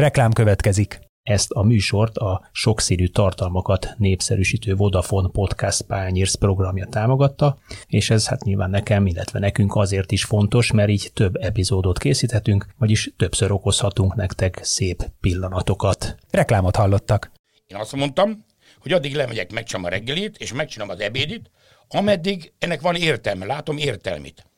Reklám 0.00 0.32
következik. 0.32 1.00
Ezt 1.22 1.50
a 1.50 1.62
műsort 1.62 2.16
a 2.16 2.48
sokszínű 2.52 3.06
tartalmakat 3.06 3.94
népszerűsítő 3.96 4.74
Vodafone 4.74 5.28
Podcast 5.28 5.82
Pányérsz 5.82 6.34
programja 6.34 6.86
támogatta, 6.86 7.58
és 7.86 8.10
ez 8.10 8.28
hát 8.28 8.44
nyilván 8.44 8.70
nekem, 8.70 9.06
illetve 9.06 9.38
nekünk 9.38 9.76
azért 9.76 10.12
is 10.12 10.24
fontos, 10.24 10.72
mert 10.72 10.88
így 10.88 11.10
több 11.14 11.36
epizódot 11.36 11.98
készíthetünk, 11.98 12.66
vagyis 12.78 13.12
többször 13.16 13.52
okozhatunk 13.52 14.14
nektek 14.14 14.58
szép 14.62 15.10
pillanatokat. 15.20 16.16
Reklámot 16.30 16.76
hallottak. 16.76 17.30
Én 17.66 17.76
azt 17.76 17.96
mondtam, 17.96 18.44
hogy 18.78 18.92
addig 18.92 19.14
lemegyek, 19.14 19.52
megcsinálom 19.52 19.90
a 19.92 19.96
reggelit, 19.96 20.36
és 20.38 20.52
megcsinálom 20.52 20.94
az 20.94 21.00
ebédit, 21.00 21.50
ameddig 21.88 22.52
ennek 22.58 22.80
van 22.80 22.94
értelme, 22.94 23.46
látom 23.46 23.76
értelmit. 23.76 24.49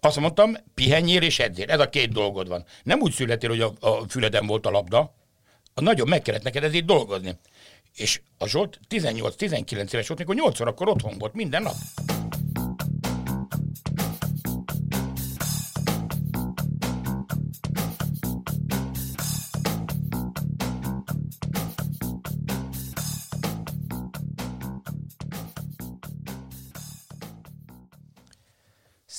Azt 0.00 0.20
mondtam, 0.20 0.56
pihenjél 0.74 1.22
és 1.22 1.38
edzél. 1.38 1.70
Ez 1.70 1.80
a 1.80 1.88
két 1.88 2.12
dolgod 2.12 2.48
van. 2.48 2.64
Nem 2.82 3.00
úgy 3.00 3.12
születél, 3.12 3.48
hogy 3.48 3.60
a, 3.60 3.72
a 3.80 4.08
füleden 4.08 4.46
volt 4.46 4.66
a 4.66 4.70
labda, 4.70 5.14
a 5.74 5.80
nagyon 5.80 6.08
meg 6.08 6.22
kellett 6.22 6.42
neked 6.42 6.64
ezért 6.64 6.84
dolgozni. 6.84 7.38
És 7.94 8.20
a 8.38 8.46
Zsolt 8.46 8.80
18-19 8.88 9.92
éves 9.92 10.06
volt, 10.08 10.18
mikor 10.18 10.34
8 10.34 10.60
órakor 10.60 10.88
otthon 10.88 11.18
volt 11.18 11.34
minden 11.34 11.62
nap. 11.62 11.74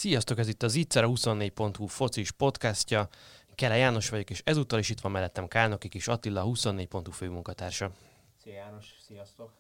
Sziasztok, 0.02 0.40
ez 0.40 0.48
itt 0.48 0.64
az 0.64 0.76
Itzer, 0.76 1.04
a 1.04 1.08
24.hu 1.08 1.86
focis 1.86 2.32
podcastja. 2.32 3.10
Kele 3.56 3.78
János 3.78 4.10
vagyok, 4.10 4.30
és 4.30 4.42
ezúttal 4.46 4.80
is 4.80 4.90
itt 4.90 5.00
van 5.00 5.12
mellettem 5.12 5.48
Kálnoki 5.48 5.90
kis 5.90 6.08
Attila, 6.08 6.44
24.hu 6.46 7.12
főmunkatársa. 7.12 7.92
Szia 8.44 8.54
János, 8.54 8.86
sziasztok! 9.08 9.52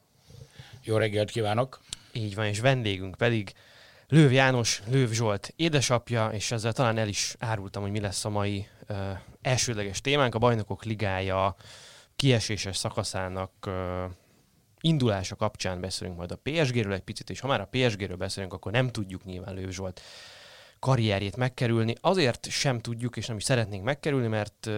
Jó 0.84 0.98
reggelt 0.98 1.32
kívánok! 1.32 1.80
Így 2.12 2.36
van, 2.36 2.46
és 2.46 2.60
vendégünk 2.60 3.16
pedig 3.16 3.54
Lőv 4.08 4.32
János, 4.32 4.82
Lőv 4.88 5.12
Zsolt 5.12 5.54
édesapja, 5.56 6.30
és 6.30 6.52
ezzel 6.52 6.74
talán 6.74 6.98
el 6.98 7.08
is 7.08 7.36
árultam, 7.40 7.82
hogy 7.82 7.92
mi 7.92 8.00
lesz 8.00 8.26
a 8.26 8.30
mai 8.30 8.68
uh, 8.90 8.98
elsődleges 9.42 10.02
témánk, 10.02 10.36
a 10.36 10.40
Bajnokok 10.40 10.84
Ligája 10.84 11.56
kieséses 12.16 12.78
szakaszának 12.78 13.52
uh, 13.68 13.74
indulása 14.80 15.36
kapcsán 15.36 15.82
beszélünk 15.82 16.18
majd 16.18 16.32
a 16.32 16.40
PSG-ről 16.44 16.94
egy 16.94 17.02
picit, 17.02 17.30
és 17.30 17.40
ha 17.40 17.48
már 17.48 17.62
a 17.62 17.70
PSG-ről 17.72 18.18
beszélünk, 18.18 18.54
akkor 18.54 18.72
nem 18.72 18.90
tudjuk 18.90 19.24
nyilván 19.24 19.54
Lőv 19.54 19.70
Zsolt 19.70 20.02
karrierjét 20.82 21.36
megkerülni. 21.36 21.96
Azért 22.02 22.50
sem 22.50 22.80
tudjuk, 22.80 23.18
és 23.18 23.28
nem 23.28 23.38
is 23.38 23.44
szeretnénk 23.44 23.84
megkerülni, 23.84 24.28
mert 24.28 24.70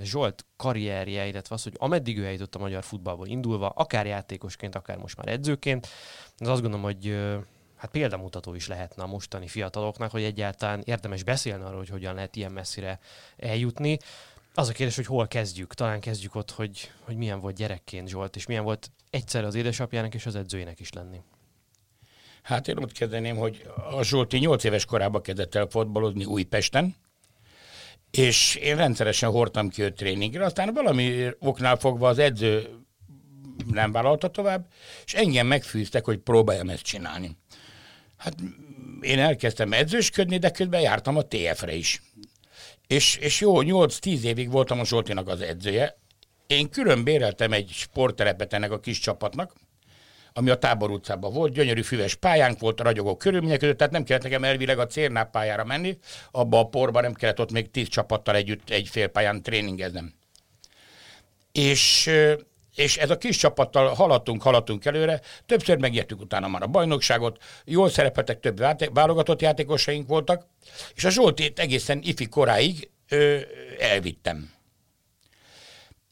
Zsolt 0.00 0.44
karrierje, 0.56 1.26
illetve 1.26 1.54
az, 1.54 1.62
hogy 1.62 1.74
ameddig 1.78 2.18
ő 2.18 2.24
eljutott 2.24 2.54
a 2.54 2.58
magyar 2.58 2.84
futballból 2.84 3.26
indulva, 3.26 3.68
akár 3.68 4.06
játékosként, 4.06 4.74
akár 4.74 4.96
most 4.96 5.16
már 5.16 5.28
edzőként, 5.28 5.88
az 6.38 6.48
azt 6.48 6.60
gondolom, 6.60 6.84
hogy 6.84 7.18
hát 7.76 7.90
példamutató 7.90 8.54
is 8.54 8.68
lehetne 8.68 9.02
a 9.02 9.06
mostani 9.06 9.46
fiataloknak, 9.46 10.10
hogy 10.10 10.22
egyáltalán 10.22 10.82
érdemes 10.84 11.22
beszélni 11.22 11.64
arról, 11.64 11.78
hogy 11.78 11.88
hogyan 11.88 12.14
lehet 12.14 12.36
ilyen 12.36 12.52
messzire 12.52 12.98
eljutni. 13.36 13.98
Az 14.54 14.68
a 14.68 14.72
kérdés, 14.72 14.96
hogy 14.96 15.06
hol 15.06 15.26
kezdjük. 15.26 15.74
Talán 15.74 16.00
kezdjük 16.00 16.34
ott, 16.34 16.50
hogy, 16.50 16.90
hogy 17.00 17.16
milyen 17.16 17.40
volt 17.40 17.56
gyerekként 17.56 18.08
Zsolt, 18.08 18.36
és 18.36 18.46
milyen 18.46 18.64
volt 18.64 18.90
egyszer 19.10 19.44
az 19.44 19.54
édesapjának 19.54 20.14
és 20.14 20.26
az 20.26 20.34
edzőjének 20.34 20.80
is 20.80 20.92
lenni. 20.92 21.20
Hát 22.42 22.68
én 22.68 22.76
ott 22.76 22.92
kezdeném, 22.92 23.36
hogy 23.36 23.66
a 23.90 24.02
Zsolti 24.02 24.38
8 24.38 24.64
éves 24.64 24.84
korában 24.84 25.22
kezdett 25.22 25.54
el 25.54 25.66
fotbalozni 25.70 26.24
Újpesten, 26.24 26.96
és 28.10 28.54
én 28.54 28.76
rendszeresen 28.76 29.30
hordtam 29.30 29.68
ki 29.68 29.82
őt 29.82 29.94
tréningre, 29.94 30.44
aztán 30.44 30.74
valami 30.74 31.28
oknál 31.38 31.76
fogva 31.76 32.08
az 32.08 32.18
edző 32.18 32.68
nem 33.66 33.92
vállalta 33.92 34.28
tovább, 34.28 34.66
és 35.04 35.14
engem 35.14 35.46
megfűztek, 35.46 36.04
hogy 36.04 36.18
próbáljam 36.18 36.68
ezt 36.68 36.82
csinálni. 36.82 37.36
Hát 38.16 38.34
én 39.00 39.18
elkezdtem 39.18 39.72
edzősködni, 39.72 40.38
de 40.38 40.50
közben 40.50 40.80
jártam 40.80 41.16
a 41.16 41.22
TF-re 41.22 41.74
is. 41.74 42.02
És, 42.86 43.16
és 43.16 43.40
jó, 43.40 43.62
8-10 43.62 44.22
évig 44.22 44.50
voltam 44.50 44.80
a 44.80 44.84
Zsoltinak 44.84 45.28
az 45.28 45.40
edzője. 45.40 45.98
Én 46.46 46.70
külön 46.70 47.04
béreltem 47.04 47.52
egy 47.52 47.70
sportterepet 47.70 48.52
ennek 48.52 48.70
a 48.70 48.80
kis 48.80 48.98
csapatnak, 48.98 49.52
ami 50.32 50.50
a 50.50 50.58
Tábor 50.58 50.90
utcában 50.90 51.32
volt, 51.32 51.52
gyönyörű 51.52 51.82
füves 51.82 52.14
pályánk 52.14 52.58
volt 52.58 52.80
a 52.80 52.82
ragyogó 52.82 53.16
körülmények 53.16 53.58
között, 53.58 53.76
tehát 53.76 53.92
nem 53.92 54.04
kellett 54.04 54.22
nekem 54.22 54.44
elvileg 54.44 54.78
a 54.78 54.86
Cérnáp 54.86 55.30
pályára 55.30 55.64
menni, 55.64 55.98
abba 56.30 56.58
a 56.58 56.66
porba 56.66 57.00
nem 57.00 57.14
kellett 57.14 57.40
ott 57.40 57.52
még 57.52 57.70
tíz 57.70 57.88
csapattal 57.88 58.34
együtt 58.34 58.70
egy 58.70 58.88
fél 58.88 59.06
pályán 59.06 59.42
tréningeznem. 59.42 60.14
És 61.52 62.10
és 62.78 62.96
ez 62.96 63.10
a 63.10 63.18
kis 63.18 63.36
csapattal 63.36 63.94
haladtunk, 63.94 64.42
haladtunk 64.42 64.84
előre, 64.84 65.20
többször 65.46 65.78
megértük 65.78 66.20
utána 66.20 66.48
már 66.48 66.62
a 66.62 66.66
bajnokságot, 66.66 67.42
jól 67.64 67.90
szerepeltek, 67.90 68.40
több 68.40 68.58
válogatott 68.92 69.40
játékosaink 69.40 70.08
voltak, 70.08 70.46
és 70.94 71.04
a 71.04 71.10
Zsoltét 71.10 71.58
egészen 71.58 72.00
ifi 72.02 72.28
koráig 72.28 72.90
ö, 73.08 73.38
elvittem. 73.78 74.50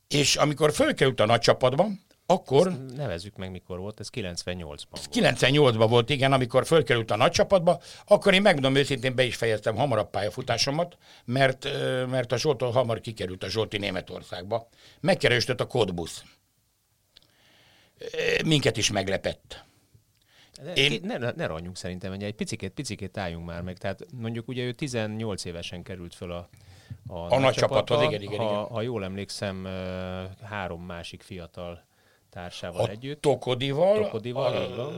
És 0.08 0.36
amikor 0.36 0.72
fölkerült 0.72 1.20
a 1.20 1.26
nagy 1.26 1.40
csapatba, 1.40 1.86
akkor... 2.26 2.66
Ezt 2.66 2.96
nevezzük 2.96 3.36
meg, 3.36 3.50
mikor 3.50 3.78
volt, 3.78 4.00
ez 4.00 4.08
98-ban 4.14 4.82
volt. 4.90 5.08
98-ban 5.12 5.86
volt, 5.88 6.10
igen, 6.10 6.32
amikor 6.32 6.66
fölkerült 6.66 7.10
a 7.10 7.16
nagy 7.16 7.30
csapatba, 7.30 7.80
akkor 8.06 8.34
én 8.34 8.42
megmondom 8.42 8.74
őszintén, 8.74 9.14
be 9.14 9.24
is 9.24 9.36
fejeztem 9.36 9.76
hamarabb 9.76 10.10
pályafutásomat, 10.10 10.96
mert, 11.24 11.68
mert 12.06 12.32
a 12.32 12.36
Zsoltól 12.36 12.70
hamar 12.70 13.00
kikerült 13.00 13.44
a 13.44 13.48
Zsolti 13.48 13.78
Németországba. 13.78 14.68
Megkeresett 15.00 15.60
a 15.60 15.66
Kodbusz. 15.66 16.24
Minket 18.44 18.76
is 18.76 18.90
meglepett. 18.90 19.64
De 20.62 20.72
én... 20.72 21.00
ne, 21.02 21.30
ne, 21.30 21.46
ronjunk 21.46 21.76
szerintem, 21.76 22.12
egy 22.12 22.34
picikét, 22.34 22.72
picikét 22.72 23.16
álljunk 23.16 23.46
már 23.46 23.62
meg. 23.62 23.78
Tehát 23.78 24.06
mondjuk 24.12 24.48
ugye 24.48 24.62
ő 24.62 24.72
18 24.72 25.44
évesen 25.44 25.82
került 25.82 26.14
föl 26.14 26.32
a, 26.32 26.48
a, 27.06 27.32
a 27.32 27.38
nagy 27.38 27.54
csapathoz, 27.54 28.02
igen, 28.02 28.22
igen, 28.22 28.38
ha, 28.38 28.44
igen. 28.44 28.64
Ha 28.64 28.82
jól 28.82 29.04
emlékszem, 29.04 29.68
három 30.42 30.82
másik 30.82 31.22
fiatal 31.22 31.84
társával 32.36 32.84
a 32.84 32.88
együtt. 32.88 33.20
Tokodival, 33.20 34.02
Tokodival 34.02 34.54
a, 34.54 34.92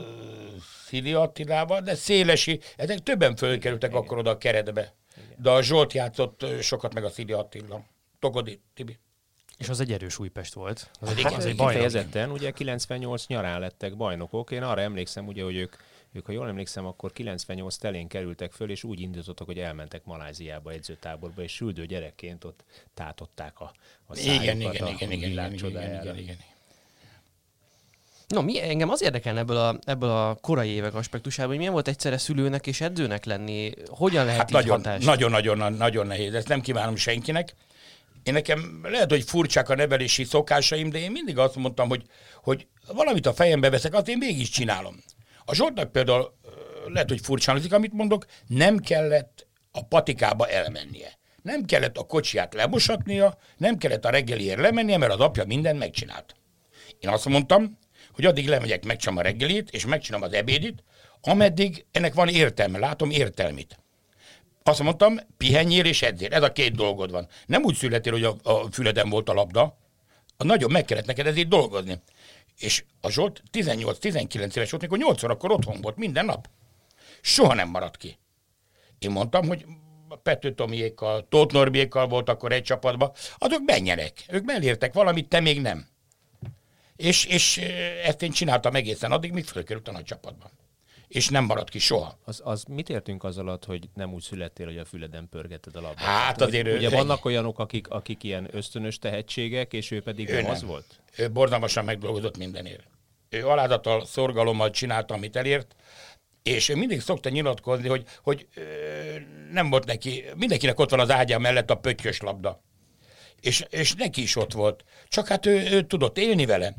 Szili 0.85 1.13
Attilával, 1.13 1.81
de 1.81 1.95
Szélesi, 1.95 2.59
ezek 2.75 2.99
többen 2.99 3.35
fölkerültek 3.35 3.89
igen. 3.89 4.01
akkor 4.01 4.17
oda 4.17 4.29
a 4.29 4.37
keretbe. 4.37 4.93
Igen. 5.17 5.37
De 5.37 5.49
a 5.49 5.61
Zsolt 5.61 5.93
játszott 5.93 6.45
sokat 6.61 6.93
meg 6.93 7.03
a 7.03 7.09
Szili 7.09 7.31
Attila. 7.31 7.83
Tokodi, 8.19 8.61
Tibi. 8.73 8.97
És 9.57 9.69
az 9.69 9.79
egy 9.79 9.91
erős 9.91 10.19
Újpest 10.19 10.53
volt. 10.53 10.89
Az 10.99 11.09
egy, 11.09 11.21
hát, 11.21 11.33
az 11.33 11.45
egy 11.45 11.55
kifejezetten, 11.55 12.31
ugye 12.31 12.51
98 12.51 13.27
nyarán 13.27 13.59
lettek 13.59 13.97
bajnokok. 13.97 14.51
Én 14.51 14.63
arra 14.63 14.81
emlékszem, 14.81 15.27
ugye, 15.27 15.43
hogy 15.43 15.55
ők, 15.55 15.75
ők, 16.11 16.25
ha 16.25 16.31
jól 16.31 16.47
emlékszem, 16.47 16.85
akkor 16.85 17.11
98 17.11 17.75
telén 17.75 18.07
kerültek 18.07 18.51
föl, 18.51 18.69
és 18.69 18.83
úgy 18.83 18.99
indítottak, 18.99 19.47
hogy 19.47 19.59
elmentek 19.59 20.05
Maláziába 20.05 20.71
edzőtáborba, 20.71 21.41
és 21.41 21.53
süldő 21.53 21.85
gyerekként 21.85 22.43
ott 22.43 22.63
tátották 22.93 23.59
a, 23.59 23.73
a 24.05 24.15
szájukat 24.15 24.43
igen, 24.43 24.59
igen, 24.59 24.69
a, 24.69 24.89
igen, 24.89 25.11
igen, 25.11 25.11
igen, 25.11 25.53
igen, 25.53 25.69
igen, 25.69 26.01
igen, 26.01 26.17
igen. 26.17 26.37
No, 28.33 28.41
mi, 28.41 28.61
engem 28.61 28.89
az 28.89 29.01
érdekel 29.01 29.37
ebből 29.37 29.57
a, 29.57 29.79
ebből 29.85 30.09
a 30.09 30.37
korai 30.41 30.69
évek 30.69 30.93
aspektusában, 30.93 31.49
hogy 31.49 31.57
milyen 31.57 31.73
volt 31.73 31.87
egyszerre 31.87 32.17
szülőnek 32.17 32.67
és 32.67 32.81
edzőnek 32.81 33.25
lenni, 33.25 33.71
hogyan 33.87 34.25
lehet 34.25 34.39
hát 34.39 34.49
így 34.49 34.55
nagyon, 34.55 34.75
hatás? 34.75 35.03
Nagyon, 35.03 35.31
nagyon, 35.31 35.73
nagyon 35.73 36.07
nehéz, 36.07 36.33
ezt 36.33 36.47
nem 36.47 36.61
kívánom 36.61 36.95
senkinek. 36.95 37.53
Én 38.23 38.33
nekem 38.33 38.79
lehet, 38.83 39.09
hogy 39.09 39.23
furcsák 39.23 39.69
a 39.69 39.75
nevelési 39.75 40.23
szokásaim, 40.23 40.89
de 40.89 40.99
én 40.99 41.11
mindig 41.11 41.37
azt 41.37 41.55
mondtam, 41.55 41.89
hogy, 41.89 42.03
hogy 42.43 42.67
valamit 42.93 43.25
a 43.25 43.33
fejembe 43.33 43.69
veszek, 43.69 43.93
azt 43.93 44.07
én 44.07 44.17
mégis 44.17 44.49
csinálom. 44.49 45.03
A 45.45 45.55
Zsoltnak 45.55 45.91
például 45.91 46.33
lehet, 46.85 47.09
hogy 47.09 47.21
furcsán 47.21 47.61
amit 47.69 47.93
mondok, 47.93 48.25
nem 48.47 48.77
kellett 48.77 49.47
a 49.71 49.85
patikába 49.85 50.47
elmennie. 50.47 51.17
Nem 51.41 51.65
kellett 51.65 51.97
a 51.97 52.03
kocsiját 52.03 52.53
lemosatnia, 52.53 53.37
nem 53.57 53.77
kellett 53.77 54.05
a 54.05 54.09
reggeliért 54.09 54.59
lemennie, 54.59 54.97
mert 54.97 55.13
az 55.13 55.19
apja 55.19 55.45
mindent 55.45 55.79
megcsinált. 55.79 56.35
Én 56.99 57.09
azt 57.09 57.25
mondtam, 57.25 57.77
hogy 58.19 58.27
addig 58.27 58.47
lemegyek, 58.47 58.85
megcsinálom 58.85 59.19
a 59.19 59.27
reggelit, 59.27 59.69
és 59.69 59.85
megcsinálom 59.85 60.27
az 60.27 60.33
ebédit, 60.33 60.83
ameddig 61.21 61.85
ennek 61.91 62.13
van 62.13 62.27
értelme, 62.27 62.77
látom 62.77 63.09
értelmit. 63.09 63.79
Azt 64.63 64.83
mondtam, 64.83 65.19
pihenjél 65.37 65.85
és 65.85 66.01
edzél. 66.01 66.33
Ez 66.33 66.43
a 66.43 66.51
két 66.51 66.75
dolgod 66.75 67.11
van. 67.11 67.27
Nem 67.45 67.63
úgy 67.63 67.75
születél, 67.75 68.11
hogy 68.11 68.23
a, 68.23 68.35
a 68.43 68.71
füleden 68.71 69.09
volt 69.09 69.29
a 69.29 69.33
labda, 69.33 69.77
a 70.37 70.43
nagyon 70.43 70.71
meg 70.71 70.85
kellett 70.85 71.05
neked 71.05 71.27
ezért 71.27 71.47
dolgozni. 71.47 72.01
És 72.57 72.83
a 73.01 73.09
Zsolt 73.09 73.43
18-19 73.51 74.55
éves 74.55 74.69
volt, 74.69 74.81
mikor 74.81 74.97
8 74.97 75.23
órakor 75.23 75.51
otthon 75.51 75.81
volt 75.81 75.97
minden 75.97 76.25
nap. 76.25 76.49
Soha 77.21 77.53
nem 77.53 77.69
maradt 77.69 77.97
ki. 77.97 78.17
Én 78.99 79.11
mondtam, 79.11 79.47
hogy 79.47 79.65
Pető 80.23 80.53
Tomiékkal, 80.53 81.27
Tóth 81.29 81.53
Norbiékkal 81.53 82.07
volt 82.07 82.29
akkor 82.29 82.51
egy 82.51 82.63
csapatban, 82.63 83.11
azok 83.37 83.61
menjenek. 83.65 84.25
Ők 84.29 84.45
mellértek 84.45 84.93
valamit, 84.93 85.29
te 85.29 85.39
még 85.39 85.61
nem. 85.61 85.87
És, 86.99 87.25
és 87.25 87.57
ezt 88.03 88.21
én 88.21 88.31
csináltam 88.31 88.75
egészen 88.75 89.11
addig, 89.11 89.31
míg 89.31 89.45
fölkerült 89.45 89.87
a 89.87 89.91
nagy 89.91 90.03
csapatban. 90.03 90.49
és 91.07 91.29
nem 91.29 91.43
marad 91.43 91.69
ki 91.69 91.79
soha. 91.79 92.17
Az, 92.25 92.41
az 92.43 92.63
mit 92.67 92.89
értünk 92.89 93.23
az 93.23 93.37
alatt, 93.37 93.65
hogy 93.65 93.89
nem 93.93 94.13
úgy 94.13 94.21
születtél, 94.21 94.65
hogy 94.65 94.77
a 94.77 94.85
füleden 94.85 95.29
pörgeted 95.29 95.75
a 95.75 95.81
labdát? 95.81 96.03
Hát 96.05 96.41
azért 96.41 96.67
ő- 96.67 96.75
Ugye 96.77 96.89
vannak 96.89 97.25
olyanok, 97.25 97.59
akik, 97.59 97.87
akik 97.87 98.23
ilyen 98.23 98.47
ösztönös 98.51 98.97
tehetségek, 98.99 99.73
és 99.73 99.91
ő 99.91 100.01
pedig 100.01 100.29
Ő 100.29 100.33
nem 100.33 100.41
nem. 100.41 100.51
az 100.51 100.63
volt? 100.63 100.99
Ő 101.17 101.31
borzalmasan 101.31 101.85
megdolgozott 101.85 102.37
mindenért. 102.37 102.83
Ő 103.29 103.47
alázattal, 103.47 104.05
szorgalommal 104.05 104.69
csinálta, 104.69 105.13
amit 105.13 105.35
elért, 105.35 105.75
és 106.43 106.69
ő 106.69 106.75
mindig 106.75 107.01
szokta 107.01 107.29
nyilatkozni, 107.29 107.87
hogy, 107.87 108.05
hogy 108.23 108.47
ö, 108.55 108.61
nem 109.51 109.69
volt 109.69 109.85
neki, 109.85 110.23
mindenkinek 110.35 110.79
ott 110.79 110.89
van 110.89 110.99
az 110.99 111.11
ágya 111.11 111.39
mellett 111.39 111.69
a 111.69 111.75
pöttyös 111.77 112.19
labda. 112.21 112.63
És, 113.41 113.65
és 113.69 113.93
neki 113.93 114.21
is 114.21 114.35
ott 114.35 114.53
volt. 114.53 114.83
Csak 115.07 115.27
hát 115.27 115.45
ő, 115.45 115.69
ő 115.71 115.81
tudott 115.81 116.17
élni 116.17 116.45
vele. 116.45 116.75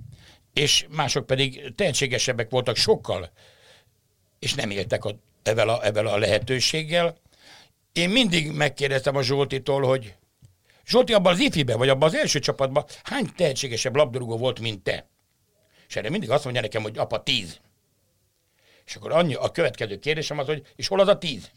És 0.53 0.87
mások 0.91 1.27
pedig 1.27 1.75
tehetségesebbek 1.75 2.51
voltak 2.51 2.77
sokkal, 2.77 3.31
és 4.39 4.55
nem 4.55 4.71
éltek 4.71 5.05
a, 5.05 5.19
evel, 5.43 5.69
a, 5.69 5.85
evel 5.85 6.07
a 6.07 6.19
lehetőséggel. 6.19 7.17
Én 7.93 8.11
mindig 8.11 8.53
megkérdeztem 8.53 9.17
a 9.17 9.23
Zsoltitól, 9.23 9.83
hogy 9.83 10.15
Zsolti, 10.87 11.13
abban 11.13 11.33
az 11.33 11.39
ifiben, 11.39 11.79
vagy 11.79 11.89
abban 11.89 12.09
az 12.09 12.15
első 12.15 12.39
csapatban 12.39 12.85
hány 13.03 13.33
tehetségesebb 13.37 13.97
labdarúgó 13.97 14.37
volt, 14.37 14.61
mint 14.61 14.83
te? 14.83 15.09
És 15.89 15.97
erre 15.97 16.11
mindig 16.11 16.31
azt 16.31 16.45
mondja 16.45 16.63
nekem, 16.63 16.83
hogy 16.83 16.99
apa, 16.99 17.23
tíz. 17.23 17.61
És 18.85 18.97
akkor 18.97 19.13
annyi, 19.13 19.35
a 19.35 19.51
következő 19.51 19.99
kérdésem 19.99 20.39
az, 20.39 20.47
hogy 20.47 20.67
és 20.77 20.89
hol 20.89 21.01
az 21.01 21.09
a 21.09 21.19
tíz? 21.19 21.51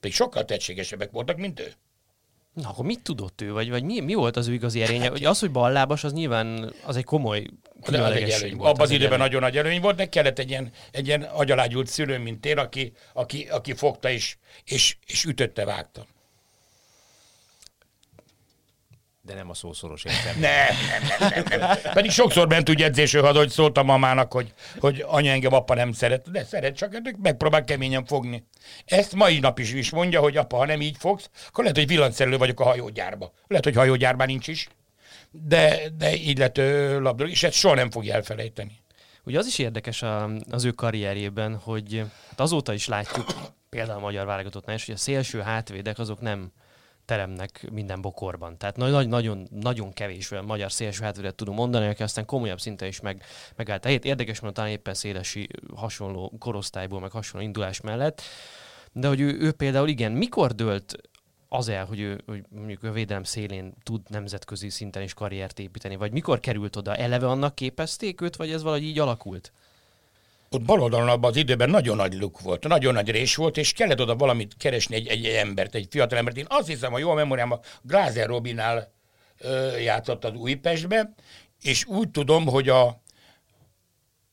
Pedig 0.00 0.16
sokkal 0.16 0.44
tehetségesebbek 0.44 1.10
voltak, 1.10 1.36
mint 1.36 1.60
ő. 1.60 1.72
Na, 2.54 2.68
akkor 2.68 2.84
mit 2.84 3.02
tudott 3.02 3.40
ő, 3.40 3.52
vagy, 3.52 3.70
vagy 3.70 3.84
mi, 3.84 4.00
mi 4.00 4.14
volt 4.14 4.36
az 4.36 4.48
ő 4.48 4.52
igazi 4.52 4.82
erénye? 4.82 5.08
Hogy 5.08 5.24
az, 5.24 5.38
hogy 5.38 5.50
ballábas, 5.50 6.04
az 6.04 6.12
nyilván 6.12 6.74
az 6.84 6.96
egy 6.96 7.04
komoly 7.04 7.46
az 7.80 7.84
különlegesség 7.84 8.56
volt. 8.56 8.70
Abban 8.70 8.82
az 8.82 8.90
egy 8.90 8.94
időben 8.94 9.12
előny. 9.12 9.26
nagyon 9.26 9.40
nagy 9.40 9.56
előny 9.56 9.80
volt, 9.80 9.96
de 9.96 10.08
kellett 10.08 10.38
egy 10.38 10.50
ilyen, 10.50 10.70
egy 10.90 11.06
ilyen 11.06 11.22
agyalágyult 11.22 11.86
szülő, 11.86 12.18
mint 12.18 12.46
én, 12.46 12.58
aki, 12.58 12.92
aki, 13.12 13.46
aki 13.50 13.72
fogta 13.72 14.10
és, 14.10 14.36
és, 14.64 14.96
és 15.06 15.24
ütötte, 15.24 15.64
vágta. 15.64 16.06
De 19.30 19.36
nem 19.36 19.50
a 19.50 19.54
szószoros 19.54 20.04
értelme. 20.04 20.40
Nem, 20.40 20.76
nem, 20.90 21.30
nem, 21.30 21.44
nem, 21.48 21.60
nem. 21.60 21.92
Pedig 21.92 22.10
sokszor 22.10 22.48
ment 22.48 22.68
úgy 22.68 22.82
edzésről 22.82 23.22
haza, 23.22 23.38
hogy 23.38 23.50
szóltam 23.50 23.86
mamának, 23.86 24.32
hogy, 24.32 24.52
hogy 24.78 25.04
anya 25.06 25.30
engem 25.30 25.52
apa 25.52 25.74
nem 25.74 25.92
szeret. 25.92 26.30
De 26.30 26.44
szeret, 26.44 26.76
csak 26.76 26.92
hát 26.92 27.16
megpróbál 27.22 27.64
keményen 27.64 28.04
fogni. 28.04 28.44
Ezt 28.84 29.14
mai 29.14 29.38
nap 29.38 29.58
is 29.58 29.72
is 29.72 29.90
mondja, 29.90 30.20
hogy 30.20 30.36
apa, 30.36 30.56
ha 30.56 30.66
nem 30.66 30.80
így 30.80 30.96
fogsz, 30.98 31.30
akkor 31.48 31.64
lehet, 31.64 31.78
hogy 31.78 31.88
villanszerelő 31.88 32.36
vagyok 32.36 32.60
a 32.60 32.64
hajógyárba. 32.64 33.32
Lehet, 33.46 33.64
hogy 33.64 33.74
hajógyárban 33.74 34.26
nincs 34.26 34.48
is. 34.48 34.68
De, 35.30 35.78
de 35.96 36.14
így 36.14 36.38
lett 36.38 36.56
labdarúgó, 36.56 37.32
és 37.32 37.42
ezt 37.42 37.54
soha 37.54 37.74
nem 37.74 37.90
fogja 37.90 38.14
elfelejteni. 38.14 38.82
Ugye 39.24 39.38
az 39.38 39.46
is 39.46 39.58
érdekes 39.58 40.02
a, 40.02 40.30
az 40.50 40.64
ő 40.64 40.70
karrierjében, 40.70 41.56
hogy 41.56 42.04
hát 42.28 42.40
azóta 42.40 42.72
is 42.72 42.86
látjuk, 42.86 43.26
például 43.68 43.98
a 43.98 44.02
magyar 44.02 44.26
válogatottnál 44.26 44.76
is, 44.76 44.86
hogy 44.86 44.94
a 44.94 44.98
szélső 44.98 45.40
hátvédek 45.40 45.98
azok 45.98 46.20
nem 46.20 46.52
teremnek 47.10 47.70
minden 47.72 48.00
bokorban. 48.00 48.58
Tehát 48.58 48.76
nagy, 48.76 48.90
nagy, 48.90 49.08
nagyon, 49.08 49.48
nagyon 49.50 49.92
kevés 49.92 50.30
olyan 50.30 50.44
magyar 50.44 50.72
szélső 50.72 51.02
hátvédet 51.04 51.34
tudunk 51.34 51.58
mondani, 51.58 51.86
aki 51.86 52.02
aztán 52.02 52.24
komolyabb 52.24 52.60
szinten 52.60 52.88
is 52.88 53.00
meg, 53.00 53.22
megállt 53.56 53.84
a. 53.84 53.88
Érdekes, 53.88 54.40
mert 54.40 54.54
talán 54.54 54.70
éppen 54.70 54.94
szélesi 54.94 55.48
hasonló 55.74 56.32
korosztályból, 56.38 57.00
meg 57.00 57.10
hasonló 57.10 57.46
indulás 57.46 57.80
mellett. 57.80 58.22
De 58.92 59.08
hogy 59.08 59.20
ő, 59.20 59.38
ő 59.40 59.52
például 59.52 59.88
igen, 59.88 60.12
mikor 60.12 60.54
dőlt 60.54 60.96
az 61.48 61.68
el, 61.68 61.84
hogy 61.84 62.00
ő 62.00 62.20
hogy 62.26 62.44
mondjuk 62.48 62.82
a 62.82 62.92
védelem 62.92 63.24
szélén 63.24 63.72
tud 63.82 64.00
nemzetközi 64.08 64.68
szinten 64.68 65.02
is 65.02 65.14
karriert 65.14 65.58
építeni, 65.58 65.96
vagy 65.96 66.12
mikor 66.12 66.40
került 66.40 66.76
oda? 66.76 66.96
Eleve 66.96 67.26
annak 67.26 67.54
képezték 67.54 68.20
őt, 68.20 68.36
vagy 68.36 68.50
ez 68.50 68.62
valahogy 68.62 68.84
így 68.84 68.98
alakult? 68.98 69.52
Ott 70.54 70.62
bal 70.62 70.80
oldalon 70.80 71.08
abban 71.08 71.30
az 71.30 71.36
időben 71.36 71.70
nagyon 71.70 71.96
nagy 71.96 72.14
luk 72.14 72.40
volt, 72.40 72.68
nagyon 72.68 72.94
nagy 72.94 73.10
rés 73.10 73.36
volt, 73.36 73.56
és 73.56 73.72
kellett 73.72 74.00
oda 74.00 74.16
valamit 74.16 74.54
keresni 74.56 74.94
egy, 74.94 75.06
egy 75.06 75.26
embert, 75.26 75.74
egy 75.74 75.86
fiatal 75.90 76.18
embert. 76.18 76.36
Én 76.36 76.46
azt 76.48 76.66
hiszem, 76.66 76.94
a 76.94 76.98
jó 76.98 77.12
memóriám, 77.12 77.60
Glázer 77.82 78.26
Robinál 78.26 78.92
ö, 79.38 79.76
játszott 79.78 80.24
az 80.24 80.34
Újpestbe, 80.34 81.12
és 81.62 81.84
úgy 81.84 82.10
tudom, 82.10 82.46
hogy 82.46 82.68
a, 82.68 82.86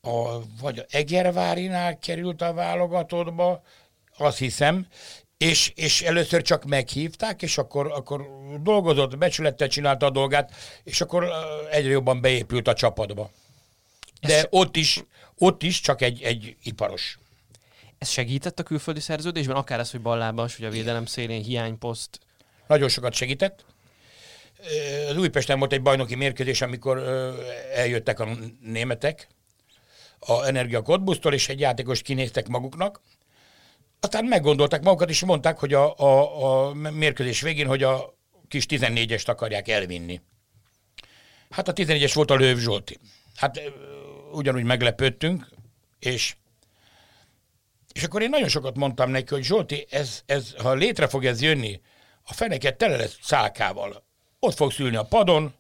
a 0.02 0.40
vagy 0.62 0.80
a 0.80 0.86
Egervárinál 0.90 1.98
került 2.00 2.42
a 2.42 2.54
válogatottba, 2.54 3.62
azt 4.18 4.38
hiszem, 4.38 4.88
és, 5.38 5.72
és 5.76 6.02
először 6.02 6.42
csak 6.42 6.66
meghívták, 6.66 7.42
és 7.42 7.58
akkor, 7.58 7.92
akkor 7.92 8.28
dolgozott, 8.62 9.18
becsülettel 9.18 9.68
csinálta 9.68 10.06
a 10.06 10.10
dolgát, 10.10 10.52
és 10.84 11.02
akkor 11.02 11.28
egyre 11.72 11.92
jobban 11.92 12.22
beépült 12.22 12.68
a 12.68 12.74
csapatba. 12.74 13.32
De 14.22 14.36
Ez- 14.38 14.48
ott 14.50 14.76
is, 14.76 15.04
ott 15.38 15.64
is 15.64 15.80
csak 15.80 16.02
egy, 16.02 16.22
egy 16.22 16.56
iparos. 16.64 17.20
Ez 17.98 18.10
segített 18.10 18.60
a 18.60 18.64
külföldi 18.64 19.00
szerződésben, 19.00 19.56
akár 19.56 19.80
az, 19.80 19.92
hogy 19.92 20.02
ballábas, 20.02 20.56
hogy 20.56 20.66
a 20.66 20.70
védelem 20.70 21.06
szélén 21.06 21.44
hiányposzt. 21.44 22.20
Nagyon 22.68 22.90
sokat 22.90 23.14
segített. 23.14 23.66
Az 25.10 25.18
Újpesten 25.18 25.60
volt 25.60 25.74
egy 25.74 25.82
bajnoki 25.82 26.16
mérkőzés, 26.16 26.62
amikor 26.62 26.98
eljöttek 27.74 28.20
a 28.20 28.28
németek 28.62 29.28
a 30.20 30.46
Energia 30.46 30.82
Cottbusztól, 30.82 31.34
és 31.34 31.50
egy 31.50 31.60
játékost 31.60 32.02
kinéztek 32.02 32.48
maguknak. 32.48 33.02
Aztán 34.00 34.26
meggondolták 34.26 34.82
magukat, 34.82 35.10
és 35.10 35.26
mondták, 35.26 35.58
hogy 35.60 35.74
a, 35.74 35.96
a, 35.98 36.68
a 36.68 36.74
mérkőzés 36.74 37.42
végén, 37.42 37.68
hogy 37.68 37.84
a 37.84 38.18
kis 38.48 38.66
14-est 38.70 39.28
akarják 39.28 39.68
elvinni. 39.68 40.22
Hát 41.50 41.68
a 41.68 41.74
14-es 41.74 42.12
volt 42.14 42.32
a 42.32 42.36
Lőv 42.36 42.58
Zsolti. 42.58 42.98
Hát 43.36 43.62
ugyanúgy 44.32 44.64
meglepődtünk, 44.64 45.48
és 46.00 46.36
és 47.98 48.04
akkor 48.04 48.22
én 48.22 48.30
nagyon 48.30 48.48
sokat 48.48 48.76
mondtam 48.76 49.10
neki, 49.10 49.34
hogy 49.34 49.44
Zsolti, 49.44 49.88
ez, 49.90 50.22
ez, 50.26 50.54
ha 50.58 50.74
létre 50.74 51.08
fog 51.08 51.26
ez 51.26 51.42
jönni, 51.42 51.82
a 52.24 52.34
feneket 52.34 52.78
tele 52.78 52.96
lesz 52.96 53.18
szálkával. 53.22 54.04
Ott 54.40 54.56
fogsz 54.56 54.80
ülni 54.80 54.96
a 54.96 55.04
padon, 55.04 55.54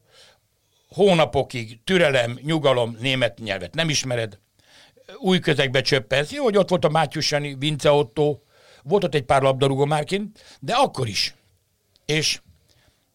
hónapokig, 0.89 1.79
türelem, 1.83 2.39
nyugalom, 2.41 2.97
német 2.99 3.39
nyelvet 3.39 3.73
nem 3.73 3.89
ismered, 3.89 4.39
új 5.17 5.39
közegbe 5.39 5.81
csöppensz. 5.81 6.31
Jó, 6.31 6.43
hogy 6.43 6.57
ott 6.57 6.69
volt 6.69 6.85
a 6.85 6.89
Mátyus 6.89 7.31
Jani, 7.31 7.55
Vince 7.55 7.91
Otto, 7.91 8.39
volt 8.83 9.03
ott 9.03 9.15
egy 9.15 9.23
pár 9.23 9.41
labdarúgó 9.41 9.85
márként, 9.85 10.57
de 10.59 10.73
akkor 10.73 11.07
is. 11.07 11.35
És, 12.05 12.41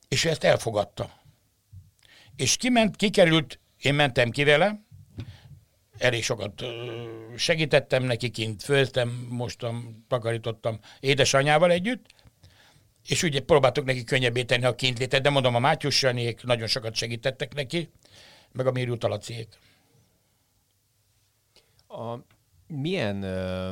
és 0.09 0.25
ezt 0.25 0.45
elfogadta. 0.45 1.11
És 2.37 2.57
kiment, 2.57 2.97
kikerült, 2.97 3.61
én 3.79 3.95
mentem 3.95 4.31
ki 4.31 4.45
vele, 4.45 4.82
elég 6.03 6.23
sokat 6.23 6.65
segítettem 7.37 8.03
neki 8.03 8.31
kint, 8.31 8.63
főztem, 8.63 9.27
mostam, 9.31 10.05
takarítottam 10.09 10.81
édesanyával 11.01 11.71
együtt, 11.71 12.07
és 13.07 13.23
ugye 13.23 13.41
próbáltuk 13.41 13.85
neki 13.85 14.05
könnyebbé 14.05 14.43
tenni 14.43 14.65
a 14.65 14.75
kintlétet, 14.75 15.23
de 15.23 15.31
mondom, 15.31 15.55
a 15.55 15.59
Mátyus 15.59 16.03
Janiék 16.03 16.43
nagyon 16.43 16.67
sokat 16.67 16.95
segítettek 16.95 17.55
neki, 17.55 17.91
meg 18.53 18.67
a 18.67 18.73
Mérő 18.73 18.97
Talaciék. 18.97 19.49
A, 21.89 22.17
milyen 22.67 23.23
ö, 23.23 23.71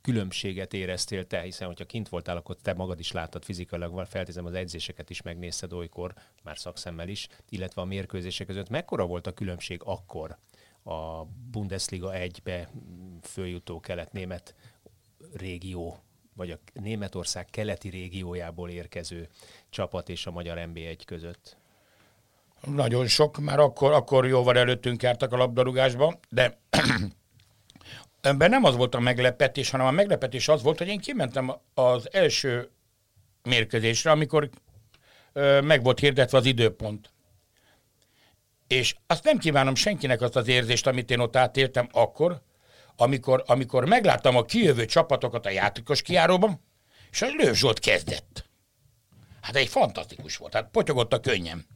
különbséget 0.00 0.72
éreztél 0.72 1.26
te, 1.26 1.40
hiszen 1.40 1.66
hogyha 1.66 1.84
kint 1.84 2.08
voltál, 2.08 2.36
akkor 2.36 2.56
te 2.62 2.74
magad 2.74 2.98
is 2.98 3.12
láttad 3.12 3.44
fizikailag, 3.44 4.06
feltézem 4.06 4.46
az 4.46 4.54
edzéseket 4.54 5.10
is 5.10 5.22
megnézted 5.22 5.72
olykor, 5.72 6.14
már 6.42 6.58
szakszemmel 6.58 7.08
is, 7.08 7.28
illetve 7.48 7.80
a 7.82 7.84
mérkőzések 7.84 8.46
között. 8.46 8.68
Mekkora 8.68 9.06
volt 9.06 9.26
a 9.26 9.32
különbség 9.32 9.80
akkor 9.84 10.38
a 10.86 11.26
Bundesliga 11.50 12.10
1-be 12.14 12.68
följutó 13.22 13.80
kelet-német 13.80 14.54
régió, 15.32 15.98
vagy 16.34 16.50
a 16.50 16.58
Németország 16.72 17.46
keleti 17.50 17.88
régiójából 17.88 18.70
érkező 18.70 19.28
csapat 19.70 20.08
és 20.08 20.26
a 20.26 20.30
magyar 20.30 20.58
NB1 20.60 21.00
között? 21.04 21.56
Nagyon 22.66 23.06
sok, 23.06 23.38
már 23.38 23.58
akkor, 23.58 23.92
akkor 23.92 24.26
jóval 24.26 24.58
előttünk 24.58 25.02
jártak 25.02 25.32
a 25.32 25.36
labdarúgásba, 25.36 26.18
de 26.28 26.58
ebben 28.20 28.50
nem 28.50 28.64
az 28.64 28.76
volt 28.76 28.94
a 28.94 29.00
meglepetés, 29.00 29.70
hanem 29.70 29.86
a 29.86 29.90
meglepetés 29.90 30.48
az 30.48 30.62
volt, 30.62 30.78
hogy 30.78 30.88
én 30.88 31.00
kimentem 31.00 31.52
az 31.74 32.12
első 32.12 32.70
mérkőzésre, 33.42 34.10
amikor 34.10 34.50
ö, 35.32 35.60
meg 35.60 35.82
volt 35.82 35.98
hirdetve 35.98 36.38
az 36.38 36.44
időpont. 36.44 37.10
És 38.68 38.94
azt 39.06 39.24
nem 39.24 39.38
kívánom 39.38 39.74
senkinek 39.74 40.20
azt 40.20 40.36
az 40.36 40.48
érzést, 40.48 40.86
amit 40.86 41.10
én 41.10 41.18
ott 41.18 41.36
átéltem 41.36 41.88
akkor, 41.92 42.42
amikor, 42.96 43.42
amikor 43.46 43.84
megláttam 43.84 44.36
a 44.36 44.44
kijövő 44.44 44.84
csapatokat 44.84 45.46
a 45.46 45.50
játékos 45.50 46.02
kiáróban, 46.02 46.64
és 47.10 47.22
a 47.22 47.26
Lőv 47.26 47.54
Zsolt 47.54 47.78
kezdett. 47.78 48.44
Hát 49.40 49.56
egy 49.56 49.68
fantasztikus 49.68 50.36
volt, 50.36 50.52
hát 50.52 50.68
potyogott 50.70 51.12
a 51.12 51.20
könnyem. 51.20 51.66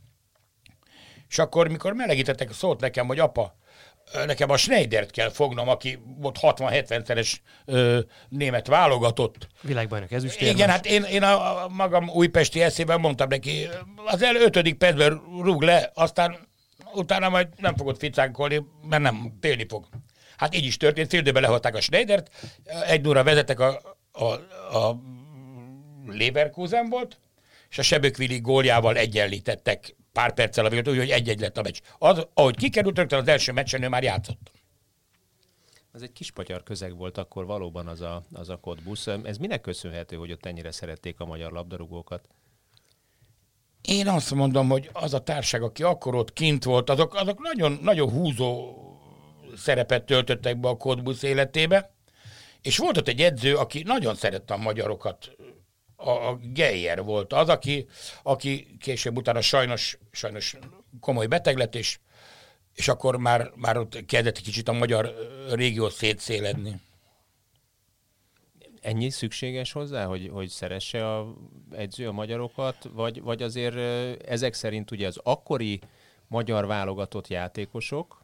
És 1.29 1.39
akkor, 1.39 1.69
mikor 1.69 1.93
melegítettek, 1.93 2.53
szólt 2.53 2.81
nekem, 2.81 3.07
hogy 3.07 3.19
apa, 3.19 3.57
nekem 4.27 4.51
a 4.51 4.57
Schneidert 4.57 5.11
kell 5.11 5.31
fognom, 5.31 5.69
aki 5.69 5.99
volt 6.19 6.39
60-70-szeres 6.41 7.37
ö, 7.65 7.99
német 8.29 8.67
válogatott. 8.67 9.49
Világbajnok 9.63 10.13
ezüst 10.13 10.41
Igen, 10.41 10.69
hát 10.69 10.87
én, 10.87 11.03
én 11.03 11.23
a, 11.23 11.65
a 11.65 11.69
magam 11.69 12.09
újpesti 12.09 12.63
eszében 12.63 13.01
mondtam 13.01 13.29
neki, 13.29 13.69
az 14.05 14.23
el 14.23 14.37
ötödik 14.37 14.75
percben 14.75 15.23
rúg 15.43 15.63
le, 15.63 15.91
aztán 15.95 16.49
utána 16.95 17.29
majd 17.29 17.49
nem 17.57 17.77
fogod 17.77 17.99
ficánkolni, 17.99 18.67
mert 18.89 19.03
nem, 19.03 19.37
télni 19.41 19.67
fog. 19.69 19.89
Hát 20.37 20.55
így 20.55 20.65
is 20.65 20.77
történt, 20.77 21.09
fél 21.11 21.21
időben 21.21 21.43
lehalták 21.43 21.75
a 21.75 21.81
Schneidert, 21.81 22.31
egy 22.87 23.09
óra 23.09 23.23
vezetek 23.23 23.61
a, 23.61 23.81
a, 24.13 24.25
a 24.77 25.01
Leverkusen 26.07 26.89
volt, 26.89 27.21
és 27.71 27.79
a 27.79 27.83
Sebökvili 27.83 28.39
góljával 28.39 28.97
egyenlítettek 28.97 29.95
pár 30.13 30.35
perccel 30.35 30.65
a 30.65 30.69
végül, 30.69 30.93
úgyhogy 30.93 31.11
egy-egy 31.11 31.41
lett 31.41 31.59
a 31.59 31.63
meccs. 31.63 31.79
Az, 31.99 32.27
ahogy 32.35 32.57
kikerült, 32.57 32.97
rögtön 32.97 33.19
az 33.19 33.29
első 33.29 33.53
meccsen 33.53 33.83
ő 33.83 33.89
már 33.89 34.03
játszott. 34.03 34.51
Ez 35.93 36.03
egy 36.03 36.13
kispatyar 36.13 36.63
közeg 36.63 36.97
volt 36.97 37.19
akkor 37.19 37.47
valóban 37.47 37.87
az 37.87 38.01
a, 38.01 38.23
az 38.33 38.49
a 38.49 38.57
kodbusz. 38.57 39.07
Ez 39.07 39.37
minek 39.37 39.61
köszönhető, 39.61 40.17
hogy 40.17 40.33
ott 40.33 40.47
ennyire 40.47 40.71
szerették 40.71 41.21
a 41.21 41.25
magyar 41.25 41.53
labdarúgókat? 41.53 42.29
Én 43.83 44.09
azt 44.09 44.35
mondom, 44.35 44.69
hogy 44.69 44.91
az 44.93 45.15
a 45.15 45.19
társág, 45.19 45.63
aki 45.63 45.83
akkor 45.83 46.15
ott 46.15 46.33
kint 46.33 46.65
volt, 46.65 46.91
azok, 46.91 47.15
azok 47.15 47.43
nagyon, 47.43 47.79
nagyon 47.83 48.11
húzó 48.11 48.75
szerepet 49.57 50.05
töltöttek 50.05 50.61
be 50.61 50.69
a 50.69 50.77
kodbusz 50.77 51.23
életébe, 51.23 51.95
és 52.63 52.79
volt 52.79 52.97
ott 52.97 53.09
egy 53.09 53.21
edző, 53.21 53.57
aki 53.57 53.83
nagyon 53.83 54.15
szerette 54.15 54.55
a 54.55 54.57
magyarokat, 54.57 55.37
a, 55.97 56.11
a 56.11 56.39
Geyer 56.43 57.03
volt 57.03 57.33
az, 57.33 57.49
aki, 57.49 57.87
aki 58.23 58.77
később 58.81 59.17
utána 59.17 59.41
sajnos, 59.41 59.99
sajnos 60.11 60.57
komoly 61.01 61.27
beteg 61.27 61.57
lett, 61.57 61.75
és, 61.75 61.99
és 62.75 62.89
akkor 62.89 63.17
már, 63.17 63.51
már 63.55 63.77
ott 63.77 64.05
kezdett 64.07 64.41
kicsit 64.41 64.69
a 64.69 64.73
magyar 64.73 65.15
régió 65.51 65.89
szétszéledni. 65.89 66.81
Ennyi 68.81 69.11
szükséges 69.11 69.73
hozzá, 69.73 70.05
hogy, 70.05 70.31
hogy 70.33 70.49
szeresse 70.49 71.17
a 71.17 71.35
edző 71.73 72.09
a 72.09 72.13
magyarokat, 72.13 72.89
vagy, 72.93 73.23
vagy 73.23 73.43
azért 73.43 73.77
ezek 74.29 74.55
szerint 74.55 74.91
ugye 74.91 75.07
az 75.07 75.21
akkori 75.23 75.81
magyar 76.29 76.67
válogatott 76.67 77.29
játékosok, 77.29 78.23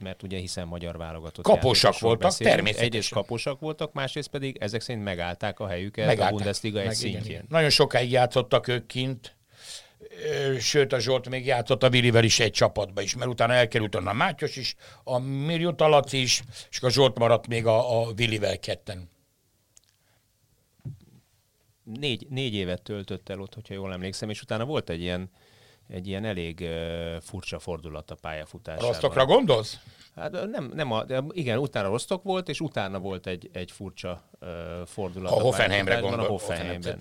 mert 0.00 0.22
ugye 0.22 0.38
hiszen 0.38 0.66
magyar 0.66 0.96
válogatott 0.96 1.44
Kaposak 1.44 1.98
voltak, 1.98 2.20
beszélünk. 2.20 2.54
természetesen. 2.54 2.92
Egyrészt 2.92 3.12
kaposak 3.12 3.60
voltak, 3.60 3.92
másrészt 3.92 4.28
pedig 4.28 4.56
ezek 4.60 4.80
szerint 4.80 5.04
megállták 5.04 5.60
a 5.60 5.66
helyüket 5.66 6.06
megállták. 6.06 6.32
a 6.32 6.36
Bundesliga 6.36 6.78
egy 6.78 6.86
Meg, 6.86 6.94
szintjén. 6.94 7.20
Igen, 7.20 7.32
igen. 7.32 7.46
Nagyon 7.48 7.70
sokáig 7.70 8.10
játszottak 8.10 8.68
ők 8.68 8.86
kint, 8.86 9.36
sőt 10.58 10.92
a 10.92 10.98
Zsolt 10.98 11.28
még 11.28 11.46
játszott 11.46 11.82
a 11.82 11.90
Vilivel 11.90 12.24
is 12.24 12.40
egy 12.40 12.50
csapatba 12.50 13.00
is, 13.00 13.16
mert 13.16 13.30
utána 13.30 13.52
elkerült 13.52 13.94
onnan 13.94 14.16
Mátyos 14.16 14.56
is, 14.56 14.74
a 15.04 15.18
Mirjó 15.18 15.72
Talac 15.72 16.12
is, 16.12 16.42
és 16.70 16.80
a 16.80 16.90
Zsolt 16.90 17.18
maradt 17.18 17.46
még 17.46 17.66
a, 17.66 18.00
a 18.00 18.12
Vilivel 18.12 18.58
ketten. 18.58 19.12
Négy, 21.84 22.26
négy 22.30 22.54
évet 22.54 22.82
töltött 22.82 23.28
el 23.28 23.40
ott, 23.40 23.54
hogyha 23.54 23.74
jól 23.74 23.92
emlékszem, 23.92 24.30
és 24.30 24.42
utána 24.42 24.64
volt 24.64 24.90
egy 24.90 25.00
ilyen 25.00 25.30
egy 25.88 26.06
ilyen 26.06 26.24
elég 26.24 26.60
uh, 26.60 27.20
furcsa 27.20 27.58
fordulat 27.58 28.10
a 28.10 28.14
pályafutásában. 28.14 28.88
Rostokra 28.88 29.26
gondolsz? 29.26 29.78
Hát 30.16 30.46
nem, 30.50 30.70
nem 30.74 30.92
a, 30.92 31.04
de 31.04 31.22
igen, 31.30 31.58
utána 31.58 31.88
Rostok 31.88 32.22
volt, 32.22 32.48
és 32.48 32.60
utána 32.60 32.98
volt 32.98 33.26
egy, 33.26 33.50
egy 33.52 33.70
furcsa 33.70 34.22
uh, 34.40 34.48
fordulat. 34.86 35.32
A, 35.32 35.36
a 35.36 35.40
Hoffenheimre 35.40 35.98
gondol. 35.98 36.20
A 36.20 36.28
Hoffenheimben. 36.28 36.98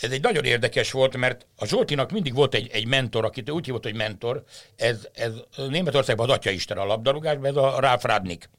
Ez 0.00 0.10
egy 0.10 0.22
nagyon 0.22 0.44
érdekes 0.44 0.90
volt, 0.90 1.16
mert 1.16 1.46
a 1.56 1.66
Zsoltinak 1.66 2.10
mindig 2.10 2.34
volt 2.34 2.54
egy, 2.54 2.68
egy 2.72 2.86
mentor, 2.86 3.24
akit 3.24 3.50
úgy 3.50 3.64
hívott, 3.64 3.82
hogy 3.82 3.94
mentor. 3.94 4.44
Ez, 4.76 5.08
ez 5.12 5.32
Németországban 5.56 6.28
az 6.28 6.36
atyaisten 6.36 6.78
a 6.78 6.84
labdarúgásban, 6.84 7.46
ez 7.46 7.56
a 7.56 7.80
Ralf 7.80 8.04
Radnik. 8.04 8.50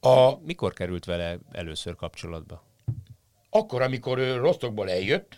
A, 0.00 0.38
Mikor 0.44 0.72
került 0.72 1.04
vele 1.04 1.38
először 1.52 1.96
kapcsolatba? 1.96 2.64
Akkor, 3.56 3.82
amikor 3.82 4.18
ő 4.18 4.36
Rostokból 4.36 4.90
eljött, 4.90 5.36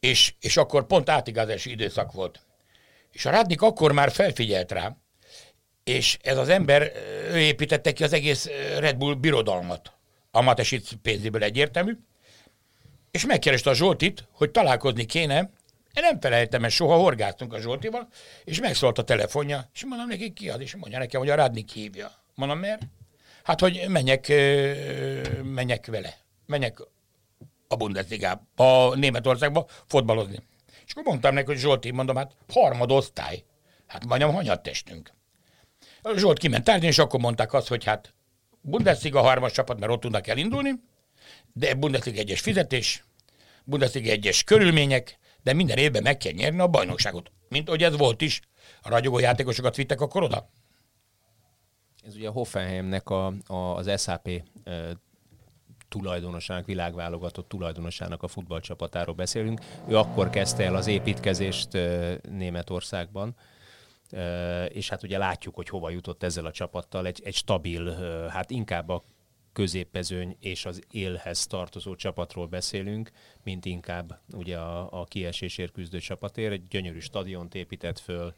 és, 0.00 0.34
és 0.40 0.56
akkor 0.56 0.86
pont 0.86 1.08
átigázási 1.08 1.70
időszak 1.70 2.12
volt. 2.12 2.40
És 3.12 3.26
a 3.26 3.30
Rádnik 3.30 3.62
akkor 3.62 3.92
már 3.92 4.10
felfigyelt 4.10 4.72
rá, 4.72 4.96
és 5.84 6.18
ez 6.22 6.36
az 6.36 6.48
ember, 6.48 6.92
ő 7.30 7.38
építette 7.38 7.92
ki 7.92 8.04
az 8.04 8.12
egész 8.12 8.48
Red 8.78 8.96
Bull 8.96 9.14
birodalmat. 9.14 9.92
A 10.30 10.40
Matesic 10.40 10.90
pénzéből 11.02 11.42
egyértelmű. 11.42 11.92
És 13.10 13.26
megkereste 13.26 13.70
a 13.70 13.74
Zsoltit, 13.74 14.28
hogy 14.32 14.50
találkozni 14.50 15.04
kéne. 15.04 15.38
Én 15.94 16.02
nem 16.02 16.20
felejtem, 16.20 16.60
mert 16.60 16.72
soha 16.72 16.96
horgáztunk 16.96 17.52
a 17.52 17.60
Zsoltival, 17.60 18.08
és 18.44 18.60
megszólt 18.60 18.98
a 18.98 19.04
telefonja, 19.04 19.70
és 19.74 19.84
mondom 19.84 20.08
neki, 20.08 20.32
ki 20.32 20.50
az, 20.50 20.60
és 20.60 20.76
mondja 20.76 20.98
nekem, 20.98 21.20
hogy 21.20 21.30
a 21.30 21.34
Rádnik 21.34 21.70
hívja. 21.70 22.12
Mondom, 22.34 22.58
miért? 22.58 22.82
Hát, 23.42 23.60
hogy 23.60 23.84
menjek, 23.88 24.28
menjek 25.42 25.86
vele. 25.86 26.16
Menjek 26.46 26.78
a 27.72 27.76
Bundesliga, 27.76 28.46
a 28.56 28.94
Németországba 28.94 29.66
fotbalozni. 29.86 30.38
És 30.86 30.92
akkor 30.92 31.04
mondtam 31.04 31.34
neki, 31.34 31.46
hogy 31.46 31.58
Zsolti, 31.58 31.90
mondom, 31.90 32.16
hát 32.16 32.36
harmadosztály. 32.52 33.44
Hát 33.86 34.06
majdnem 34.06 34.32
hanyat 34.32 34.62
testünk. 34.62 35.12
Zsolt 36.16 36.38
kiment 36.38 36.64
tárgyalni, 36.64 36.88
és 36.88 36.98
akkor 36.98 37.20
mondták 37.20 37.52
azt, 37.52 37.68
hogy 37.68 37.84
hát 37.84 38.14
Bundesliga 38.60 39.20
harmas 39.20 39.52
csapat, 39.52 39.78
mert 39.78 39.92
ott 39.92 40.00
tudnak 40.00 40.26
elindulni, 40.26 40.70
de 41.52 41.74
Bundesliga 41.74 42.18
egyes 42.18 42.40
fizetés, 42.40 43.04
Bundesliga 43.64 44.10
egyes 44.10 44.44
körülmények, 44.44 45.18
de 45.42 45.52
minden 45.52 45.78
évben 45.78 46.02
meg 46.02 46.16
kell 46.16 46.32
nyerni 46.32 46.60
a 46.60 46.66
bajnokságot. 46.66 47.30
Mint 47.48 47.68
hogy 47.68 47.82
ez 47.82 47.96
volt 47.96 48.20
is. 48.20 48.40
A 48.82 48.88
ragyogó 48.88 49.18
játékosokat 49.18 49.76
vittek 49.76 50.00
akkor 50.00 50.22
oda. 50.22 50.50
Ez 52.06 52.14
ugye 52.14 52.28
a 52.28 52.32
Hoffenheimnek 52.32 53.10
a, 53.10 53.26
a, 53.46 53.54
az 53.54 54.02
SAP 54.02 54.30
tulajdonosának, 55.90 56.66
világválogatott 56.66 57.48
tulajdonosának 57.48 58.22
a 58.22 58.28
futballcsapatáról 58.28 59.14
beszélünk. 59.14 59.60
Ő 59.88 59.96
akkor 59.96 60.30
kezdte 60.30 60.64
el 60.64 60.74
az 60.74 60.86
építkezést 60.86 61.78
Németországban, 62.30 63.34
és 64.68 64.88
hát 64.88 65.02
ugye 65.02 65.18
látjuk, 65.18 65.54
hogy 65.54 65.68
hova 65.68 65.90
jutott 65.90 66.22
ezzel 66.22 66.46
a 66.46 66.50
csapattal, 66.50 67.06
egy, 67.06 67.20
egy 67.24 67.34
stabil, 67.34 67.94
hát 68.28 68.50
inkább 68.50 68.88
a 68.88 69.04
középezőny 69.52 70.36
és 70.40 70.64
az 70.64 70.80
élhez 70.90 71.46
tartozó 71.46 71.94
csapatról 71.94 72.46
beszélünk, 72.46 73.10
mint 73.44 73.64
inkább 73.64 74.20
ugye 74.32 74.56
a, 74.56 75.00
a 75.00 75.04
kiesésért 75.04 75.72
küzdő 75.72 75.98
csapatért. 75.98 76.52
Egy 76.52 76.68
gyönyörű 76.68 76.98
stadiont 76.98 77.54
épített 77.54 77.98
föl, 77.98 78.34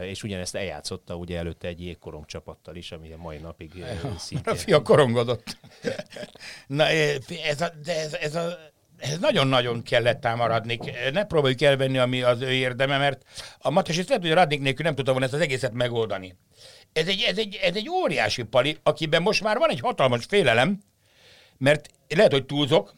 és 0.00 0.22
ugyanezt 0.22 0.54
eljátszotta 0.54 1.16
ugye 1.16 1.38
előtte 1.38 1.68
egy 1.68 1.80
jégkorong 1.80 2.26
csapattal 2.26 2.76
is, 2.76 2.92
ami 2.92 3.12
a 3.12 3.16
mai 3.16 3.38
napig 3.38 3.84
szintén... 4.18 4.52
A 4.52 4.56
fia 4.64 4.82
korongodott. 4.82 5.58
Na, 6.66 6.86
ez 7.44 7.60
a, 7.60 7.72
de 7.84 8.00
ez, 8.00 8.14
ez 8.14 8.34
a 8.34 8.72
ez 8.96 9.18
nagyon-nagyon 9.18 9.82
kellett 9.82 10.20
támaradni. 10.20 10.78
Ne 11.12 11.24
próbáljuk 11.24 11.60
elvenni, 11.60 11.98
ami 11.98 12.22
az 12.22 12.40
ő 12.40 12.52
érdeme, 12.52 12.98
mert 12.98 13.22
a 13.58 13.70
Matas 13.70 13.96
lehet, 13.96 14.22
hogy 14.22 14.30
a 14.30 14.34
Radnik 14.34 14.60
nélkül 14.60 14.84
nem 14.84 14.94
tudta 14.94 15.10
volna 15.10 15.26
ezt 15.26 15.34
az 15.34 15.40
egészet 15.40 15.72
megoldani. 15.72 16.36
Ez 16.94 17.06
egy, 17.06 17.20
ez, 17.20 17.38
egy, 17.38 17.54
ez 17.54 17.76
egy 17.76 17.88
óriási 17.88 18.42
pali, 18.42 18.78
akiben 18.82 19.22
most 19.22 19.42
már 19.42 19.58
van 19.58 19.70
egy 19.70 19.80
hatalmas 19.80 20.24
félelem, 20.24 20.82
mert 21.58 21.88
lehet, 22.08 22.32
hogy 22.32 22.46
túlzok, 22.46 22.94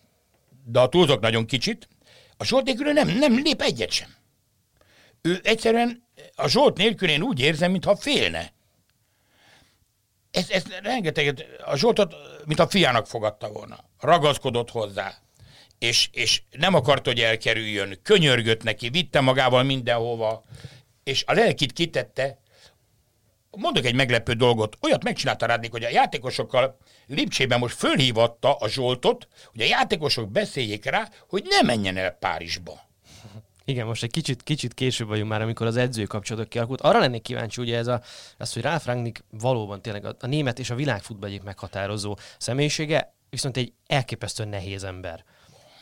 de 0.65 0.81
a 0.81 0.88
túlzok 0.88 1.21
nagyon 1.21 1.47
kicsit, 1.47 1.88
a 2.37 2.45
Zsolt 2.45 2.65
nélkül 2.65 2.93
nem, 2.93 3.09
nem 3.09 3.35
lép 3.43 3.61
egyet 3.61 3.91
sem. 3.91 4.15
Ő 5.23 5.41
egyszerűen 5.43 6.03
a 6.35 6.49
Zsolt 6.49 6.76
nélkül 6.76 7.09
én 7.09 7.23
úgy 7.23 7.41
érzem, 7.41 7.71
mintha 7.71 7.97
félne. 7.97 8.53
Ez, 10.31 10.50
ez 10.50 10.65
rengeteget, 10.83 11.47
a 11.65 11.76
Zsoltot, 11.76 12.15
mint 12.45 12.59
a 12.61 12.69
fiának 12.69 13.07
fogadta 13.07 13.49
volna. 13.49 13.85
Ragaszkodott 14.00 14.71
hozzá. 14.71 15.15
És, 15.79 16.09
és 16.12 16.43
nem 16.50 16.75
akart, 16.75 17.07
hogy 17.07 17.21
elkerüljön. 17.21 17.99
Könyörgött 18.03 18.62
neki, 18.62 18.88
vitte 18.88 19.21
magával 19.21 19.62
mindenhova. 19.62 20.45
És 21.05 21.25
a 21.26 21.33
lelkit 21.33 21.73
kitette, 21.73 22.38
mondok 23.59 23.85
egy 23.85 23.95
meglepő 23.95 24.33
dolgot, 24.33 24.77
olyat 24.83 25.05
megcsinálta 25.05 25.47
Rádnik, 25.47 25.71
hogy 25.71 25.85
a 25.85 25.89
játékosokkal 25.89 26.77
Lipcsében 27.07 27.59
most 27.59 27.77
fölhívatta 27.77 28.55
a 28.55 28.69
Zsoltot, 28.69 29.29
hogy 29.51 29.61
a 29.61 29.65
játékosok 29.65 30.31
beszéljék 30.31 30.85
rá, 30.85 31.09
hogy 31.29 31.47
ne 31.49 31.67
menjen 31.67 31.97
el 31.97 32.11
Párizsba. 32.11 32.85
Igen, 33.65 33.87
most 33.87 34.03
egy 34.03 34.11
kicsit, 34.11 34.43
kicsit 34.43 34.75
később 34.75 35.09
vagyunk 35.09 35.29
már, 35.29 35.43
amikor 35.43 35.67
az 35.67 35.77
edző 35.77 36.05
kapcsolatok 36.05 36.49
kialakult. 36.49 36.81
Arra 36.81 36.99
lennék 36.99 37.23
kíváncsi, 37.23 37.61
ugye 37.61 37.77
ez 37.77 37.87
a, 37.87 38.01
az, 38.39 38.53
hogy 38.53 38.63
Ralf 38.63 38.87
Rangnick 38.87 39.25
valóban 39.31 39.83
tényleg 39.83 40.05
a, 40.05 40.17
a 40.21 40.27
német 40.27 40.59
és 40.59 40.71
a 40.71 40.75
világfutball 40.75 41.29
egyik 41.29 41.43
meghatározó 41.43 42.17
személyisége, 42.39 43.15
viszont 43.31 43.57
egy 43.57 43.73
elképesztően 43.87 44.49
nehéz 44.49 44.85
ember. 44.85 45.25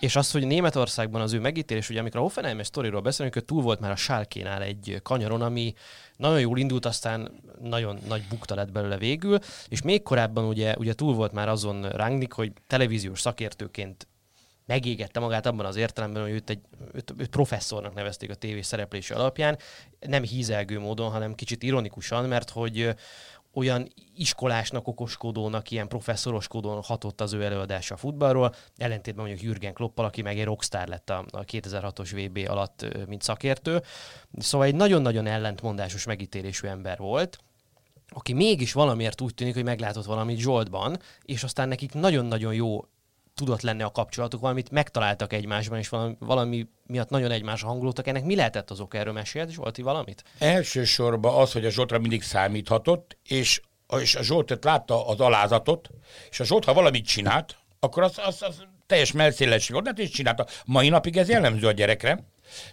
És 0.00 0.16
az, 0.16 0.30
hogy 0.30 0.46
Németországban 0.46 1.20
az 1.20 1.32
ő 1.32 1.40
megítélés, 1.40 1.90
ugye 1.90 2.00
amikor 2.00 2.20
a 2.20 2.22
Hoffenheimes 2.22 2.66
sztoriról 2.66 3.00
beszélünk, 3.00 3.36
ő 3.36 3.40
túl 3.40 3.62
volt 3.62 3.80
már 3.80 3.90
a 3.90 3.96
Sálkénál 3.96 4.62
egy 4.62 5.00
kanyaron, 5.02 5.42
ami 5.42 5.74
nagyon 6.16 6.40
jól 6.40 6.58
indult, 6.58 6.86
aztán 6.86 7.42
nagyon 7.60 7.98
nagy 8.08 8.22
bukta 8.28 8.54
lett 8.54 8.72
belőle 8.72 8.98
végül, 8.98 9.38
és 9.68 9.82
még 9.82 10.02
korábban 10.02 10.44
ugye, 10.44 10.74
ugye 10.78 10.94
túl 10.94 11.14
volt 11.14 11.32
már 11.32 11.48
azon 11.48 11.88
Rangnick, 11.88 12.32
hogy 12.32 12.52
televíziós 12.66 13.20
szakértőként 13.20 14.08
megégette 14.66 15.20
magát 15.20 15.46
abban 15.46 15.66
az 15.66 15.76
értelemben, 15.76 16.22
hogy 16.22 16.32
őt 16.32 16.50
egy 16.50 16.60
őt, 16.92 17.14
őt 17.16 17.28
professzornak 17.28 17.94
nevezték 17.94 18.30
a 18.30 18.34
tévés 18.34 18.66
szereplése 18.66 19.14
alapján, 19.14 19.58
nem 20.00 20.22
hízelgő 20.22 20.78
módon, 20.78 21.10
hanem 21.10 21.34
kicsit 21.34 21.62
ironikusan, 21.62 22.24
mert 22.24 22.50
hogy 22.50 22.94
olyan 23.54 23.88
iskolásnak, 24.16 24.88
okoskodónak, 24.88 25.70
ilyen 25.70 25.88
professzoroskodónak 25.88 26.84
hatott 26.84 27.20
az 27.20 27.32
ő 27.32 27.42
előadása 27.42 27.94
a 27.94 27.98
futballról, 27.98 28.54
ellentétben 28.76 29.24
mondjuk 29.24 29.46
Jürgen 29.46 29.72
Kloppal, 29.72 30.04
aki 30.04 30.22
meg 30.22 30.38
egy 30.38 30.44
rockstar 30.44 30.88
lett 30.88 31.10
a, 31.10 31.24
a 31.30 31.44
2006-os 31.44 32.26
VB 32.28 32.50
alatt, 32.50 32.86
mint 33.06 33.22
szakértő. 33.22 33.82
Szóval 34.38 34.66
egy 34.66 34.74
nagyon-nagyon 34.74 35.26
ellentmondásos 35.26 36.04
megítélésű 36.04 36.68
ember 36.68 36.98
volt, 36.98 37.38
aki 38.08 38.32
mégis 38.32 38.72
valamiért 38.72 39.20
úgy 39.20 39.34
tűnik, 39.34 39.54
hogy 39.54 39.64
meglátott 39.64 40.04
valamit 40.04 40.38
Zsoltban, 40.38 40.98
és 41.22 41.42
aztán 41.42 41.68
nekik 41.68 41.92
nagyon-nagyon 41.92 42.54
jó 42.54 42.84
tudott 43.34 43.60
lenni 43.60 43.82
a 43.82 43.90
kapcsolatuk, 43.90 44.40
valamit 44.40 44.70
megtaláltak 44.70 45.32
egymásban, 45.32 45.78
és 45.78 45.88
valami, 45.88 46.16
valami 46.18 46.66
miatt 46.86 47.08
nagyon 47.10 47.30
egymásra 47.30 47.68
hangolódtak. 47.68 48.06
Ennek 48.06 48.24
mi 48.24 48.34
lehetett 48.34 48.70
az 48.70 48.80
oka? 48.80 48.98
Erről 48.98 49.12
mesélt 49.12 49.50
Zsolti 49.50 49.82
valamit? 49.82 50.24
Elsősorban 50.38 51.34
az, 51.34 51.52
hogy 51.52 51.64
a 51.64 51.70
Zsoltra 51.70 51.98
mindig 51.98 52.22
számíthatott, 52.22 53.16
és, 53.22 53.60
és 54.00 54.14
a 54.14 54.22
Zsoltot 54.22 54.64
látta 54.64 55.06
az 55.06 55.20
alázatot, 55.20 55.90
és 56.30 56.40
a 56.40 56.44
Zsolt, 56.44 56.64
ha 56.64 56.72
valamit 56.72 57.06
csinált, 57.06 57.56
akkor 57.80 58.02
az, 58.02 58.18
az, 58.26 58.42
az 58.42 58.66
teljes 58.86 59.12
melszélesség 59.12 59.72
volt, 59.72 59.98
és 59.98 60.10
csinálta. 60.10 60.46
Mai 60.64 60.88
napig 60.88 61.16
ez 61.16 61.28
jellemző 61.28 61.66
a 61.66 61.72
gyerekre. 61.72 62.24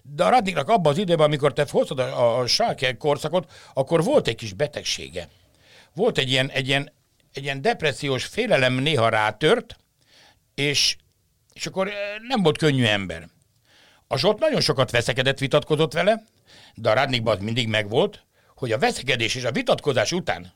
De 0.02 0.24
a 0.24 0.30
Radiknak 0.30 0.70
abban 0.70 0.92
az 0.92 0.98
időben, 0.98 1.26
amikor 1.26 1.54
te 1.54 1.66
hoztad 1.70 2.00
a, 2.00 2.40
a 2.40 2.48
Schalke 2.48 2.98
korszakot, 2.98 3.52
akkor 3.74 4.04
volt 4.04 4.28
egy 4.28 4.36
kis 4.36 4.54
betegsége. 4.54 5.28
Volt 5.94 6.18
egy 6.18 6.30
ilyen, 6.30 6.50
egy 6.50 6.68
ilyen, 6.68 6.92
egy 7.34 7.44
ilyen 7.44 7.62
depressziós 7.62 8.26
félelem 8.26 8.74
néha 8.74 9.10
rátört, 9.10 9.76
és, 10.56 10.96
és 11.54 11.66
akkor 11.66 11.92
nem 12.28 12.42
volt 12.42 12.58
könnyű 12.58 12.86
ember. 12.86 13.30
A 14.08 14.18
Zsolt 14.18 14.40
nagyon 14.40 14.62
sokat 14.62 14.92
veszekedett, 14.92 15.40
vitatkozott 15.40 15.94
vele, 15.94 16.24
de 16.76 16.90
a 16.90 16.94
Radnikban 16.94 17.36
az 17.36 17.44
mindig 17.44 17.68
megvolt, 17.68 18.24
hogy 18.56 18.72
a 18.72 18.78
veszekedés 18.78 19.36
és 19.36 19.44
a 19.44 19.52
vitatkozás 19.52 20.12
után 20.12 20.54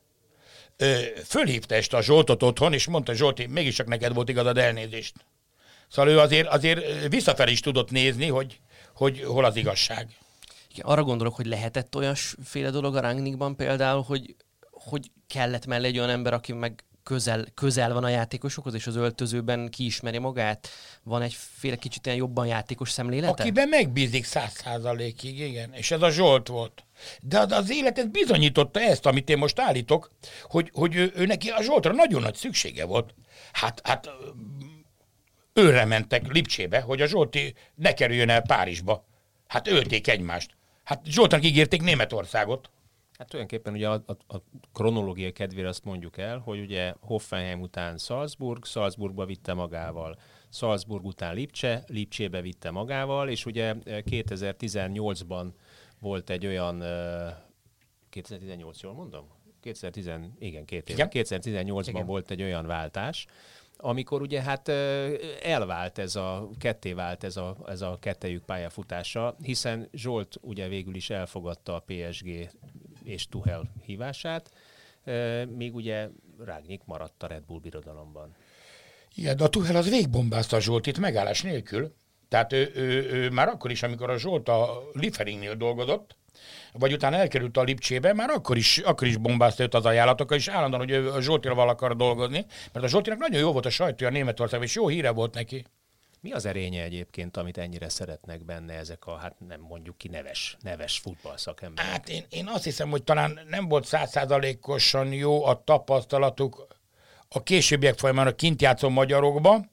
ö, 0.78 1.02
fölhívta 1.26 1.76
este 1.76 1.98
a 1.98 2.02
Zsoltot 2.02 2.44
otthon, 2.44 2.74
és 2.74 2.88
mondta, 2.88 3.14
Zsolti, 3.14 3.46
mégis 3.46 3.76
csak 3.76 3.88
neked 3.88 4.14
volt 4.14 4.30
igazad 4.30 4.58
elnézést. 4.58 5.14
Szóval 5.88 6.12
ő 6.12 6.20
azért, 6.20 6.48
azért 6.48 7.08
visszafelé 7.08 7.52
is 7.52 7.60
tudott 7.60 7.92
nézni, 7.92 8.28
hogy, 8.28 8.60
hogy 8.94 9.24
hol 9.24 9.46
az 9.46 9.56
igazság. 9.56 10.08
Igen, 10.72 10.86
arra 10.86 11.04
gondolok, 11.04 11.36
hogy 11.36 11.46
lehetett 11.46 11.96
olyasféle 11.96 12.70
dolog 12.70 12.96
a 12.96 13.00
Rangnickban 13.00 13.56
például, 13.56 14.02
hogy, 14.02 14.36
hogy 14.72 15.12
kellett 15.28 15.66
mellé 15.66 15.88
egy 15.88 15.98
olyan 15.98 16.10
ember, 16.10 16.34
aki 16.34 16.54
meg 16.54 16.84
közel, 17.06 17.46
közel 17.54 17.94
van 17.94 18.04
a 18.04 18.10
játékosokhoz, 18.10 18.74
és 18.74 18.88
az 18.88 18.96
öltözőben 18.96 19.70
kiismeri 19.70 20.18
magát? 20.18 20.68
Van 21.04 21.22
egyféle 21.22 21.76
kicsit 21.76 22.06
ilyen 22.06 22.18
jobban 22.18 22.48
játékos 22.48 22.92
szemlélete? 22.92 23.42
Akiben 23.42 23.68
megbízik 23.68 24.26
száz 24.26 24.52
százalékig, 24.52 25.40
igen. 25.40 25.74
És 25.74 25.92
ez 25.92 26.02
a 26.02 26.10
Zsolt 26.10 26.48
volt. 26.48 26.84
De 27.22 27.40
az, 27.40 27.72
életet 27.72 28.12
bizonyította 28.12 28.80
ezt, 28.80 29.06
amit 29.06 29.30
én 29.30 29.38
most 29.38 29.60
állítok, 29.60 30.12
hogy, 30.42 30.70
hogy 30.74 30.96
ő, 30.96 31.12
ő 31.16 31.26
neki 31.26 31.50
a 31.50 31.62
Zsoltra 31.62 31.94
nagyon 31.94 32.22
nagy 32.22 32.36
szüksége 32.36 32.86
volt. 32.86 33.14
Hát, 33.52 33.82
hát 33.84 34.10
őre 35.54 35.86
mentek 35.86 36.32
Lipcsébe, 36.32 36.82
hogy 36.82 37.02
a 37.02 37.08
Zsolti 37.08 37.54
ne 37.76 37.94
kerüljön 37.94 38.30
el 38.30 38.42
Párizsba. 38.42 39.06
Hát 39.48 39.68
ölték 39.68 40.08
egymást. 40.08 40.52
Hát 40.84 41.02
Zsoltnak 41.06 41.44
ígérték 41.44 41.82
Németországot. 41.82 42.70
Hát 43.18 43.30
tulajdonképpen 43.30 43.74
ugye 43.74 43.90
a, 43.90 44.04
a, 44.06 44.36
a 44.36 44.42
kronológia 44.74 45.32
kedvére 45.32 45.68
azt 45.68 45.84
mondjuk 45.84 46.18
el, 46.18 46.38
hogy 46.38 46.60
ugye 46.60 46.94
Hoffenheim 47.00 47.62
után 47.62 47.98
Salzburg, 47.98 48.66
Salzburgba 48.66 49.26
vitte 49.26 49.54
magával, 49.54 50.18
Salzburg 50.50 51.06
után 51.06 51.36
Lipcse, 51.36 51.84
Lipcsébe 51.88 52.42
vitte 52.42 52.72
magával, 52.72 53.30
és 53.30 53.46
ugye 53.46 53.76
2018-ban 53.86 55.48
volt 56.00 56.30
egy 56.30 56.46
olyan, 56.46 56.84
2018 58.10 58.82
jól 58.82 58.94
mondom? 58.94 59.28
2010, 59.62 60.12
igen, 60.40 60.66
két 60.66 60.90
év. 60.90 60.98
2018-ban 61.00 61.88
igen. 61.88 62.06
volt 62.06 62.32
egy 62.32 62.42
olyan 62.42 62.66
váltás, 62.66 63.26
amikor 63.78 64.22
ugye 64.22 64.42
hát 64.42 64.68
elvált 65.42 65.98
ez 65.98 66.16
a, 66.16 66.50
ketté 66.58 66.94
vált 66.94 67.24
ez 67.24 67.38
a, 67.38 67.58
ez 67.68 67.82
a 67.82 67.98
kettejük 68.00 68.44
pályafutása, 68.44 69.36
hiszen 69.44 69.90
Zsolt 69.94 70.38
ugye 70.42 70.68
végül 70.68 70.96
is 70.96 71.10
elfogadta 71.10 71.76
a 71.76 71.84
PSG 71.86 72.50
és 73.06 73.28
Tuhel 73.28 73.72
hívását, 73.86 74.52
míg 75.48 75.76
ugye 75.76 76.08
Rágnyik 76.46 76.82
maradt 76.86 77.24
a 77.24 77.28
Red 77.28 77.44
Bull 77.44 77.60
birodalomban. 77.60 78.36
Igen, 79.16 79.38
de 79.38 79.44
a 79.44 79.50
Tuhel 79.50 79.76
az 79.76 79.90
végbombázta 79.90 80.56
a 80.56 80.60
Zsoltit 80.60 81.00
megállás 81.00 81.42
nélkül. 81.42 81.94
Tehát 82.28 82.54
ő, 82.54 82.72
ő, 82.76 83.12
ő, 83.12 83.30
már 83.30 83.48
akkor 83.48 83.72
is, 83.72 83.84
amikor 83.84 84.10
a 84.10 84.18
Zsolt 84.18 84.50
a 84.50 84.84
Lieferingnél 84.94 85.56
dolgozott, 85.56 86.16
vagy 86.74 86.94
utána 86.94 87.16
elkerült 87.16 87.58
a 87.58 87.64
Lipcsébe, 87.64 88.14
már 88.14 88.30
akkor 88.30 88.58
is, 88.58 88.78
akkor 88.78 89.08
is 89.08 89.18
bombázta 89.18 89.64
őt 89.64 89.74
az 89.74 89.86
ajánlatokkal, 89.86 90.38
és 90.38 90.48
állandóan, 90.48 90.82
hogy 90.82 90.92
ő 90.92 91.12
a 91.12 91.22
Zsoltival 91.22 91.70
akar 91.70 91.96
dolgozni, 91.96 92.46
mert 92.74 92.86
a 92.86 92.90
Zsoltinak 92.90 93.20
nagyon 93.20 93.40
jó 93.40 93.52
volt 93.52 93.66
a 93.66 93.70
sajtója 93.70 94.12
Németországban, 94.12 94.68
és 94.68 94.76
jó 94.76 94.88
híre 94.88 95.10
volt 95.10 95.34
neki. 95.34 95.66
Mi 96.26 96.32
az 96.32 96.46
erénye 96.46 96.84
egyébként, 96.84 97.38
amit 97.38 97.58
ennyire 97.58 97.90
szeretnek 97.90 98.46
benne 98.46 98.74
ezek 98.74 99.06
a, 99.06 99.16
hát 99.16 99.40
nem 99.48 99.62
mondjuk 99.62 99.98
ki 99.98 100.08
neves, 100.08 100.58
neves 100.62 100.98
futballszakemberek? 100.98 101.92
Hát 101.92 102.10
én, 102.10 102.26
én 102.30 102.48
azt 102.48 102.64
hiszem, 102.64 102.90
hogy 102.90 103.04
talán 103.04 103.40
nem 103.48 103.68
volt 103.68 103.86
százszázalékosan 103.86 105.14
jó 105.14 105.46
a 105.46 105.64
tapasztalatuk 105.64 106.68
a 107.30 107.44
későbbiek 107.44 107.98
folyamán 107.98 108.28
a 108.28 108.36
kint 108.36 108.62
játszó 108.62 108.90
magyarokba, 108.90 109.66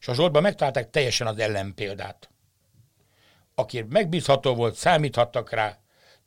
és 0.00 0.08
a 0.08 0.14
Zsoltban 0.14 0.42
megtalálták 0.42 0.90
teljesen 0.90 1.26
az 1.26 1.38
ellenpéldát. 1.38 2.30
Aki 3.54 3.84
megbízható 3.88 4.54
volt, 4.54 4.74
számíthattak 4.74 5.50
rá, 5.50 5.78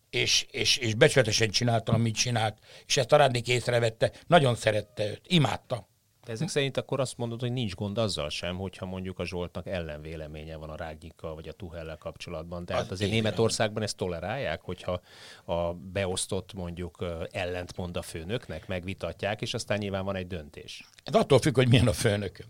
és, 0.09 0.45
és, 0.51 0.77
és 0.77 0.93
becsületesen 0.93 1.49
csinálta, 1.49 1.93
amit 1.93 2.15
csinált, 2.15 2.57
és 2.85 2.97
ezt 2.97 3.11
a 3.11 3.17
Rádnik 3.17 3.47
észrevette, 3.47 4.11
nagyon 4.27 4.55
szerette 4.55 5.05
őt, 5.05 5.21
imádta. 5.27 5.89
Ezek 6.31 6.47
szerint 6.47 6.77
akkor 6.77 6.99
azt 6.99 7.17
mondod, 7.17 7.39
hogy 7.39 7.51
nincs 7.51 7.75
gond 7.75 7.97
azzal 7.97 8.29
sem, 8.29 8.57
hogyha 8.57 8.85
mondjuk 8.85 9.19
a 9.19 9.25
Zsoltnak 9.25 9.67
ellenvéleménye 9.67 10.55
van 10.55 10.69
a 10.69 10.75
Rágyikkal 10.75 11.35
vagy 11.35 11.47
a 11.47 11.51
Tuhellel 11.51 11.97
kapcsolatban. 11.97 12.65
Tehát 12.65 12.83
az 12.83 12.91
azért 12.91 13.11
Németországban 13.11 13.83
ezt 13.83 13.97
tolerálják, 13.97 14.61
hogyha 14.61 15.01
a 15.45 15.73
beosztott 15.73 16.53
mondjuk 16.53 17.05
ellentmond 17.31 17.97
a 17.97 18.01
főnöknek, 18.01 18.67
megvitatják, 18.67 19.41
és 19.41 19.53
aztán 19.53 19.77
nyilván 19.77 20.05
van 20.05 20.15
egy 20.15 20.27
döntés. 20.27 20.83
Ez 21.03 21.13
attól 21.13 21.39
függ, 21.39 21.55
hogy 21.55 21.67
milyen 21.67 21.87
a 21.87 21.93
főnök. 21.93 22.45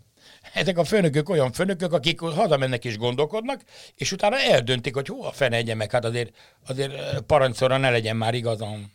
Ezek 0.52 0.78
a 0.78 0.84
főnökök 0.84 1.28
olyan 1.28 1.52
főnökök, 1.52 1.92
akik 1.92 2.20
hazamennek 2.20 2.84
és 2.84 2.98
gondolkodnak, 2.98 3.62
és 3.94 4.12
utána 4.12 4.40
eldöntik, 4.40 4.94
hogy 4.94 5.06
hova 5.06 5.30
fene 5.30 5.56
egye 5.56 5.74
meg, 5.74 5.90
hát 5.90 6.04
azért, 6.04 6.36
azért 6.66 7.20
parancsolra 7.20 7.76
ne 7.76 7.90
legyen 7.90 8.16
már 8.16 8.34
igazam. 8.34 8.92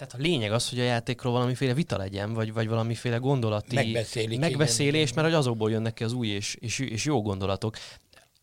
Tehát 0.00 0.14
a 0.14 0.22
lényeg 0.22 0.52
az, 0.52 0.68
hogy 0.68 0.80
a 0.80 0.82
játékról 0.82 1.32
valamiféle 1.32 1.74
vita 1.74 1.96
legyen, 1.96 2.32
vagy, 2.32 2.52
vagy 2.52 2.68
valamiféle 2.68 3.16
gondolati 3.16 3.74
Megbeszélik, 3.74 4.38
megbeszélés, 4.38 5.10
igen. 5.10 5.14
mert 5.14 5.26
hogy 5.26 5.36
azokból 5.36 5.70
jönnek 5.70 5.94
ki 5.94 6.04
az 6.04 6.12
új 6.12 6.28
és, 6.28 6.54
és, 6.54 6.78
és 6.78 7.04
jó 7.04 7.22
gondolatok. 7.22 7.76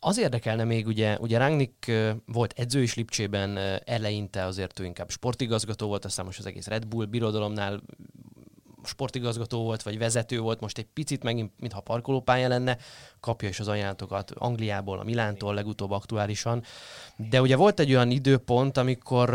Az 0.00 0.18
érdekelne 0.18 0.64
még, 0.64 0.86
ugye, 0.86 1.18
ugye 1.20 1.38
Rangnick 1.38 1.92
volt 2.26 2.52
edző 2.56 2.82
is 2.82 2.94
Lipcsében, 2.94 3.56
eleinte 3.84 4.44
azért 4.44 4.80
ő 4.80 4.84
inkább 4.84 5.10
sportigazgató 5.10 5.86
volt, 5.86 6.04
aztán 6.04 6.24
most 6.24 6.38
az 6.38 6.46
egész 6.46 6.66
Red 6.66 6.86
Bull 6.86 7.04
birodalomnál 7.06 7.82
sportigazgató 8.88 9.62
volt, 9.62 9.82
vagy 9.82 9.98
vezető 9.98 10.38
volt, 10.40 10.60
most 10.60 10.78
egy 10.78 10.86
picit 10.94 11.22
megint, 11.22 11.52
mintha 11.56 11.80
parkolópálya 11.80 12.48
lenne, 12.48 12.76
kapja 13.20 13.48
is 13.48 13.60
az 13.60 13.68
ajánlatokat 13.68 14.30
Angliából, 14.30 14.98
a 14.98 15.04
Milántól 15.04 15.54
legutóbb 15.54 15.90
aktuálisan. 15.90 16.64
De 17.16 17.40
ugye 17.40 17.56
volt 17.56 17.80
egy 17.80 17.90
olyan 17.90 18.10
időpont, 18.10 18.76
amikor, 18.76 19.34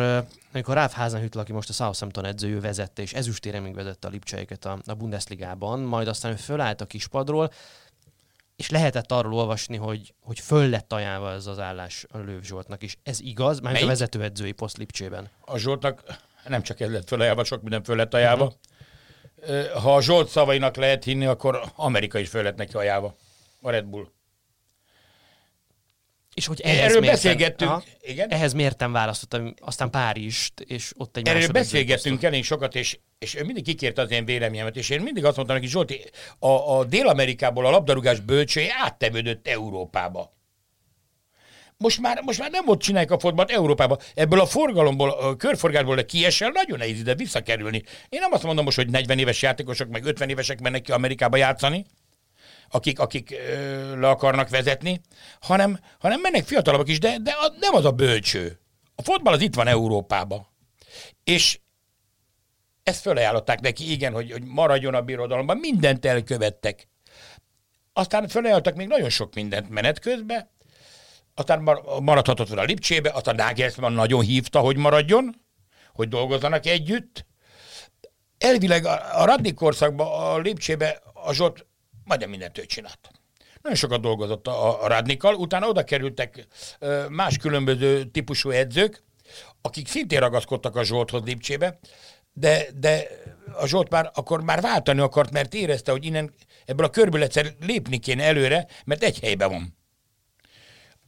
amikor 0.53 0.75
Ralf 0.75 0.93
Hasenhüttl, 0.93 1.39
aki 1.39 1.51
most 1.51 1.69
a 1.69 1.73
Southampton 1.73 2.25
edzőjű 2.25 2.59
vezette, 2.59 3.01
és 3.01 3.13
ezüstére 3.13 3.59
még 3.59 3.75
vezette 3.75 4.07
a 4.07 4.11
Lipcseiket 4.11 4.65
a, 4.65 4.79
a 4.85 4.93
Bundesligában, 4.93 5.79
majd 5.79 6.07
aztán 6.07 6.31
ő 6.31 6.35
fölállt 6.35 6.81
a 6.81 6.85
kispadról, 6.85 7.51
és 8.55 8.69
lehetett 8.69 9.11
arról 9.11 9.33
olvasni, 9.33 9.77
hogy, 9.77 10.13
hogy 10.21 10.39
föl 10.39 10.69
lett 10.69 10.93
ajánlva 10.93 11.31
ez 11.31 11.47
az 11.47 11.59
állás 11.59 12.05
a 12.09 12.17
Lőv 12.17 12.43
Zsoltnak 12.43 12.83
is. 12.83 12.97
Ez 13.03 13.19
igaz, 13.19 13.59
mert 13.59 13.81
a 13.81 13.85
vezetőedzői 13.85 14.51
poszt 14.51 14.77
Lipcsében. 14.77 15.29
A 15.41 15.57
Zsoltnak 15.57 16.03
nem 16.47 16.61
csak 16.61 16.79
ez 16.79 16.91
lett 16.91 17.07
fölajánlva, 17.07 17.43
sok 17.43 17.61
minden 17.61 17.83
föl 17.83 17.95
lett 17.95 18.13
ajánlva. 18.13 18.43
Uh-huh 18.43 18.59
ha 19.81 19.95
a 19.95 20.01
Zsolt 20.01 20.29
szavainak 20.29 20.75
lehet 20.75 21.03
hinni, 21.03 21.25
akkor 21.25 21.61
Amerika 21.75 22.19
is 22.19 22.29
föl 22.29 22.43
lett 22.43 22.55
neki 22.55 22.73
ajánlva. 22.73 23.15
A 23.61 23.69
Red 23.69 23.85
Bull. 23.85 24.07
És 26.33 26.45
hogy 26.45 26.61
ehhez 26.61 26.89
Erről 26.89 27.01
beszélgettünk. 27.01 27.71
Aha, 27.71 27.83
igen? 28.01 28.29
Ehhez 28.29 28.53
mértem 28.53 28.91
választottam, 28.91 29.53
aztán 29.59 29.89
Párizst, 29.89 30.59
és 30.59 30.91
ott 30.97 31.17
egy 31.17 31.27
Erről 31.27 31.47
beszélgettünk 31.47 32.23
elég 32.23 32.43
sokat, 32.43 32.75
és, 32.75 32.99
és 33.19 33.35
ő 33.35 33.43
mindig 33.43 33.63
kikérte 33.63 34.01
az 34.01 34.11
én 34.11 34.25
véleményemet, 34.25 34.75
és 34.75 34.89
én 34.89 35.01
mindig 35.01 35.25
azt 35.25 35.35
mondtam 35.35 35.57
neki, 35.57 35.67
Zsolti, 35.67 36.01
a, 36.39 36.47
a 36.47 36.83
Dél-Amerikából 36.83 37.65
a 37.65 37.69
labdarúgás 37.69 38.19
bölcsője 38.19 38.73
áttevődött 38.83 39.47
Európába. 39.47 40.33
Most 41.77 42.01
már, 42.01 42.21
most 42.25 42.39
már 42.39 42.51
nem 42.51 42.67
ott 42.67 42.79
csinálják 42.79 43.11
a 43.11 43.19
fotbalt 43.19 43.51
Európában. 43.51 43.99
Ebből 44.15 44.39
a 44.39 44.45
forgalomból, 44.45 45.09
a 45.09 45.35
körforgásból 45.35 45.97
a 45.97 46.05
kiesel, 46.05 46.49
nagyon 46.49 46.77
nehéz 46.77 46.99
ide 46.99 47.15
visszakerülni. 47.15 47.83
Én 48.09 48.19
nem 48.19 48.31
azt 48.31 48.43
mondom 48.43 48.63
most, 48.63 48.77
hogy 48.77 48.89
40 48.89 49.19
éves 49.19 49.41
játékosok, 49.41 49.89
meg 49.89 50.05
50 50.05 50.29
évesek 50.29 50.61
mennek 50.61 50.81
ki 50.81 50.91
Amerikába 50.91 51.37
játszani, 51.37 51.85
akik, 52.69 52.99
akik 52.99 53.31
ö, 53.31 53.99
le 53.99 54.09
akarnak 54.09 54.49
vezetni, 54.49 55.01
hanem, 55.39 55.79
hanem 55.99 56.21
mennek 56.21 56.45
fiatalabbak 56.45 56.89
is, 56.89 56.99
de, 56.99 57.17
de 57.21 57.31
a, 57.31 57.53
nem 57.59 57.75
az 57.75 57.85
a 57.85 57.91
bölcső. 57.91 58.59
A 58.95 59.01
fotball 59.01 59.33
az 59.33 59.41
itt 59.41 59.55
van 59.55 59.67
Európában. 59.67 60.47
És 61.23 61.59
ezt 62.83 63.01
felajánlották 63.01 63.59
neki, 63.59 63.91
igen, 63.91 64.13
hogy, 64.13 64.31
hogy 64.31 64.43
maradjon 64.43 64.93
a 64.93 65.01
birodalomban, 65.01 65.57
mindent 65.57 66.05
elkövettek. 66.05 66.87
Aztán 67.93 68.27
felajánlottak 68.27 68.75
még 68.75 68.87
nagyon 68.87 69.09
sok 69.09 69.33
mindent 69.33 69.69
menet 69.69 69.99
közben, 69.99 70.49
aztán 71.35 71.61
maradhatott 72.01 72.47
volna 72.47 72.61
a 72.61 72.65
Lipcsébe, 72.65 73.09
aztán 73.09 73.35
Nagelsmann 73.35 73.93
nagyon 73.93 74.21
hívta, 74.21 74.59
hogy 74.59 74.77
maradjon, 74.77 75.41
hogy 75.93 76.07
dolgozzanak 76.07 76.65
együtt, 76.65 77.25
elvileg 78.37 78.85
a, 78.85 79.25
Radnik 79.25 79.53
korszakban, 79.53 80.07
a 80.07 80.37
Lipcsébe 80.37 81.01
a 81.13 81.33
Zsolt 81.33 81.65
majdnem 82.03 82.29
mindent 82.29 82.57
ő 82.57 82.65
csinált. 82.65 83.09
Nagyon 83.61 83.77
sokat 83.77 84.01
dolgozott 84.01 84.47
a, 84.47 84.79
Radnikkal, 84.87 85.35
utána 85.35 85.67
oda 85.67 85.83
kerültek 85.83 86.47
más 87.09 87.37
különböző 87.37 88.03
típusú 88.03 88.49
edzők, 88.49 89.03
akik 89.61 89.87
szintén 89.87 90.19
ragaszkodtak 90.19 90.75
a 90.75 90.83
Zsolthoz 90.83 91.23
Lipcsébe, 91.23 91.79
de, 92.33 92.65
de 92.75 93.07
a 93.53 93.67
Zsolt 93.67 93.89
már 93.89 94.11
akkor 94.13 94.41
már 94.41 94.61
váltani 94.61 94.99
akart, 94.99 95.31
mert 95.31 95.53
érezte, 95.53 95.91
hogy 95.91 96.05
innen 96.05 96.33
ebből 96.65 96.85
a 96.85 96.89
körből 96.89 97.23
egyszer 97.23 97.53
lépni 97.59 97.97
kéne 97.97 98.23
előre, 98.23 98.67
mert 98.85 99.03
egy 99.03 99.19
helyben 99.19 99.49
van. 99.49 99.77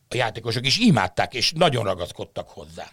A 0.10 0.15
játékosok 0.15 0.65
is 0.65 0.78
imádták, 0.78 1.34
és 1.34 1.52
nagyon 1.52 1.84
ragaszkodtak 1.84 2.50
hozzá. 2.50 2.91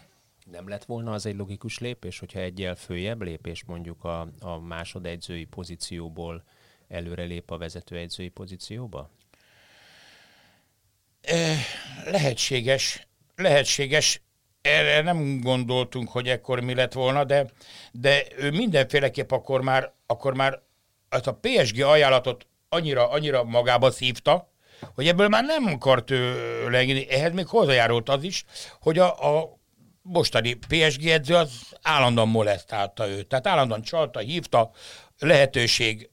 Nem 0.51 0.67
lett 0.67 0.85
volna 0.85 1.11
az 1.11 1.25
egy 1.25 1.35
logikus 1.35 1.79
lépés, 1.79 2.19
hogyha 2.19 2.39
egyel 2.39 2.75
följebb 2.75 3.21
lépés 3.21 3.63
mondjuk 3.63 4.03
a, 4.03 4.27
a 4.39 4.59
másodegyzői 4.59 5.43
pozícióból 5.43 6.43
előre 6.87 7.23
lép 7.23 7.51
a 7.51 7.57
vezetőegyzői 7.57 8.29
pozícióba? 8.29 9.09
Lehetséges, 12.05 13.07
lehetséges. 13.35 14.21
Erre 14.61 15.01
nem 15.01 15.41
gondoltunk, 15.41 16.09
hogy 16.09 16.27
ekkor 16.27 16.59
mi 16.59 16.73
lett 16.73 16.93
volna, 16.93 17.23
de, 17.23 17.51
de 17.91 18.23
ő 18.37 18.51
mindenféleképp 18.51 19.31
akkor 19.31 19.61
már, 19.61 19.93
akkor 20.05 20.33
már 20.33 20.61
azt 21.09 21.27
a 21.27 21.39
PSG 21.41 21.79
ajánlatot 21.79 22.47
annyira, 22.69 23.09
annyira 23.09 23.43
magába 23.43 23.91
szívta, 23.91 24.52
hogy 24.95 25.07
ebből 25.07 25.27
már 25.27 25.43
nem 25.43 25.65
akart 25.65 26.11
ő 26.11 26.69
lenni. 26.69 27.09
Ehhez 27.09 27.33
még 27.33 27.47
hozzájárult 27.47 28.09
az 28.09 28.23
is, 28.23 28.45
hogy 28.79 28.99
a, 28.99 29.37
a 29.37 29.59
mostani 30.01 30.53
PSG 30.53 31.05
edző 31.05 31.35
az 31.35 31.51
állandóan 31.81 32.27
molesztálta 32.27 33.07
őt. 33.07 33.27
Tehát 33.27 33.47
állandóan 33.47 33.81
csalta, 33.81 34.19
hívta, 34.19 34.71
lehetőség. 35.19 36.09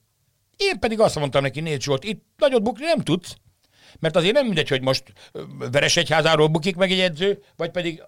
Én 0.57 0.79
pedig 0.79 1.01
azt 1.01 1.19
mondtam 1.19 1.43
neki, 1.43 1.61
nézd 1.61 1.81
Zsolt, 1.81 2.05
itt 2.05 2.25
nagyot 2.37 2.63
bukni 2.63 2.85
nem 2.85 3.01
tudsz, 3.01 3.37
mert 3.99 4.17
azért 4.17 4.35
nem 4.35 4.47
mindegy, 4.47 4.69
hogy 4.69 4.83
most 4.83 5.13
Veresegyházáról 5.59 6.47
bukik 6.47 6.77
meg 6.77 6.91
egy 6.91 7.01
edző, 7.01 7.43
vagy 7.57 7.71
pedig 7.71 8.03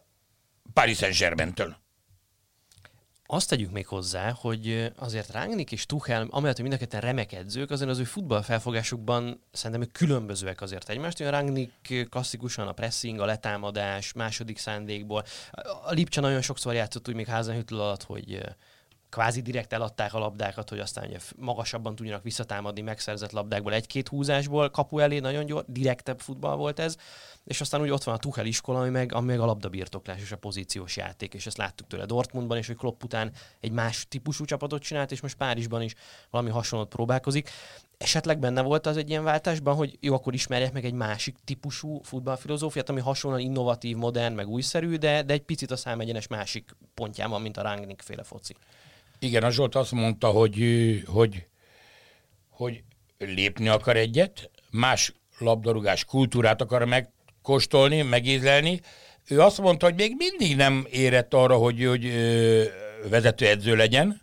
Paris 0.72 0.96
Saint-Germain-től. 0.96 1.81
Azt 3.32 3.48
tegyük 3.48 3.70
még 3.70 3.86
hozzá, 3.86 4.30
hogy 4.30 4.92
azért 4.96 5.32
Rangnick 5.32 5.72
és 5.72 5.86
Tuchel, 5.86 6.26
amellett, 6.30 6.56
hogy 6.58 6.68
mind 6.68 6.86
a 6.92 6.98
remek 6.98 7.32
edzők, 7.32 7.70
azért 7.70 7.90
az 7.90 7.98
ő 7.98 8.04
futballfelfogásukban 8.04 9.40
szerintem 9.52 9.82
ők 9.82 9.92
különbözőek 9.92 10.60
azért 10.60 10.88
egymást. 10.88 11.20
Olyan 11.20 11.32
Rangnick 11.32 12.08
klasszikusan 12.10 12.68
a 12.68 12.72
pressing, 12.72 13.20
a 13.20 13.24
letámadás, 13.24 14.12
második 14.12 14.58
szándékból. 14.58 15.24
A 15.84 15.92
Lipcse 15.92 16.20
nagyon 16.20 16.40
sokszor 16.40 16.74
játszott 16.74 17.08
úgy 17.08 17.14
még 17.14 17.26
Házenhüttel 17.26 17.80
alatt, 17.80 18.02
hogy 18.02 18.40
kvázi 19.12 19.40
direkt 19.40 19.72
eladták 19.72 20.14
a 20.14 20.18
labdákat, 20.18 20.68
hogy 20.68 20.78
aztán 20.78 21.06
ugye 21.06 21.18
magasabban 21.36 21.94
tudjanak 21.94 22.22
visszatámadni 22.22 22.80
megszerzett 22.80 23.30
labdákból 23.30 23.72
egy-két 23.72 24.08
húzásból, 24.08 24.70
kapu 24.70 24.98
elé 24.98 25.18
nagyon 25.18 25.46
gyors, 25.46 25.64
direktebb 25.66 26.20
futball 26.20 26.56
volt 26.56 26.78
ez, 26.78 26.96
és 27.44 27.60
aztán 27.60 27.80
úgy 27.80 27.90
ott 27.90 28.04
van 28.04 28.14
a 28.14 28.18
Tuchel 28.18 28.46
iskola, 28.46 28.80
ami 28.80 28.88
meg, 28.88 29.12
ami 29.12 29.26
meg 29.26 29.40
a 29.40 29.44
labdabirtoklás 29.44 30.20
és 30.20 30.32
a 30.32 30.36
pozíciós 30.36 30.96
játék, 30.96 31.34
és 31.34 31.46
ezt 31.46 31.56
láttuk 31.56 31.86
tőle 31.86 32.06
Dortmundban, 32.06 32.56
és 32.56 32.66
hogy 32.66 32.76
Klopp 32.76 33.02
után 33.02 33.32
egy 33.60 33.70
más 33.70 34.06
típusú 34.08 34.44
csapatot 34.44 34.82
csinált, 34.82 35.12
és 35.12 35.20
most 35.20 35.36
Párizsban 35.36 35.82
is 35.82 35.94
valami 36.30 36.50
hasonlót 36.50 36.88
próbálkozik. 36.88 37.50
Esetleg 37.98 38.38
benne 38.38 38.62
volt 38.62 38.86
az 38.86 38.96
egy 38.96 39.08
ilyen 39.08 39.24
váltásban, 39.24 39.74
hogy 39.74 39.96
jó, 40.00 40.14
akkor 40.14 40.34
ismerjek 40.34 40.72
meg 40.72 40.84
egy 40.84 40.92
másik 40.92 41.36
típusú 41.44 42.00
futballfilozófiát, 42.02 42.88
ami 42.88 43.00
hasonlóan 43.00 43.42
innovatív, 43.42 43.96
modern, 43.96 44.34
meg 44.34 44.48
újszerű, 44.48 44.96
de, 44.96 45.22
de 45.22 45.32
egy 45.32 45.42
picit 45.42 45.70
a 45.70 45.76
számegyenes 45.76 46.26
másik 46.26 46.76
pontján 46.94 47.30
van, 47.30 47.42
mint 47.42 47.56
a 47.56 47.62
Rangnick 47.62 48.02
féle 48.02 48.22
foci. 48.22 48.56
Igen, 49.22 49.42
a 49.42 49.50
Zsolt 49.50 49.74
azt 49.74 49.92
mondta, 49.92 50.28
hogy, 50.28 50.56
hogy, 51.06 51.46
hogy 52.48 52.82
lépni 53.18 53.68
akar 53.68 53.96
egyet, 53.96 54.50
más 54.70 55.12
labdarúgás 55.38 56.04
kultúrát 56.04 56.60
akar 56.60 56.84
megkóstolni, 56.84 58.02
megízlelni. 58.02 58.80
Ő 59.28 59.40
azt 59.40 59.58
mondta, 59.60 59.86
hogy 59.86 59.94
még 59.94 60.14
mindig 60.16 60.56
nem 60.56 60.86
érett 60.90 61.34
arra, 61.34 61.56
hogy, 61.56 61.84
hogy 61.84 62.12
vezetőedző 63.08 63.76
legyen, 63.76 64.22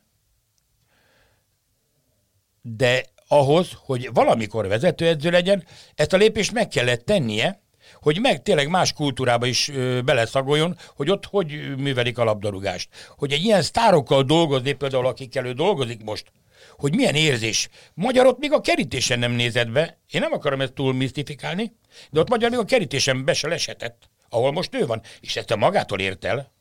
de 2.62 3.06
ahhoz, 3.28 3.72
hogy 3.76 4.10
valamikor 4.14 4.68
vezetőedző 4.68 5.30
legyen, 5.30 5.66
ezt 5.96 6.14
a 6.14 6.18
lépést 6.18 6.52
meg 6.52 6.68
kellett 6.68 7.06
tennie, 7.06 7.62
hogy 7.94 8.20
meg 8.20 8.42
tényleg 8.42 8.70
más 8.70 8.94
kultúrába 8.94 9.46
is 9.46 9.70
ö, 9.70 10.02
beleszagoljon, 10.02 10.78
hogy 10.96 11.10
ott 11.10 11.26
hogy 11.26 11.78
művelik 11.78 12.18
a 12.18 12.24
labdarúgást. 12.24 12.90
Hogy 13.18 13.32
egy 13.32 13.44
ilyen 13.44 13.62
sztárokkal 13.62 14.24
dolgozni, 14.24 14.74
például 14.74 15.06
akikkel 15.06 15.46
ő 15.46 15.54
dolgozik 15.54 16.04
most, 16.04 16.32
hogy 16.78 16.96
milyen 16.96 17.16
érzés. 17.16 17.70
Magyarot 17.94 18.40
még 18.40 18.52
a 18.52 18.62
kerítésen 18.62 19.20
nem 19.20 19.32
nézett 19.32 19.70
be. 19.70 19.98
Én 20.12 20.22
nem 20.22 20.32
akarom 20.32 20.62
ezt 20.62 20.74
túl 20.74 20.94
misztifikálni, 20.94 21.76
de 22.10 22.20
ott 22.20 22.30
magyar 22.30 22.50
még 22.50 22.60
a 22.60 22.66
kerítésen 22.66 23.26
be 23.26 23.34
se 23.34 23.48
lesetett, 23.48 24.10
ahol 24.30 24.52
most 24.52 24.76
ő 24.76 24.86
van. 24.86 25.02
És 25.20 25.36
ezt 25.36 25.52
a 25.52 25.56
magától 25.56 26.00
ért 26.00 26.26
el. 26.26 26.52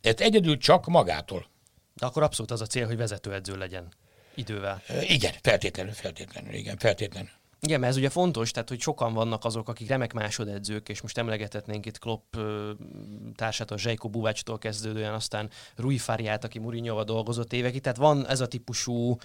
Ezt 0.00 0.20
egyedül 0.20 0.58
csak 0.58 0.86
magától. 0.86 1.46
De 1.94 2.06
akkor 2.06 2.22
abszolút 2.22 2.50
az 2.50 2.60
a 2.60 2.66
cél, 2.66 2.86
hogy 2.86 2.96
vezetőedző 2.96 3.56
legyen 3.56 3.92
idővel. 4.34 4.82
Igen, 5.00 5.32
feltétlenül, 5.42 5.92
feltétlenül, 5.92 6.54
igen, 6.54 6.76
feltétlenül. 6.78 7.30
Igen, 7.60 7.80
mert 7.80 7.92
ez 7.92 7.98
ugye 7.98 8.08
fontos, 8.08 8.50
tehát 8.50 8.68
hogy 8.68 8.80
sokan 8.80 9.12
vannak 9.12 9.44
azok, 9.44 9.68
akik 9.68 9.88
remek 9.88 10.12
másodedzők, 10.12 10.88
és 10.88 11.00
most 11.00 11.18
emlegethetnénk 11.18 11.86
itt 11.86 11.98
Klopp 11.98 12.36
társát, 13.34 13.70
a 13.70 13.78
Zsejko 13.78 14.08
Buvácstól 14.08 14.58
kezdődően, 14.58 15.14
aztán 15.14 15.50
Rui 15.76 15.98
Fariát, 15.98 16.44
aki 16.44 16.58
Mourinho-val 16.58 17.04
dolgozott 17.04 17.52
évekig, 17.52 17.80
tehát 17.80 17.98
van 17.98 18.26
ez 18.26 18.40
a 18.40 18.46
típusú 18.46 19.16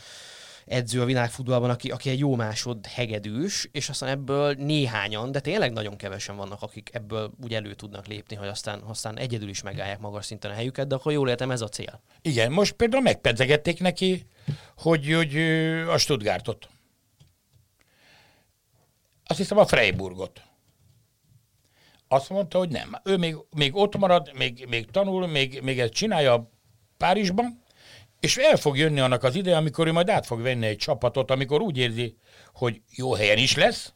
edző 0.65 1.02
a 1.02 1.06
világfutballban, 1.06 1.70
aki, 1.70 1.89
aki 1.89 2.10
egy 2.10 2.20
jó 2.20 2.36
másod 2.36 2.86
hegedűs, 2.86 3.70
és 3.72 3.89
aztán 3.89 4.10
ebből 4.10 4.54
néhányan, 4.54 5.32
de 5.32 5.39
tényleg 5.39 5.72
nagyon 5.72 5.96
kevesen 5.96 6.36
vannak, 6.36 6.62
akik 6.62 6.89
ebből 6.94 7.32
úgy 7.44 7.54
elő 7.54 7.74
tudnak 7.74 8.08
lépni, 8.08 8.36
hogy 8.36 8.48
aztán, 8.48 8.82
aztán 8.88 9.17
egyedül 9.17 9.50
is 9.50 9.62
megállják 9.62 10.00
magas 10.00 10.26
szinten 10.26 10.52
a 10.52 10.54
helyüket, 10.54 10.88
de 10.88 10.96
akkor 10.96 11.12
jól 11.12 11.30
értem, 11.30 11.52
ez 11.52 11.62
a 11.62 11.67
cél. 11.67 12.02
Igen, 12.22 12.52
most 12.52 12.74
például 12.74 13.04
megpedzegették 13.04 13.80
neki, 13.80 14.26
hogy, 14.78 15.13
hogy 15.13 15.38
a 15.88 15.98
Stuttgartot 15.98 16.70
azt 19.32 19.39
hiszem 19.39 19.58
a 19.58 19.65
Freiburgot. 19.65 20.41
Azt 22.08 22.30
mondta, 22.30 22.58
hogy 22.58 22.70
nem. 22.70 22.96
Ő 23.04 23.17
még, 23.17 23.36
még 23.56 23.76
ott 23.76 23.98
marad, 23.98 24.32
még, 24.38 24.65
még 24.70 24.91
tanul, 24.91 25.28
még, 25.28 25.62
még 25.62 25.80
ezt 25.80 25.94
csinálja 25.94 26.50
Párizsban, 26.98 27.63
és 28.20 28.38
el 28.38 28.58
fog 28.58 28.78
jönni 28.78 29.00
annak 29.00 29.24
az 29.24 29.36
ideje, 29.36 29.58
amikor 29.58 29.88
ő 29.88 29.91
majd 29.91 30.10
át 30.10 30.26
fog 30.26 30.41
venni 30.41 30.65
egy 30.65 30.78
csapatot, 30.78 31.32
amikor 31.32 31.62
úgy 31.62 31.78
érzi, 31.78 32.17
hogy 32.54 32.82
jó 32.89 33.13
helyen 33.13 33.38
is 33.38 33.56
lesz, 33.56 33.94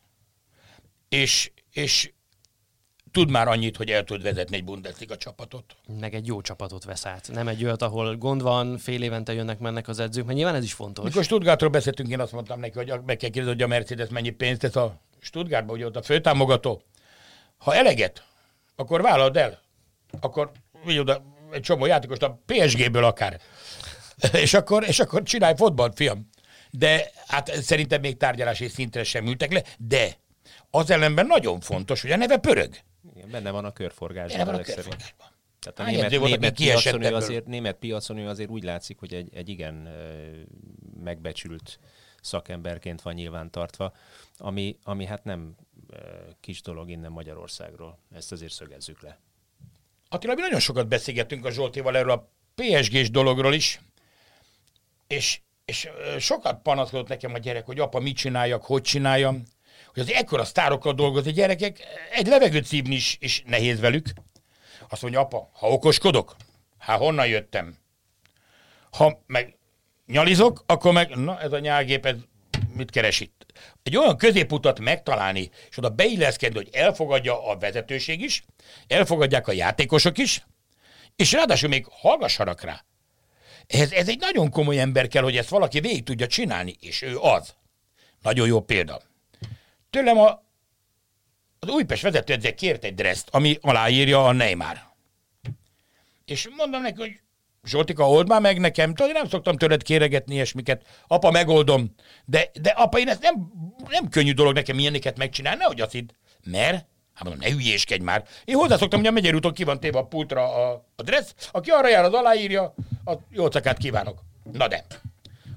és, 1.09 1.51
és 1.71 2.11
tud 3.11 3.29
már 3.29 3.47
annyit, 3.47 3.77
hogy 3.77 3.89
el 3.89 4.03
tud 4.03 4.21
vezetni 4.21 4.55
egy 4.55 4.63
Bundesliga 4.63 5.17
csapatot. 5.17 5.75
Meg 5.99 6.13
egy 6.13 6.27
jó 6.27 6.41
csapatot 6.41 6.83
vesz 6.83 7.05
át. 7.05 7.29
Nem 7.31 7.47
egy 7.47 7.63
olyat, 7.63 7.81
ahol 7.81 8.17
gond 8.17 8.41
van, 8.41 8.77
fél 8.77 9.03
évente 9.03 9.33
jönnek-mennek 9.33 9.87
az 9.87 9.99
edzők, 9.99 10.25
mert 10.25 10.37
nyilván 10.37 10.55
ez 10.55 10.63
is 10.63 10.73
fontos. 10.73 11.05
Mikor 11.05 11.23
Stuttgartról 11.23 11.69
beszéltünk, 11.69 12.09
én 12.09 12.19
azt 12.19 12.31
mondtam 12.31 12.59
neki, 12.59 12.77
hogy 12.77 12.93
meg 13.05 13.17
kell 13.17 13.29
kérdezni, 13.29 13.51
hogy 13.51 13.61
a 13.61 13.67
Mercedes 13.67 14.09
mennyi 14.09 14.29
pénzt 14.29 14.61
tesz 14.61 14.75
a 14.75 14.99
Stuttgartban, 15.19 15.75
ugye 15.75 15.85
ott 15.85 15.95
a 15.95 16.01
főtámogató. 16.01 16.81
Ha 17.57 17.75
eleget, 17.75 18.23
akkor 18.75 19.01
vállald 19.01 19.37
el. 19.37 19.61
Akkor 20.19 20.51
vigy 20.85 20.97
oda 20.97 21.23
egy 21.51 21.61
csomó 21.61 21.85
játékost 21.85 22.23
a 22.23 22.39
PSG-ből 22.45 23.03
akár. 23.03 23.41
és, 24.33 24.53
akkor, 24.53 24.83
és 24.87 24.99
akkor 24.99 25.23
csinálj 25.23 25.53
fotbalt, 25.55 25.95
fiam. 25.95 26.29
De 26.71 27.11
hát 27.27 27.51
szerintem 27.61 28.01
még 28.01 28.17
tárgyalási 28.17 28.67
szintre 28.67 29.03
sem 29.03 29.25
ültek 29.25 29.51
le, 29.51 29.63
de 29.77 30.17
az 30.69 30.89
ellenben 30.89 31.25
nagyon 31.25 31.59
fontos, 31.59 32.01
hogy 32.01 32.11
a 32.11 32.15
neve 32.15 32.37
pörög. 32.37 32.75
Igen, 33.15 33.29
benne 33.29 33.51
van 33.51 33.65
a 33.65 33.71
körforgásban. 33.71 34.37
Benne 34.37 34.51
van 34.51 34.59
a 34.59 34.63
körforgásban. 34.63 35.27
Tehát 35.59 35.79
a 35.79 35.83
német, 35.83 36.29
német, 36.29 36.53
piacon 36.53 37.03
ő 37.03 37.15
azért, 37.15 37.45
német 37.45 37.75
piacon 37.75 38.17
ő 38.17 38.27
azért 38.27 38.49
úgy 38.49 38.63
látszik, 38.63 38.99
hogy 38.99 39.13
egy, 39.13 39.29
egy 39.33 39.49
igen 39.49 39.89
megbecsült 41.03 41.79
szakemberként 42.25 43.01
van 43.01 43.13
nyilván 43.13 43.51
tartva, 43.51 43.93
ami, 44.37 44.77
ami 44.83 45.05
hát 45.05 45.23
nem 45.23 45.55
kis 46.39 46.61
dolog 46.61 46.89
innen 46.89 47.11
Magyarországról. 47.11 47.99
Ezt 48.11 48.31
azért 48.31 48.51
szögezzük 48.51 49.01
le. 49.01 49.19
Attila, 50.09 50.33
mi 50.33 50.41
nagyon 50.41 50.59
sokat 50.59 50.87
beszélgettünk 50.87 51.45
a 51.45 51.51
Zsoltéval 51.51 51.97
erről 51.97 52.11
a 52.11 52.29
PSG-s 52.55 53.09
dologról 53.09 53.53
is, 53.53 53.79
és, 55.07 55.41
és 55.65 55.89
sokat 56.19 56.61
panaszkodott 56.61 57.07
nekem 57.07 57.33
a 57.33 57.37
gyerek, 57.37 57.65
hogy 57.65 57.79
apa, 57.79 57.99
mit 57.99 58.15
csináljak, 58.15 58.63
hogy 58.63 58.81
csináljam, 58.81 59.43
hogy 59.93 60.03
az 60.03 60.11
ekkora 60.11 60.43
sztárokkal 60.43 60.93
dolgozni 60.93 61.31
gyerekek, 61.31 61.79
egy 62.11 62.27
levegőt 62.27 62.65
szívni 62.65 62.95
is, 62.95 63.17
is 63.19 63.43
nehéz 63.45 63.79
velük. 63.79 64.07
Azt 64.89 65.01
mondja, 65.01 65.19
apa, 65.19 65.49
ha 65.53 65.69
okoskodok, 65.69 66.35
hát 66.77 66.99
honnan 66.99 67.27
jöttem? 67.27 67.77
Ha 68.91 69.23
meg 69.25 69.57
nyalizok, 70.05 70.63
akkor 70.65 70.93
meg, 70.93 71.15
na 71.15 71.39
ez 71.39 71.51
a 71.51 71.59
nyálgép, 71.59 72.05
ez 72.05 72.15
mit 72.73 72.91
keres 72.91 73.19
itt? 73.19 73.45
Egy 73.83 73.97
olyan 73.97 74.17
középutat 74.17 74.79
megtalálni, 74.79 75.49
és 75.69 75.77
oda 75.77 75.89
beilleszkedni, 75.89 76.57
hogy 76.57 76.69
elfogadja 76.71 77.47
a 77.47 77.57
vezetőség 77.57 78.21
is, 78.21 78.43
elfogadják 78.87 79.47
a 79.47 79.51
játékosok 79.51 80.17
is, 80.17 80.45
és 81.15 81.31
ráadásul 81.31 81.69
még 81.69 81.85
hallgassanak 81.89 82.61
rá. 82.61 82.83
Ez, 83.67 83.91
ez 83.91 84.09
egy 84.09 84.19
nagyon 84.19 84.49
komoly 84.49 84.79
ember 84.79 85.07
kell, 85.07 85.23
hogy 85.23 85.37
ezt 85.37 85.49
valaki 85.49 85.79
végig 85.79 86.03
tudja 86.03 86.27
csinálni, 86.27 86.75
és 86.79 87.01
ő 87.01 87.17
az. 87.17 87.55
Nagyon 88.21 88.47
jó 88.47 88.61
példa. 88.61 89.01
Tőlem 89.89 90.17
a, 90.17 90.43
az 91.59 91.69
Újpest 91.69 92.01
vezetőedző 92.01 92.51
kért 92.51 92.83
egy 92.83 92.95
dreszt, 92.95 93.29
ami 93.31 93.57
aláírja 93.61 94.25
a 94.25 94.31
Neymar. 94.31 94.79
És 96.25 96.49
mondom 96.55 96.81
neki, 96.81 96.99
hogy 96.99 97.19
Zsoltika, 97.65 98.09
old 98.09 98.27
már 98.27 98.41
meg 98.41 98.59
nekem, 98.59 98.93
tudod, 98.93 99.13
nem 99.13 99.27
szoktam 99.27 99.57
tőled 99.57 99.83
kéregetni 99.83 100.33
ilyesmiket. 100.33 100.85
Apa, 101.07 101.31
megoldom. 101.31 101.95
De, 102.25 102.51
de 102.61 102.69
apa, 102.69 102.99
én 102.99 103.07
ezt 103.07 103.21
nem, 103.21 103.51
nem 103.89 104.09
könnyű 104.09 104.33
dolog 104.33 104.53
nekem 104.53 104.79
ilyeneket 104.79 105.17
megcsinálni, 105.17 105.59
nehogy 105.59 105.81
azt 105.81 105.91
hidd. 105.91 106.09
Mert 106.43 106.85
Hát 107.15 107.23
mondom, 107.23 107.47
ne 107.47 107.55
hülyéskedj 107.55 108.03
már. 108.03 108.23
Én 108.45 108.55
hozzászoktam, 108.55 108.99
hogy 108.99 109.07
a 109.07 109.11
megyeri 109.11 109.35
úton 109.35 109.53
ki 109.53 109.63
van 109.63 109.79
téve 109.79 109.97
a 109.97 110.05
pultra 110.05 110.55
a, 110.55 110.85
a 110.95 111.03
dressz, 111.03 111.35
aki 111.51 111.69
arra 111.69 111.89
jár, 111.89 112.03
az 112.03 112.13
aláírja, 112.13 112.75
a 113.05 113.13
jó 113.29 113.47
cakát 113.47 113.77
kívánok. 113.77 114.19
Na 114.51 114.67
de. 114.67 114.85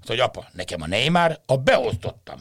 Azt, 0.00 0.08
hogy 0.08 0.20
apa, 0.20 0.46
nekem 0.52 0.82
a 0.82 0.86
Neymar, 0.86 1.40
a 1.46 1.56
beosztottam. 1.56 2.38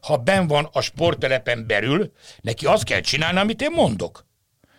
Ha 0.00 0.16
ben 0.16 0.46
van 0.46 0.68
a 0.72 0.80
sporttelepen 0.80 1.66
belül, 1.66 2.12
neki 2.40 2.66
azt 2.66 2.84
kell 2.84 3.00
csinálni, 3.00 3.38
amit 3.38 3.62
én 3.62 3.70
mondok. 3.70 4.26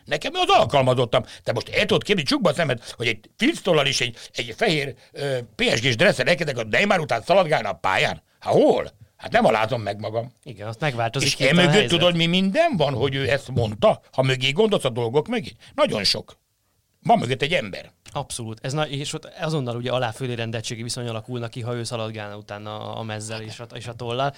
Nekem 0.06 0.32
az 0.34 0.50
alkalmazottam. 0.50 1.24
Te 1.44 1.54
most 1.54 1.70
el 1.70 1.86
tudod 1.86 2.04
kérni 2.04 2.24
csukba 2.24 2.50
a 2.50 2.54
szemed, 2.54 2.84
hogy 2.90 3.08
egy 3.08 3.30
filctollal 3.38 3.86
és 3.86 4.02
egy, 4.02 4.18
egy 4.34 4.54
fehér 4.58 4.96
PSG-s 5.56 5.96
dresszel 5.96 6.28
elkezdek 6.28 6.58
a 6.58 6.64
Neymar 6.64 7.00
után 7.00 7.22
szaladgálni 7.22 7.68
a 7.68 7.74
pályán? 7.74 8.22
Hát 8.40 8.54
hol? 8.54 8.92
Hát 9.18 9.32
nem 9.32 9.46
alázom 9.46 9.82
meg 9.82 10.00
magam. 10.00 10.32
Igen, 10.44 10.68
azt 10.68 10.80
megváltozik. 10.80 11.40
És 11.40 11.46
emögött 11.46 11.88
tudod, 11.88 12.16
mi 12.16 12.26
minden 12.26 12.78
van, 12.78 12.94
hogy 12.94 13.16
ő 13.16 13.30
ezt 13.30 13.52
mondta? 13.52 14.02
Ha 14.12 14.22
mögé 14.22 14.52
gondolsz 14.52 14.86
a 14.86 14.90
dolgok 14.90 15.28
mögé? 15.28 15.52
Nagyon 15.74 16.04
sok. 16.04 16.38
Van 17.04 17.20
mögött 17.20 17.42
egy 17.42 17.54
ember. 17.54 17.92
Abszolút. 18.12 18.60
Ez 18.62 18.74
na, 18.74 18.88
és 18.88 19.14
ott 19.14 19.26
azonnal 19.40 19.76
ugye 19.76 19.92
aláfölé 19.92 20.34
rendeltségi 20.34 20.84
viszony 20.84 21.08
alakulnak 21.08 21.50
ki, 21.50 21.62
ha 21.62 21.74
ő 21.74 21.84
szaladgálna 21.84 22.38
utána 22.38 22.96
a 22.96 23.04
mezzel 23.04 23.42
és 23.42 23.60
a, 23.60 23.68
és 23.74 23.88
a 23.88 23.94
tollal. 23.94 24.34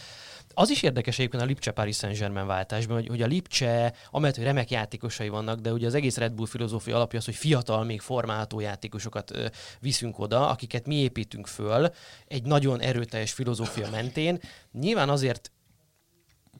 Az 0.60 0.70
is 0.70 0.84
érdekes 0.84 1.20
egyébként 1.20 1.44
a 1.44 1.46
Lipcse 1.46 1.72
Paris 1.72 1.98
Saint-Germain 1.98 2.46
váltásban, 2.48 2.96
hogy, 2.96 3.08
hogy 3.08 3.22
a 3.22 3.26
Lipcse, 3.26 3.94
amellett, 4.12 4.36
hogy 4.36 4.46
remek 4.46 4.72
játékosai 4.72 5.30
vannak, 5.30 5.60
de 5.60 5.72
ugye 5.72 5.88
az 5.88 5.94
egész 5.94 6.18
Red 6.18 6.34
Bull 6.34 6.48
filozófia 6.48 6.96
alapja 6.96 7.20
az, 7.20 7.26
hogy 7.26 7.36
fiatal, 7.36 7.84
még 7.84 8.02
formálható 8.02 8.60
játékosokat 8.60 9.32
ö, 9.32 9.46
viszünk 9.80 10.20
oda, 10.20 10.50
akiket 10.50 10.86
mi 10.86 10.96
építünk 10.96 11.48
föl 11.48 11.90
egy 12.28 12.44
nagyon 12.44 12.82
erőteljes 12.82 13.32
filozófia 13.32 13.90
mentén. 13.90 14.40
Nyilván 14.72 15.10
azért 15.10 15.52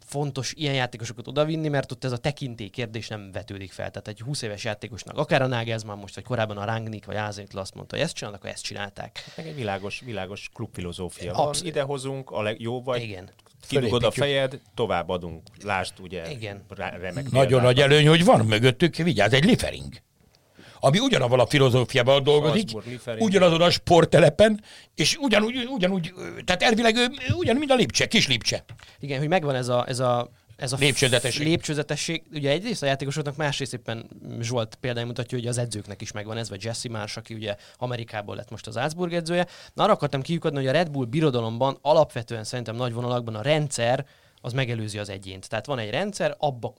fontos 0.06 0.54
ilyen 0.56 0.74
játékosokat 0.74 1.28
odavinni, 1.28 1.68
mert 1.68 1.92
ott 1.92 2.04
ez 2.04 2.12
a 2.12 2.18
tekintély 2.18 2.70
kérdés 2.70 3.08
nem 3.08 3.32
vetődik 3.32 3.72
fel. 3.72 3.90
Tehát 3.90 4.08
egy 4.08 4.22
20 4.22 4.42
éves 4.42 4.64
játékosnak, 4.64 5.18
akár 5.18 5.42
a 5.42 5.48
Nagelsmann 5.48 6.00
most, 6.00 6.16
vagy 6.16 6.24
korábban 6.24 6.58
a 6.58 6.66
Rangnick, 6.66 7.06
vagy 7.06 7.16
Ázenkl 7.16 7.58
azt 7.58 7.74
mondta, 7.74 7.96
hogy 7.96 8.06
ezt 8.06 8.14
csinálnak, 8.14 8.40
akkor 8.40 8.54
ezt 8.54 8.64
csinálták. 8.64 9.24
Meg 9.36 9.48
egy 9.48 9.56
világos, 9.56 10.00
világos 10.00 10.50
klubfilozófia 10.54 11.34
van. 11.34 11.48
Absz- 11.48 11.64
Idehozunk, 11.66 12.32
a 12.32 12.42
leg, 12.42 12.62
jó 12.62 12.84
vagy, 12.84 13.02
Igen. 13.02 13.30
Kidugod 13.68 14.04
a 14.04 14.12
fejed, 14.12 14.62
továbbadunk. 14.76 15.42
Lásd, 15.64 15.94
ugye, 16.00 16.32
Igen. 16.32 16.66
remek 16.76 17.32
Nagyon 17.32 17.62
nagy 17.62 17.80
előny, 17.80 18.08
hogy 18.08 18.26
van 18.26 18.46
mögöttük, 18.46 18.96
vigyázz, 18.96 19.34
egy 19.34 19.46
Liefering. 19.46 19.94
Ami 20.80 21.00
ugyanabban 21.00 21.40
a 21.40 21.46
filozófiában 21.46 22.24
dolgozik, 22.24 22.70
Salzburg, 22.70 23.22
ugyanazon 23.22 23.62
a 23.62 23.70
sporttelepen, 23.70 24.64
és 24.96 25.16
ugyanúgy, 25.16 25.68
ugyanúgy, 25.70 26.14
tehát 26.46 26.64
elvileg 26.64 26.96
ő 26.96 27.08
ugyanúgy, 27.36 27.60
mint 27.60 27.72
a 27.72 27.76
Lipcse, 27.76 28.08
kis 28.08 28.28
Lipcse. 28.28 28.66
Igen, 29.00 29.20
hogy 29.20 29.28
megvan 29.28 29.56
ez 29.56 29.68
a, 29.68 29.86
ez 29.88 30.00
a 30.00 30.32
ez 30.58 30.72
a 30.74 30.78
Lépcsőzetesség. 30.80 31.48
lépcsőzetesség. 31.48 32.24
Ugye 32.32 32.50
egyrészt 32.50 32.84
a 32.84 32.86
játékosoknak, 32.86 33.36
másrészt 33.36 33.74
éppen 33.74 34.10
Zsolt 34.40 34.76
példány 34.76 35.06
mutatja, 35.06 35.38
hogy 35.38 35.48
az 35.48 35.58
edzőknek 35.58 36.02
is 36.02 36.12
megvan 36.12 36.38
ez, 36.38 36.50
vagy 36.50 36.64
Jesse 36.64 36.90
Mars, 36.90 37.18
aki 37.18 37.34
ugye 37.34 37.56
Amerikából 37.78 38.36
lett 38.36 38.50
most 38.50 38.68
az 38.68 38.74
Salzburg 38.74 39.14
edzője. 39.14 39.48
Na, 39.74 39.84
arra 39.84 39.94
akartam 39.94 40.22
kiukadni, 40.22 40.58
hogy 40.58 40.68
a 40.68 40.72
Red 40.72 40.92
Bull 40.92 41.06
birodalomban 41.06 41.78
alapvetően 41.82 42.44
szerintem 42.44 42.76
nagy 42.76 42.94
vonalakban 42.94 43.36
a 43.36 43.42
rendszer 43.42 44.06
az 44.42 44.54
megelőzi 44.54 44.98
az 44.98 45.10
egyént. 45.10 45.50
Tehát 45.50 45.66
van 45.66 45.80
egy 45.80 45.90
rendszer, 45.90 46.36
abba 46.38 46.74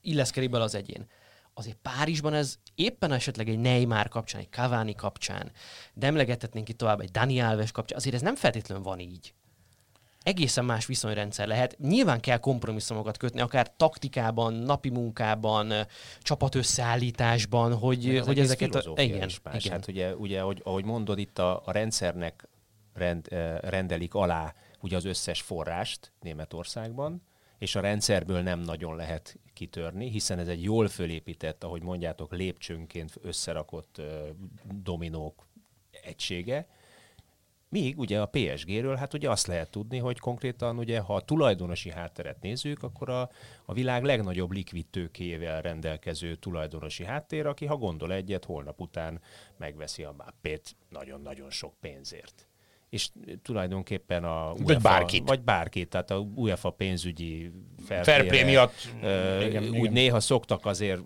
illeszkedik 0.00 0.50
bele 0.50 0.64
az 0.64 0.74
egyén. 0.74 1.06
Azért 1.54 1.78
Párizsban 1.82 2.34
ez 2.34 2.58
éppen 2.74 3.12
esetleg 3.12 3.48
egy 3.48 3.58
Neymar 3.58 4.08
kapcsán, 4.08 4.40
egy 4.40 4.50
Cavani 4.50 4.94
kapcsán, 4.94 5.52
de 5.94 6.06
emlegethetnénk 6.06 6.68
itt 6.68 6.78
tovább 6.78 7.00
egy 7.00 7.10
Dani 7.10 7.40
Alves 7.40 7.70
kapcsán, 7.70 7.98
azért 7.98 8.14
ez 8.14 8.20
nem 8.20 8.36
feltétlenül 8.36 8.84
van 8.84 8.98
így 8.98 9.34
egészen 10.28 10.64
más 10.64 10.86
viszonyrendszer 10.86 11.46
lehet. 11.46 11.78
Nyilván 11.78 12.20
kell 12.20 12.38
kompromisszumokat 12.38 13.16
kötni, 13.16 13.40
akár 13.40 13.76
taktikában, 13.76 14.54
napi 14.54 14.88
munkában, 14.88 15.72
csapatösszeállításban, 16.20 17.74
hogy, 17.74 18.16
az 18.16 18.26
hogy 18.26 18.38
ezeket... 18.38 18.68
filozófia 18.68 19.04
igen, 19.04 19.28
is 19.28 19.40
más. 19.42 19.64
igen. 19.64 19.78
Hát 19.78 19.88
ugye, 19.88 20.16
ugye 20.16 20.40
ahogy, 20.40 20.60
ahogy 20.64 20.84
mondod, 20.84 21.18
itt 21.18 21.38
a, 21.38 21.62
a 21.64 21.72
rendszernek 21.72 22.48
rend, 22.94 23.28
rendelik 23.60 24.14
alá 24.14 24.54
ugye 24.80 24.96
az 24.96 25.04
összes 25.04 25.40
forrást 25.40 26.12
Németországban, 26.20 27.22
és 27.58 27.74
a 27.74 27.80
rendszerből 27.80 28.40
nem 28.40 28.60
nagyon 28.60 28.96
lehet 28.96 29.38
kitörni, 29.52 30.10
hiszen 30.10 30.38
ez 30.38 30.48
egy 30.48 30.62
jól 30.62 30.88
fölépített, 30.88 31.64
ahogy 31.64 31.82
mondjátok, 31.82 32.32
lépcsőnként 32.32 33.12
összerakott 33.22 34.00
dominók 34.82 35.46
egysége, 36.02 36.66
Míg 37.70 37.98
ugye 37.98 38.20
a 38.20 38.26
PSG-ről, 38.26 38.96
hát 38.96 39.14
ugye 39.14 39.30
azt 39.30 39.46
lehet 39.46 39.70
tudni, 39.70 39.98
hogy 39.98 40.18
konkrétan 40.18 40.78
ugye, 40.78 41.00
ha 41.00 41.14
a 41.14 41.20
tulajdonosi 41.20 41.90
hátteret 41.90 42.40
nézzük, 42.40 42.82
akkor 42.82 43.08
a, 43.08 43.30
a 43.64 43.72
világ 43.72 44.04
legnagyobb 44.04 44.50
likvid 44.52 44.86
tőkéjével 44.86 45.62
rendelkező 45.62 46.34
tulajdonosi 46.34 47.04
háttér, 47.04 47.46
aki 47.46 47.66
ha 47.66 47.76
gondol 47.76 48.12
egyet, 48.12 48.44
holnap 48.44 48.80
után 48.80 49.20
megveszi 49.56 50.02
a 50.02 50.14
máppét 50.16 50.76
nagyon-nagyon 50.88 51.50
sok 51.50 51.74
pénzért. 51.80 52.48
És 52.88 53.08
tulajdonképpen 53.42 54.24
a 54.24 54.52
UEFA, 54.52 54.80
bárkit. 54.80 55.28
Vagy 55.28 55.40
bárkit, 55.40 55.88
tehát 55.88 56.10
a 56.10 56.18
UEFA 56.18 56.70
pénzügyi 56.70 57.50
fair 57.86 58.44
miatt. 58.44 58.88
ö, 59.02 59.40
Igen, 59.40 59.62
úgy 59.62 59.74
igen. 59.74 59.92
néha 59.92 60.20
szoktak 60.20 60.66
azért 60.66 61.00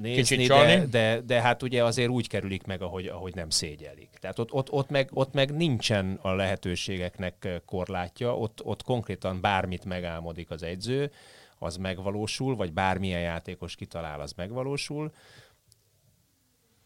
nézni, 0.00 0.46
de, 0.46 0.86
de, 0.86 1.20
de 1.20 1.40
hát 1.40 1.62
ugye 1.62 1.84
azért 1.84 2.08
úgy 2.08 2.28
kerülik 2.28 2.66
meg, 2.66 2.82
ahogy, 2.82 3.06
ahogy 3.06 3.34
nem 3.34 3.50
szégyelik. 3.50 4.10
Tehát 4.20 4.38
ott, 4.38 4.52
ott, 4.52 4.70
ott, 4.70 4.88
meg, 4.88 5.08
ott 5.12 5.32
meg 5.32 5.56
nincsen 5.56 6.18
a 6.22 6.34
lehetőségeknek 6.34 7.44
eh, 7.44 7.56
korlátja, 7.66 8.36
ott, 8.36 8.64
ott 8.64 8.82
konkrétan 8.82 9.40
bármit 9.40 9.84
megálmodik 9.84 10.50
az 10.50 10.62
edző, 10.62 11.10
az 11.58 11.76
megvalósul, 11.76 12.56
vagy 12.56 12.72
bármilyen 12.72 13.20
játékos 13.20 13.74
kitalál, 13.74 14.20
az 14.20 14.32
megvalósul. 14.32 15.12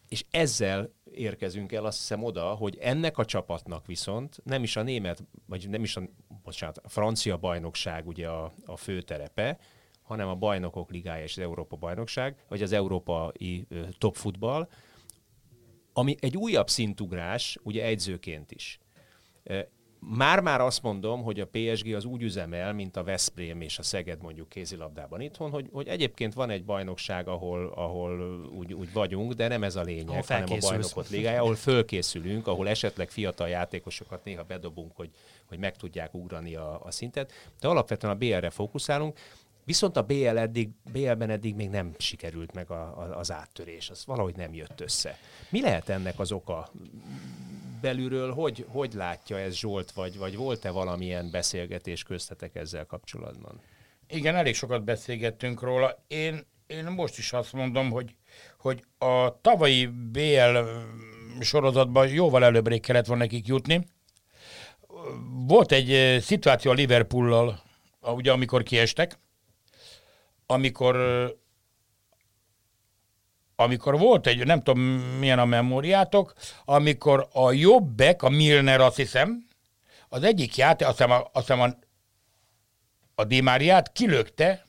És 0.07 0.25
ezzel 0.31 0.93
érkezünk 1.11 1.71
el 1.71 1.85
azt 1.85 1.97
hiszem 1.97 2.23
oda, 2.23 2.43
hogy 2.43 2.77
ennek 2.81 3.17
a 3.17 3.25
csapatnak 3.25 3.85
viszont 3.85 4.39
nem 4.43 4.63
is 4.63 4.75
a 4.75 4.81
német, 4.81 5.23
vagy 5.45 5.69
nem 5.69 5.83
is 5.83 5.95
a, 5.95 6.01
bocsánat, 6.43 6.77
a 6.77 6.89
francia 6.89 7.37
bajnokság 7.37 8.07
ugye 8.07 8.27
a, 8.27 8.53
a 8.65 8.77
főterepe, 8.77 9.57
hanem 10.03 10.27
a 10.27 10.35
bajnokok 10.35 10.91
ligája 10.91 11.23
és 11.23 11.37
az 11.37 11.43
Európa 11.43 11.75
bajnokság, 11.75 12.35
vagy 12.47 12.61
az 12.61 12.71
európai 12.71 13.65
ö, 13.69 13.81
topfutball, 13.97 14.67
ami 15.93 16.15
egy 16.19 16.37
újabb 16.37 16.69
szintugrás, 16.69 17.57
ugye 17.63 17.85
edzőként 17.85 18.51
is. 18.51 18.79
Már-már 20.09 20.61
azt 20.61 20.81
mondom, 20.81 21.23
hogy 21.23 21.39
a 21.39 21.47
PSG 21.51 21.93
az 21.93 22.05
úgy 22.05 22.21
üzemel, 22.21 22.73
mint 22.73 22.97
a 22.97 23.03
Veszprém 23.03 23.61
és 23.61 23.79
a 23.79 23.83
Szeged 23.83 24.21
mondjuk 24.21 24.49
kézilabdában 24.49 25.21
itthon, 25.21 25.51
hogy, 25.51 25.69
hogy 25.71 25.87
egyébként 25.87 26.33
van 26.33 26.49
egy 26.49 26.65
bajnokság, 26.65 27.27
ahol, 27.27 27.67
ahol 27.75 28.43
úgy, 28.57 28.73
úgy 28.73 28.93
vagyunk, 28.93 29.33
de 29.33 29.47
nem 29.47 29.63
ez 29.63 29.75
a 29.75 29.81
lényeg, 29.81 30.25
hanem 30.25 30.51
a 30.51 30.57
bajnokot 30.59 31.09
ligája, 31.09 31.41
ahol 31.41 31.55
fölkészülünk, 31.55 32.47
ahol 32.47 32.69
esetleg 32.69 33.09
fiatal 33.09 33.49
játékosokat 33.49 34.23
néha 34.23 34.43
bedobunk, 34.43 34.91
hogy, 34.95 35.09
hogy 35.45 35.57
meg 35.57 35.75
tudják 35.75 36.13
ugrani 36.13 36.55
a, 36.55 36.79
a 36.83 36.91
szintet, 36.91 37.31
de 37.59 37.67
alapvetően 37.67 38.13
a 38.13 38.17
BL-re 38.17 38.49
fókuszálunk, 38.49 39.19
Viszont 39.65 39.97
a 39.97 40.01
BL 40.01 40.37
eddig, 40.37 40.69
BL-ben 40.91 41.29
eddig 41.29 41.55
még 41.55 41.69
nem 41.69 41.93
sikerült 41.97 42.53
meg 42.53 42.71
a, 42.71 42.81
a, 42.81 43.17
az 43.17 43.31
áttörés, 43.31 43.89
az 43.89 44.05
valahogy 44.05 44.35
nem 44.35 44.53
jött 44.53 44.81
össze. 44.81 45.17
Mi 45.49 45.61
lehet 45.61 45.89
ennek 45.89 46.19
az 46.19 46.31
oka? 46.31 46.71
Belülről 47.81 48.33
hogy, 48.33 48.65
hogy 48.67 48.93
látja 48.93 49.39
ez 49.39 49.53
Zsolt, 49.53 49.91
vagy, 49.91 50.17
vagy 50.17 50.35
volt-e 50.35 50.69
valamilyen 50.69 51.31
beszélgetés 51.31 52.03
köztetek 52.03 52.55
ezzel 52.55 52.85
kapcsolatban? 52.85 53.61
Igen, 54.07 54.35
elég 54.35 54.55
sokat 54.55 54.83
beszélgettünk 54.83 55.61
róla. 55.61 56.03
Én, 56.07 56.45
én 56.67 56.85
most 56.85 57.17
is 57.17 57.33
azt 57.33 57.53
mondom, 57.53 57.89
hogy, 57.91 58.15
hogy 58.59 58.83
a 58.97 59.41
tavalyi 59.41 59.85
BL 59.85 60.57
sorozatban 61.39 62.07
jóval 62.07 62.43
előbbre 62.43 62.77
kellett 62.77 63.05
volna 63.05 63.23
nekik 63.23 63.47
jutni. 63.47 63.85
Volt 65.47 65.71
egy 65.71 65.91
eh, 65.91 66.19
szituáció 66.19 66.71
a 66.71 66.73
Liverpoollal, 66.73 67.59
a- 67.99 68.11
ugye 68.11 68.31
amikor 68.31 68.63
kiestek, 68.63 69.19
amikor 70.53 70.95
amikor 73.55 73.97
volt 73.97 74.27
egy, 74.27 74.45
nem 74.45 74.61
tudom 74.61 74.81
milyen 75.19 75.39
a 75.39 75.45
memóriátok, 75.45 76.33
amikor 76.65 77.27
a 77.31 77.51
jobbek, 77.51 78.23
a 78.23 78.29
Milner 78.29 78.81
azt 78.81 78.95
hiszem, 78.95 79.47
az 80.09 80.23
egyik 80.23 80.57
játék, 80.57 80.87
azt 80.87 80.97
hiszem 80.97 81.11
a, 81.11 81.29
azt 81.33 81.47
hiszem 81.47 81.61
a, 81.61 81.77
a 83.15 83.23
Di 83.23 83.41
Mariát 83.41 83.91
kilökte 83.91 84.65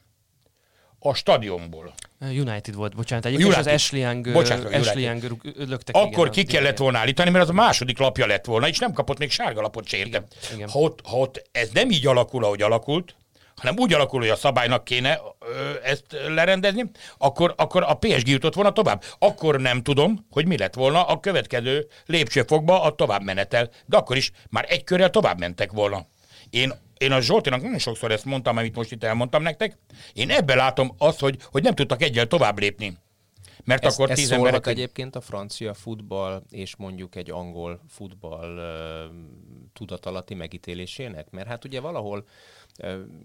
a 0.98 1.14
stadionból. 1.14 1.94
United 2.20 2.74
volt, 2.74 2.94
bocsánat. 2.94 3.24
Egyébként 3.24 3.48
United. 3.52 3.66
az 3.66 3.80
Ashley 3.80 4.00
Young, 4.00 4.32
Bocsánat, 4.32 4.74
Ashley. 4.74 5.02
Young 5.02 5.40
löktek. 5.56 5.94
Akkor 5.94 6.26
igen, 6.26 6.44
ki 6.44 6.52
kellett 6.52 6.78
volna 6.78 6.98
állítani, 6.98 7.30
mert 7.30 7.44
az 7.44 7.50
a 7.50 7.52
második 7.52 7.98
lapja 7.98 8.26
lett 8.26 8.44
volna, 8.44 8.68
és 8.68 8.78
nem 8.78 8.92
kapott 8.92 9.18
még 9.18 9.30
sárga 9.30 9.60
lapot 9.60 9.86
se 9.86 9.96
igen. 9.96 10.26
Ha, 10.68 10.78
ott, 10.78 11.00
ha 11.04 11.16
ott 11.16 11.48
ez 11.52 11.70
nem 11.72 11.90
így 11.90 12.06
alakul, 12.06 12.44
ahogy 12.44 12.62
alakult, 12.62 13.14
hanem 13.56 13.78
úgy 13.78 13.92
alakul, 13.92 14.20
hogy 14.20 14.28
a 14.28 14.36
szabálynak 14.36 14.84
kéne 14.84 15.20
ö, 15.38 15.72
ezt 15.82 16.04
lerendezni, 16.28 16.90
akkor, 17.18 17.54
akkor 17.56 17.82
a 17.82 17.94
PSG 17.94 18.28
jutott 18.28 18.54
volna 18.54 18.72
tovább. 18.72 19.02
Akkor 19.18 19.60
nem 19.60 19.82
tudom, 19.82 20.26
hogy 20.30 20.46
mi 20.46 20.56
lett 20.56 20.74
volna 20.74 21.06
a 21.06 21.20
következő 21.20 21.86
lépcsőfokba 22.06 22.82
a 22.82 22.94
tovább 22.94 23.22
menetel. 23.22 23.70
De 23.86 23.96
akkor 23.96 24.16
is 24.16 24.30
már 24.50 24.64
egy 24.68 24.84
körrel 24.84 25.10
tovább 25.10 25.38
mentek 25.38 25.72
volna. 25.72 26.06
Én, 26.50 26.72
én 26.98 27.12
a 27.12 27.20
Zsoltinak 27.20 27.62
nagyon 27.62 27.78
sokszor 27.78 28.12
ezt 28.12 28.24
mondtam, 28.24 28.56
amit 28.56 28.76
most 28.76 28.92
itt 28.92 29.04
elmondtam 29.04 29.42
nektek. 29.42 29.78
Én 30.12 30.30
ebben 30.30 30.56
látom 30.56 30.94
azt, 30.98 31.20
hogy, 31.20 31.38
hogy 31.50 31.62
nem 31.62 31.74
tudtak 31.74 32.02
egyel 32.02 32.26
tovább 32.26 32.58
lépni. 32.58 32.98
Mert 33.64 33.84
Ez, 33.84 33.92
akkor 33.94 34.10
ez 34.10 34.16
tíz 34.16 34.26
szólhat 34.26 34.46
emberek... 34.46 34.66
egyébként 34.66 35.16
a 35.16 35.20
francia 35.20 35.74
futball 35.74 36.42
és 36.50 36.76
mondjuk 36.76 37.16
egy 37.16 37.30
angol 37.30 37.80
futball 37.88 38.58
tudatalatti 39.74 40.34
megítélésének? 40.34 41.30
Mert 41.30 41.48
hát 41.48 41.64
ugye 41.64 41.80
valahol 41.80 42.26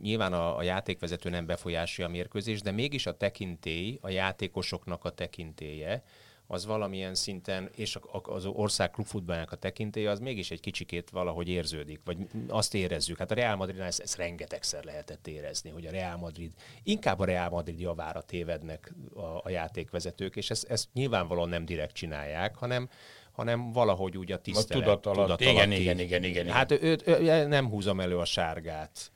nyilván 0.02 0.34
a, 0.34 0.58
a 0.58 0.64
játékvezető 0.64 1.30
nem 1.30 1.46
befolyásolja 1.46 2.10
a 2.10 2.14
mérkőzés, 2.14 2.62
de 2.62 2.72
mégis 2.72 3.06
a 3.06 3.18
tekintély, 3.18 3.98
a 4.02 4.10
játékosoknak 4.10 5.06
a 5.06 5.10
tekintélye, 5.10 6.04
az 6.52 6.66
valamilyen 6.66 7.16
szinten, 7.16 7.70
és 7.76 8.00
az 8.24 8.46
ország 8.46 8.92
klubfutballnak 8.92 9.52
a 9.52 9.56
tekintélye, 9.56 10.10
az 10.10 10.20
mégis 10.20 10.52
egy 10.52 10.60
kicsikét 10.60 11.10
valahogy 11.10 11.50
érződik, 11.50 12.00
vagy 12.06 12.18
azt 12.48 12.74
érezzük. 12.74 13.18
Hát 13.18 13.32
a 13.32 13.36
Real 13.36 13.56
Madridnál 13.56 13.88
ezt, 13.88 14.00
ezt 14.00 14.18
rengetegszer 14.18 14.84
lehetett 14.84 15.28
érezni, 15.28 15.70
hogy 15.70 15.86
a 15.86 15.92
Real 15.92 16.18
Madrid, 16.18 16.54
inkább 16.84 17.20
a 17.20 17.26
Real 17.26 17.50
Madrid 17.50 17.80
javára 17.80 18.22
tévednek 18.22 18.94
a, 19.16 19.20
a 19.44 19.50
játékvezetők, 19.50 20.36
és 20.36 20.50
ezt, 20.50 20.64
ezt 20.70 20.88
nyilvánvalóan 20.94 21.50
nem 21.50 21.66
direkt 21.66 21.96
csinálják, 21.96 22.56
hanem 22.56 22.90
hanem 23.40 23.72
valahogy 23.72 24.18
úgy 24.18 24.32
a 24.32 24.38
tisztelet. 24.38 24.68
tudat 24.86 25.06
alatt. 25.06 25.38
tudatalatti- 25.38 25.50
Igen, 25.50 25.72
igen, 25.72 26.00
igen, 26.00 26.24
igen, 26.24 26.44
igen. 26.44 26.54
Hát 26.56 26.72
ő, 26.72 26.78
ő, 26.82 26.98
ő, 27.06 27.48
nem 27.48 27.70
húzom 27.70 28.00
elő 28.00 28.18
a 28.18 28.26
sárgát. 28.26 29.12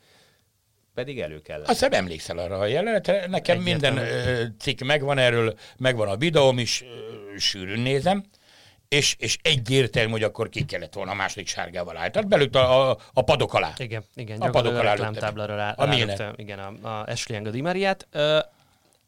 Pedig 0.94 1.20
elő 1.20 1.42
kellett. 1.42 1.68
Azt 1.68 1.80
hiszem 1.80 1.92
emlékszel 1.94 2.38
arra 2.38 2.58
a 2.60 2.66
jelenetre. 2.66 3.28
Nekem 3.28 3.60
minden 3.62 3.98
ö, 3.98 4.44
cikk 4.60 4.82
megvan 4.82 5.18
erről, 5.18 5.54
megvan 5.78 6.08
a 6.08 6.16
videóm 6.18 6.60
is, 6.60 6.82
ö, 6.84 7.38
sűrűn 7.38 7.80
nézem, 7.80 8.24
és, 8.88 9.16
és 9.20 9.38
egyértelmű, 9.42 10.12
hogy 10.12 10.24
akkor 10.24 10.50
ki 10.50 10.66
kellett 10.66 10.94
volna 10.94 11.12
a 11.12 11.16
második 11.16 11.48
sárgával 11.48 11.98
állni. 11.98 12.12
Tehát 12.12 12.28
belőtt 12.28 12.56
a, 12.56 12.90
a, 12.92 12.98
a 13.14 13.22
padok 13.22 13.54
alá. 13.54 13.74
Igen, 13.78 14.04
igen, 14.16 14.42
A 14.42 14.50
padok 14.50 14.72
alá 14.74 14.80
a 14.80 14.84
reklámtáblára 14.96 15.56
rá, 15.56 15.70
A 15.72 15.86
rálökte, 15.86 16.06
milyenet? 16.06 16.40
igen, 16.40 16.60
a, 16.60 16.88
a 16.88 17.04
Ashley 17.08 17.36
Young 17.36 17.48
a 17.48 17.52
Di 17.52 17.62
Mariát. 17.62 18.08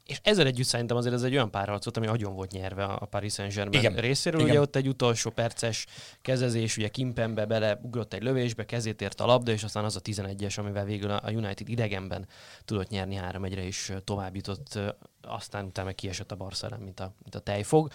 És 0.06 0.20
ezzel 0.24 0.46
együtt 0.46 0.66
szerintem 0.66 0.98
azért 0.98 1.14
ez 1.16 1.24
egy 1.24 1.34
olyan 1.34 1.52
párharc 1.52 1.84
volt, 1.84 1.98
ami 1.98 2.08
agyon 2.08 2.34
volt 2.34 2.52
nyerve 2.52 2.84
a 2.84 3.06
Paris 3.06 3.34
Saint-Germain 3.34 3.80
Igen. 3.80 3.96
részéről. 3.96 4.40
Igen. 4.40 4.52
Ugye 4.52 4.62
ott 4.62 4.76
egy 4.76 4.88
utolsó 4.88 5.30
perces 5.30 5.86
kezezés, 6.22 6.78
ugye 6.78 6.88
Kimpembe 6.88 7.46
beleugrott 7.46 8.14
egy 8.14 8.24
lövésbe, 8.24 8.66
kezét 8.66 9.02
ért 9.02 9.22
a 9.22 9.26
labda, 9.26 9.52
és 9.52 9.64
aztán 9.64 9.84
az 9.84 9.96
a 9.96 10.02
11-es, 10.02 10.60
amivel 10.60 10.86
végül 10.86 11.12
a 11.12 11.32
United 11.32 11.70
idegenben 11.70 12.28
tudott 12.66 12.90
nyerni 12.90 13.16
3 13.16 13.44
1 13.44 13.54
és 13.54 13.94
tovább 14.04 14.36
jutott, 14.36 14.80
aztán 15.22 15.66
utána 15.66 15.92
kiesett 15.92 16.32
a 16.32 16.36
Barca 16.36 16.78
mint 16.80 17.00
a, 17.00 17.14
mint 17.24 17.36
a 17.36 17.40
tejfog 17.40 17.92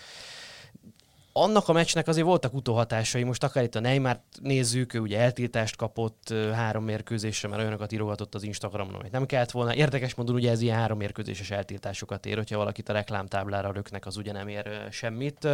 annak 1.32 1.68
a 1.68 1.72
meccsnek 1.72 2.08
azért 2.08 2.26
voltak 2.26 2.54
utóhatásai, 2.54 3.22
most 3.22 3.44
akár 3.44 3.64
itt 3.64 3.74
a 3.74 3.80
Neymar 3.80 4.20
nézzük, 4.42 4.94
ő 4.94 4.98
ugye 4.98 5.18
eltiltást 5.18 5.76
kapott 5.76 6.34
három 6.52 6.84
mérkőzésre, 6.84 7.48
mert 7.48 7.60
olyanokat 7.60 7.92
írogatott 7.92 8.34
az 8.34 8.42
Instagramon, 8.42 8.94
amit 8.94 9.12
nem 9.12 9.26
kellett 9.26 9.50
volna. 9.50 9.74
Érdekes 9.74 10.14
módon 10.14 10.34
ugye 10.34 10.50
ez 10.50 10.60
ilyen 10.60 10.76
három 10.76 10.98
mérkőzéses 10.98 11.50
eltiltásokat 11.50 12.26
ér, 12.26 12.36
hogyha 12.36 12.56
valakit 12.56 12.88
a 12.88 12.92
reklámtáblára 12.92 13.72
röknek, 13.72 14.06
az 14.06 14.16
ugye 14.16 14.32
nem 14.32 14.48
ér 14.48 14.88
semmit. 14.90 15.48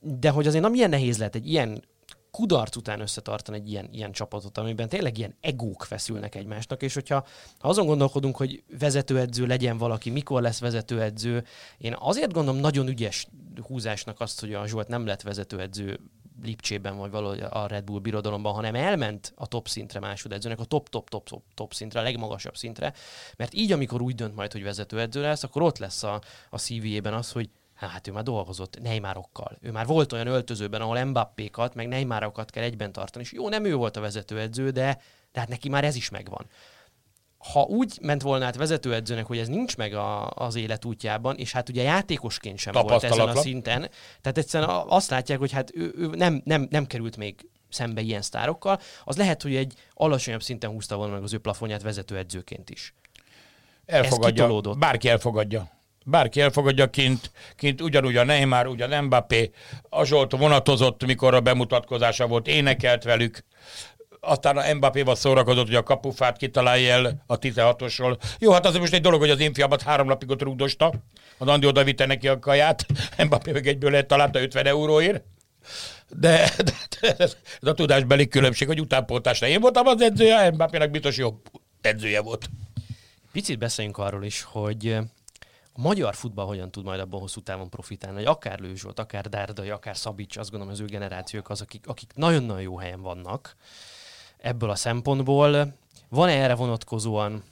De 0.00 0.30
hogy 0.30 0.46
azért 0.46 0.62
nem 0.62 0.72
milyen 0.72 0.90
nehéz 0.90 1.18
lehet 1.18 1.34
egy 1.34 1.48
ilyen 1.48 1.82
kudarc 2.32 2.76
után 2.76 3.00
összetartani 3.00 3.56
egy 3.56 3.70
ilyen, 3.70 3.88
ilyen 3.92 4.12
csapatot, 4.12 4.58
amiben 4.58 4.88
tényleg 4.88 5.18
ilyen 5.18 5.36
egók 5.40 5.84
feszülnek 5.84 6.34
egymásnak, 6.34 6.82
és 6.82 6.94
hogyha 6.94 7.26
ha 7.58 7.68
azon 7.68 7.86
gondolkodunk, 7.86 8.36
hogy 8.36 8.62
vezetőedző 8.78 9.46
legyen 9.46 9.78
valaki, 9.78 10.10
mikor 10.10 10.42
lesz 10.42 10.60
vezetőedző, 10.60 11.44
én 11.78 11.96
azért 11.98 12.32
gondolom 12.32 12.60
nagyon 12.60 12.88
ügyes 12.88 13.26
húzásnak 13.66 14.20
azt, 14.20 14.40
hogy 14.40 14.54
a 14.54 14.66
Zsolt 14.66 14.88
nem 14.88 15.06
lett 15.06 15.22
vezetőedző 15.22 16.00
Lipcsében, 16.42 16.96
vagy 16.96 17.10
valahogy 17.10 17.40
a 17.50 17.66
Red 17.66 17.84
Bull 17.84 18.00
birodalomban, 18.00 18.54
hanem 18.54 18.74
elment 18.74 19.32
a 19.36 19.46
top 19.46 19.68
szintre 19.68 20.00
másodedzőnek, 20.00 20.60
a 20.60 20.64
top, 20.64 20.88
top, 20.88 21.08
top, 21.08 21.28
top, 21.28 21.42
top 21.54 21.74
szintre, 21.74 22.00
a 22.00 22.02
legmagasabb 22.02 22.56
szintre, 22.56 22.92
mert 23.36 23.54
így, 23.54 23.72
amikor 23.72 24.02
úgy 24.02 24.14
dönt 24.14 24.34
majd, 24.34 24.52
hogy 24.52 24.62
vezetőedző 24.62 25.20
lesz, 25.20 25.42
akkor 25.42 25.62
ott 25.62 25.78
lesz 25.78 26.02
a, 26.02 26.20
a 26.50 26.58
CV-ében 26.58 27.14
az, 27.14 27.32
hogy 27.32 27.50
Hát 27.88 28.08
ő 28.08 28.12
már 28.12 28.22
dolgozott 28.22 28.80
Neymarokkal. 28.82 29.58
Ő 29.60 29.70
már 29.70 29.86
volt 29.86 30.12
olyan 30.12 30.26
öltözőben, 30.26 30.80
ahol 30.80 31.04
Mbappékat, 31.04 31.74
meg 31.74 31.88
Neymarokat 31.88 32.50
kell 32.50 32.62
egyben 32.62 32.92
tartani. 32.92 33.24
És 33.24 33.32
jó, 33.32 33.48
nem 33.48 33.64
ő 33.64 33.74
volt 33.74 33.96
a 33.96 34.00
vezetőedző, 34.00 34.70
de, 34.70 35.00
de 35.32 35.40
hát 35.40 35.48
neki 35.48 35.68
már 35.68 35.84
ez 35.84 35.96
is 35.96 36.10
megvan. 36.10 36.46
Ha 37.52 37.62
úgy 37.62 37.98
ment 38.00 38.22
volna 38.22 38.44
át 38.44 38.56
vezetőedzőnek, 38.56 39.26
hogy 39.26 39.38
ez 39.38 39.48
nincs 39.48 39.76
meg 39.76 39.94
a, 39.94 40.30
az 40.30 40.54
élet 40.54 40.84
útjában, 40.84 41.36
és 41.36 41.52
hát 41.52 41.68
ugye 41.68 41.82
játékosként 41.82 42.58
sem 42.58 42.72
volt 42.72 43.02
ezen 43.02 43.28
a 43.28 43.34
szinten, 43.34 43.90
tehát 44.20 44.38
egyszerűen 44.38 44.70
azt 44.88 45.10
látják, 45.10 45.38
hogy 45.38 45.52
hát 45.52 45.70
ő, 45.74 45.92
ő 45.96 46.06
nem, 46.06 46.42
nem, 46.44 46.66
nem 46.70 46.86
került 46.86 47.16
még 47.16 47.48
szembe 47.68 48.00
ilyen 48.00 48.22
sztárokkal, 48.22 48.80
az 49.04 49.16
lehet, 49.16 49.42
hogy 49.42 49.54
egy 49.54 49.74
alacsonyabb 49.94 50.42
szinten 50.42 50.70
húzta 50.70 50.96
volna 50.96 51.12
meg 51.12 51.22
az 51.22 51.32
ő 51.32 51.38
plafonját 51.38 51.82
vezetőedzőként 51.82 52.70
is. 52.70 52.94
elfogadja. 53.86 54.44
Bárki 54.78 55.08
elfogadja. 55.08 55.70
Bárki 56.04 56.40
elfogadja 56.40 56.90
kint, 56.90 57.30
kint 57.56 57.80
ugyanúgy 57.80 58.16
a 58.16 58.24
Neymar, 58.24 58.66
ugyan 58.66 59.04
Mbappé, 59.04 59.50
a 59.88 60.04
Zsolt 60.04 60.36
vonatozott, 60.36 61.06
mikor 61.06 61.34
a 61.34 61.40
bemutatkozása 61.40 62.26
volt, 62.26 62.48
énekelt 62.48 63.04
velük, 63.04 63.44
aztán 64.24 64.56
a 64.56 64.74
Mbappéval 64.74 65.14
szórakozott, 65.14 65.66
hogy 65.66 65.74
a 65.74 65.82
kapufát 65.82 66.36
kitalálja 66.36 66.92
el 66.92 67.22
a 67.26 67.38
16-osról. 67.38 68.18
Jó, 68.38 68.52
hát 68.52 68.66
az 68.66 68.76
most 68.76 68.92
egy 68.92 69.00
dolog, 69.00 69.20
hogy 69.20 69.30
az 69.30 69.40
én 69.40 69.54
fiamat 69.54 69.82
három 69.82 70.06
napig 70.06 70.30
ott 70.30 70.42
rúgdosta, 70.42 70.92
az 71.38 71.48
Andi 71.48 71.66
oda 71.66 71.84
vitte 71.84 72.06
neki 72.06 72.28
a 72.28 72.38
kaját, 72.38 72.86
Mbappé 73.24 73.52
meg 73.52 73.66
egyből 73.66 73.90
lehet 73.90 74.06
találta 74.06 74.40
50 74.40 74.66
euróért. 74.66 75.24
De, 76.08 76.50
de, 76.64 76.72
de 77.00 77.14
ez, 77.16 77.36
a 77.60 77.72
tudásbeli 77.72 78.28
különbség, 78.28 78.66
hogy 78.66 78.80
utánpótlásra 78.80 79.46
én 79.46 79.60
voltam 79.60 79.86
az 79.86 80.00
edzője, 80.00 80.50
Mbappének 80.50 80.90
biztos 80.90 81.16
jobb 81.16 81.50
edzője 81.80 82.20
volt. 82.20 82.50
Picit 83.32 83.58
beszéljünk 83.58 83.98
arról 83.98 84.24
is, 84.24 84.42
hogy 84.42 84.98
a 85.72 85.80
magyar 85.80 86.14
futball 86.14 86.46
hogyan 86.46 86.70
tud 86.70 86.84
majd 86.84 87.00
abban 87.00 87.20
hosszú 87.20 87.40
távon 87.40 87.70
profitálni, 87.70 88.16
hogy 88.16 88.26
akár 88.26 88.58
Lőzs 88.58 88.82
volt, 88.82 88.98
akár 88.98 89.28
Dárdai, 89.28 89.70
akár 89.70 89.96
Szabics, 89.96 90.36
azt 90.36 90.50
gondolom 90.50 90.74
az 90.74 90.80
ő 90.80 90.84
generációk 90.84 91.50
az, 91.50 91.60
akik, 91.60 91.86
akik 91.86 92.10
nagyon-nagyon 92.14 92.62
jó 92.62 92.78
helyen 92.78 93.00
vannak 93.00 93.56
ebből 94.38 94.70
a 94.70 94.74
szempontból. 94.74 95.74
Van-e 96.08 96.32
erre 96.32 96.54
vonatkozóan 96.54 97.42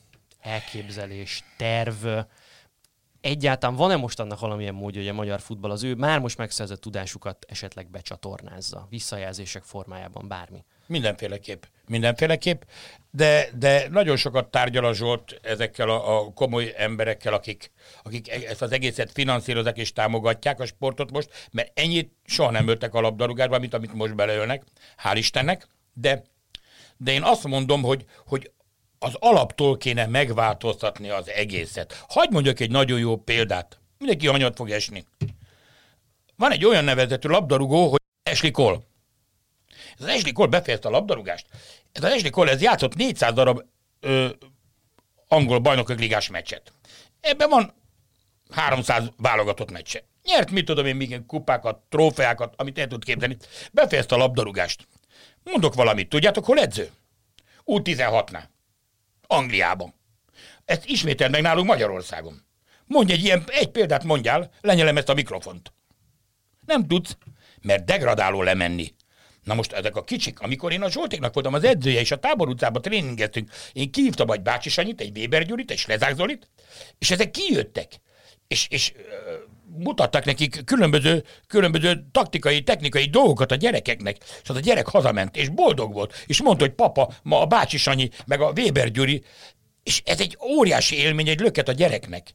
elképzelés, 0.40 1.44
terv, 1.56 2.06
egyáltalán 3.20 3.76
van-e 3.76 3.96
most 3.96 4.20
annak 4.20 4.40
valamilyen 4.40 4.74
módja, 4.74 5.00
hogy 5.00 5.10
a 5.10 5.14
magyar 5.14 5.40
futball 5.40 5.70
az 5.70 5.82
ő 5.82 5.94
már 5.94 6.18
most 6.18 6.38
megszerzett 6.38 6.80
tudásukat 6.80 7.46
esetleg 7.48 7.90
becsatornázza, 7.90 8.86
visszajelzések 8.90 9.62
formájában, 9.62 10.28
bármi? 10.28 10.64
Mindenféleképp. 10.86 11.62
Mindenféleképp. 11.86 12.62
De, 13.10 13.48
de 13.54 13.88
nagyon 13.88 14.16
sokat 14.16 14.50
tárgyal 14.50 14.84
a 14.84 14.94
Zsolt 14.94 15.40
ezekkel 15.42 15.88
a, 15.88 16.18
a 16.18 16.32
komoly 16.32 16.74
emberekkel, 16.76 17.34
akik, 17.34 17.70
akik 18.02 18.30
e- 18.30 18.48
ezt 18.48 18.62
az 18.62 18.72
egészet 18.72 19.12
finanszírozzák 19.12 19.76
és 19.76 19.92
támogatják 19.92 20.60
a 20.60 20.66
sportot 20.66 21.10
most, 21.10 21.48
mert 21.52 21.78
ennyit 21.78 22.12
soha 22.24 22.50
nem 22.50 22.68
öltek 22.68 22.94
a 22.94 23.00
labdarúgásba, 23.00 23.58
mint 23.58 23.74
amit 23.74 23.94
most 23.94 24.14
beleölnek, 24.14 24.62
hál' 25.04 25.16
Istennek. 25.16 25.68
De, 25.92 26.24
de 26.96 27.12
én 27.12 27.22
azt 27.22 27.44
mondom, 27.44 27.82
hogy, 27.82 28.04
hogy 28.26 28.50
az 28.98 29.14
alaptól 29.18 29.76
kéne 29.76 30.06
megváltoztatni 30.06 31.08
az 31.08 31.28
egészet. 31.28 32.04
Hagy 32.08 32.30
mondjak 32.30 32.60
egy 32.60 32.70
nagyon 32.70 32.98
jó 32.98 33.16
példát. 33.16 33.78
Mindenki 33.98 34.26
hanyat 34.26 34.56
fog 34.56 34.70
esni. 34.70 35.04
Van 36.36 36.52
egy 36.52 36.64
olyan 36.64 36.84
nevezetű 36.84 37.28
labdarúgó, 37.28 37.88
hogy 37.88 38.00
Ashley 38.30 38.50
Cole. 38.50 38.78
Ez 39.98 40.04
az 40.04 40.14
Ashley 40.14 40.32
Cole 40.32 40.48
befejezte 40.48 40.88
a 40.88 40.90
labdarúgást. 40.90 41.46
Ez 41.92 42.02
az 42.02 42.12
Ashley 42.12 42.30
Cole 42.30 42.50
ez 42.50 42.62
játszott 42.62 42.94
400 42.94 43.32
darab 43.32 43.62
ö, 44.00 44.28
angol 45.28 45.58
bajnokok 45.58 45.98
ligás 45.98 46.28
meccset. 46.28 46.72
Ebben 47.20 47.48
van 47.48 47.74
300 48.50 49.10
válogatott 49.16 49.70
meccse. 49.70 50.02
Nyert, 50.22 50.50
mit 50.50 50.64
tudom 50.64 50.86
én, 50.86 50.96
még 50.96 51.26
kupákat, 51.26 51.82
trófeákat, 51.88 52.54
amit 52.56 52.78
el 52.78 52.86
tud 52.86 53.04
képzelni. 53.04 53.36
Befejezte 53.72 54.14
a 54.14 54.18
labdarúgást. 54.18 54.86
Mondok 55.42 55.74
valamit, 55.74 56.08
tudjátok, 56.08 56.44
hol 56.44 56.58
edző? 56.58 56.90
U16-nál. 57.66 58.42
Angliában. 59.26 59.94
Ezt 60.64 60.84
ismétel 60.84 61.28
meg 61.28 61.42
nálunk 61.42 61.66
Magyarországon. 61.66 62.42
Mondj 62.86 63.12
egy 63.12 63.24
ilyen, 63.24 63.44
egy 63.46 63.70
példát 63.70 64.04
mondjál, 64.04 64.50
lenyelem 64.60 64.96
ezt 64.96 65.08
a 65.08 65.14
mikrofont. 65.14 65.72
Nem 66.66 66.86
tudsz, 66.86 67.16
mert 67.60 67.84
degradáló 67.84 68.42
lemenni. 68.42 68.94
Na 69.44 69.54
most 69.54 69.72
ezek 69.72 69.96
a 69.96 70.04
kicsik, 70.04 70.40
amikor 70.40 70.72
én 70.72 70.82
a 70.82 70.90
Zsoltéknak 70.90 71.34
voltam 71.34 71.54
az 71.54 71.64
edzője, 71.64 72.00
és 72.00 72.10
a 72.10 72.18
tábor 72.18 72.48
utcába 72.48 72.80
tréningeztünk, 72.80 73.50
én 73.72 73.90
kihívtam 73.90 74.30
egy 74.30 74.42
Bácsi 74.42 74.68
Sanyit, 74.68 75.00
egy 75.00 75.18
Weber 75.18 75.46
Gyurit, 75.46 75.70
egy 75.70 75.78
Slezák 75.78 76.14
Zolit, 76.14 76.48
és 76.98 77.10
ezek 77.10 77.30
kijöttek. 77.30 78.00
és, 78.48 78.66
és 78.70 78.92
mutattak 79.78 80.24
nekik 80.24 80.64
különböző, 80.64 81.24
különböző 81.46 82.06
taktikai, 82.12 82.62
technikai 82.62 83.04
dolgokat 83.04 83.52
a 83.52 83.54
gyerekeknek, 83.54 84.16
és 84.42 84.48
az 84.48 84.56
a 84.56 84.60
gyerek 84.60 84.86
hazament, 84.86 85.36
és 85.36 85.48
boldog 85.48 85.92
volt, 85.92 86.24
és 86.26 86.42
mondta, 86.42 86.64
hogy 86.64 86.74
papa, 86.74 87.12
ma 87.22 87.40
a 87.40 87.46
Bácsi 87.46 87.76
Sanyi, 87.76 88.08
meg 88.26 88.40
a 88.40 88.52
Weber 88.56 88.90
Gyuri, 88.90 89.22
és 89.82 90.02
ez 90.04 90.20
egy 90.20 90.38
óriási 90.42 90.96
élmény, 90.96 91.28
egy 91.28 91.40
löket 91.40 91.68
a 91.68 91.72
gyereknek. 91.72 92.34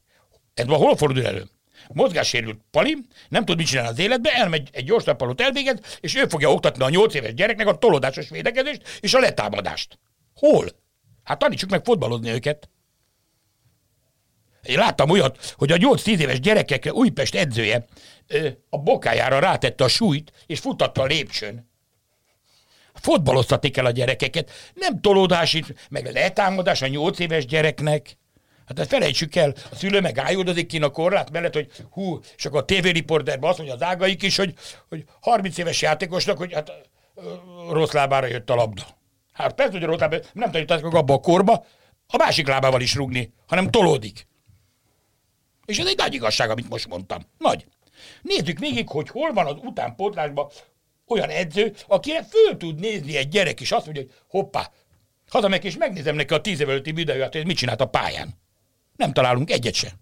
Ez 0.54 0.66
ma 0.66 0.76
hol 0.76 0.96
fordul 0.96 1.26
elő? 1.26 1.44
Mozgássérült 1.94 2.60
Pali, 2.70 2.96
nem 3.28 3.44
tud 3.44 3.56
mit 3.56 3.66
csinálni 3.66 3.90
az 3.90 3.98
életbe, 3.98 4.30
elmegy 4.32 4.68
egy 4.72 4.84
gyors 4.84 5.04
nappalót 5.04 5.40
elvégez, 5.40 5.78
és 6.00 6.16
ő 6.16 6.26
fogja 6.26 6.52
oktatni 6.52 6.84
a 6.84 6.88
nyolc 6.88 7.14
éves 7.14 7.34
gyereknek 7.34 7.66
a 7.66 7.78
tolódásos 7.78 8.28
védekezést 8.28 8.98
és 9.00 9.14
a 9.14 9.18
letámadást. 9.18 9.98
Hol? 10.34 10.68
Hát 11.24 11.38
tanítsuk 11.38 11.70
meg 11.70 11.84
fotbalozni 11.84 12.30
őket. 12.30 12.68
Én 14.62 14.78
láttam 14.78 15.10
olyat, 15.10 15.54
hogy 15.56 15.72
a 15.72 15.76
8-10 15.76 16.06
éves 16.18 16.40
gyerekekre 16.40 16.92
Újpest 16.92 17.34
edzője 17.34 17.84
a 18.70 18.78
bokájára 18.78 19.38
rátette 19.38 19.84
a 19.84 19.88
súlyt, 19.88 20.32
és 20.46 20.58
futatta 20.58 21.02
a 21.02 21.06
lépcsőn. 21.06 21.70
Fotbaloztatni 22.94 23.70
kell 23.70 23.84
a 23.84 23.90
gyerekeket, 23.90 24.50
nem 24.74 25.00
tolódás, 25.00 25.58
meg 25.90 26.12
letámadás 26.12 26.82
a 26.82 26.86
8 26.86 27.18
éves 27.18 27.46
gyereknek. 27.46 28.16
Hát 28.66 28.78
ezt 28.78 28.88
felejtsük 28.88 29.34
el, 29.34 29.54
a 29.70 29.74
szülő 29.74 30.00
meg 30.00 30.18
ájuldozik 30.18 30.66
ki 30.66 30.78
a 30.78 30.90
korlát 30.90 31.30
mellett, 31.30 31.54
hogy 31.54 31.70
hú, 31.90 32.20
és 32.36 32.46
akkor 32.46 32.60
a 32.60 32.64
tévériporterben 32.64 33.48
azt 33.48 33.58
mondja 33.58 33.76
az 33.76 33.82
ágaik 33.82 34.22
is, 34.22 34.36
hogy, 34.36 34.54
hogy 34.88 35.04
30 35.20 35.58
éves 35.58 35.82
játékosnak, 35.82 36.38
hogy 36.38 36.52
hát 36.52 36.72
rossz 37.70 37.92
lábára 37.92 38.26
jött 38.26 38.50
a 38.50 38.54
labda. 38.54 38.82
Hát 39.32 39.54
persze, 39.54 39.72
hogy 39.72 39.82
rossz 39.82 39.98
lábára, 39.98 40.22
nem 40.32 40.50
tudjuk 40.50 40.94
abba 40.94 41.14
a 41.14 41.20
korba, 41.20 41.66
a 42.06 42.16
másik 42.16 42.46
lábával 42.46 42.80
is 42.80 42.94
rugni, 42.94 43.32
hanem 43.46 43.70
tolódik. 43.70 44.26
És 45.64 45.78
ez 45.78 45.86
egy 45.86 45.96
nagy 45.96 46.14
igazság, 46.14 46.50
amit 46.50 46.68
most 46.68 46.88
mondtam. 46.88 47.22
Nagy. 47.38 47.66
Nézzük 48.22 48.58
végig, 48.58 48.88
hogy 48.88 49.08
hol 49.08 49.32
van 49.32 49.46
az 49.46 49.56
utánpótlásban 49.62 50.50
olyan 51.06 51.28
edző, 51.28 51.74
akire 51.86 52.22
föl 52.22 52.56
tud 52.56 52.80
nézni 52.80 53.16
egy 53.16 53.28
gyerek, 53.28 53.60
és 53.60 53.72
azt 53.72 53.84
mondja, 53.84 54.02
hogy 54.02 54.12
hoppá, 54.28 54.70
hazamegyek 55.28 55.64
és 55.64 55.76
megnézem 55.76 56.14
neki 56.16 56.34
a 56.34 56.40
tíz 56.40 56.60
év 56.60 56.68
előtti 56.68 56.92
videóját, 56.92 57.32
hogy 57.32 57.46
mit 57.46 57.56
csinált 57.56 57.80
a 57.80 57.86
pályán. 57.86 58.44
Nem 58.96 59.12
találunk 59.12 59.50
egyet 59.50 59.74
se. 59.74 59.92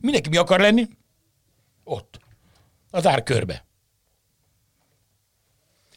Mindenki 0.00 0.28
mi 0.28 0.36
akar 0.36 0.60
lenni? 0.60 0.88
Ott. 1.84 2.18
Az 2.90 3.06
ár 3.06 3.22
körbe. 3.22 3.64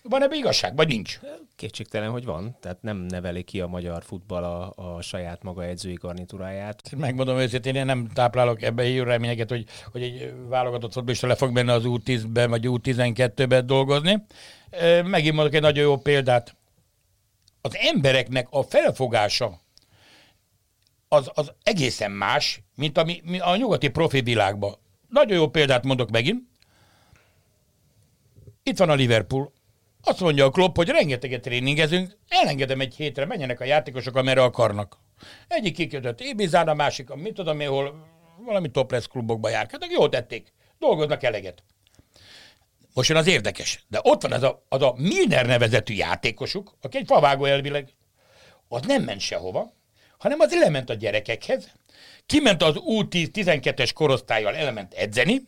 Van 0.10 0.24
ebbe 0.24 0.36
igazság, 0.36 0.76
vagy 0.76 0.88
nincs? 0.88 1.20
Kétségtelen, 1.56 2.10
hogy 2.10 2.26
van. 2.26 2.58
Tehát 2.60 2.82
nem 2.82 2.98
neveli 2.98 3.44
ki 3.44 3.62
a 3.62 3.68
magyar 3.68 4.04
futball 4.04 4.44
a, 4.44 4.74
a 4.76 5.02
saját 5.02 5.44
maga 5.44 5.64
edzői 5.64 5.94
garnitúráját. 5.94 6.96
Megmondom 6.98 7.38
őszintén, 7.38 7.76
én 7.76 7.86
nem 7.86 8.10
táplálok 8.14 8.62
ebbe 8.62 8.88
jó 8.88 9.04
reményeket, 9.04 9.50
hogy, 9.50 9.66
hogy 9.92 10.02
egy 10.02 10.34
válogatott 10.48 10.94
fotbalista 10.94 11.28
le 11.28 11.36
fog 11.36 11.52
menni 11.52 11.70
az 11.70 11.84
U10-ben 11.86 12.50
vagy 12.50 12.66
U12-ben 12.68 13.66
dolgozni. 13.66 14.26
Megint 15.04 15.36
mondok 15.36 15.54
egy 15.54 15.62
nagyon 15.62 15.84
jó 15.84 15.98
példát. 15.98 16.56
Az 17.62 17.76
embereknek 17.76 18.48
a 18.50 18.64
felfogása 18.64 19.60
az, 21.08 21.32
az 21.34 21.54
egészen 21.64 22.12
más, 22.12 22.62
mint 22.76 22.98
ami, 22.98 23.22
a 23.40 23.56
nyugati 23.56 23.90
profi 23.90 24.22
világban. 24.22 24.76
Nagyon 25.10 25.38
jó 25.38 25.50
példát 25.50 25.84
mondok 25.84 26.10
megint. 26.10 26.42
Itt 28.64 28.78
van 28.78 28.90
a 28.90 28.94
Liverpool. 28.94 29.54
Azt 30.04 30.20
mondja 30.20 30.46
a 30.46 30.50
Klopp, 30.50 30.76
hogy 30.76 30.90
rengeteget 30.90 31.42
tréningezünk, 31.42 32.18
elengedem 32.28 32.80
egy 32.80 32.96
hétre, 32.96 33.26
menjenek 33.26 33.60
a 33.60 33.64
játékosok, 33.64 34.16
amerre 34.16 34.44
akarnak. 34.44 34.98
Egyik 35.48 35.76
kikötött 35.76 36.20
Ibizán, 36.20 36.68
a 36.68 36.74
másik, 36.74 37.14
mit 37.14 37.34
tudom 37.34 37.60
én, 37.60 37.68
hol 37.70 38.06
valami 38.46 38.72
topless 38.72 39.08
klubokba 39.08 39.50
járkáltak, 39.50 39.92
jól 39.92 40.10
tették, 40.10 40.54
dolgoznak 40.80 41.24
eleget. 41.24 41.64
Most 42.94 43.10
jön 43.10 43.18
az 43.18 43.28
érdekes, 43.28 43.86
de 43.88 44.00
ott 44.04 44.22
van 44.22 44.32
az 44.32 44.44
a, 44.44 44.66
az 44.70 44.82
a 44.82 44.94
Milner 44.98 45.46
nevezetű 45.46 45.94
játékosuk, 45.94 46.78
aki 46.82 46.98
egy 46.98 47.06
favágó 47.06 47.46
elvileg, 47.46 47.94
az 48.68 48.82
nem 48.86 49.04
ment 49.04 49.20
sehova, 49.20 49.74
hanem 50.18 50.40
az 50.40 50.60
lement 50.60 50.90
a 50.90 50.94
gyerekekhez, 50.94 51.72
kiment 52.26 52.64
az 52.64 52.76
U10-12-es 52.78 53.92
korosztályjal, 53.94 54.56
elment 54.56 54.94
edzeni, 54.94 55.42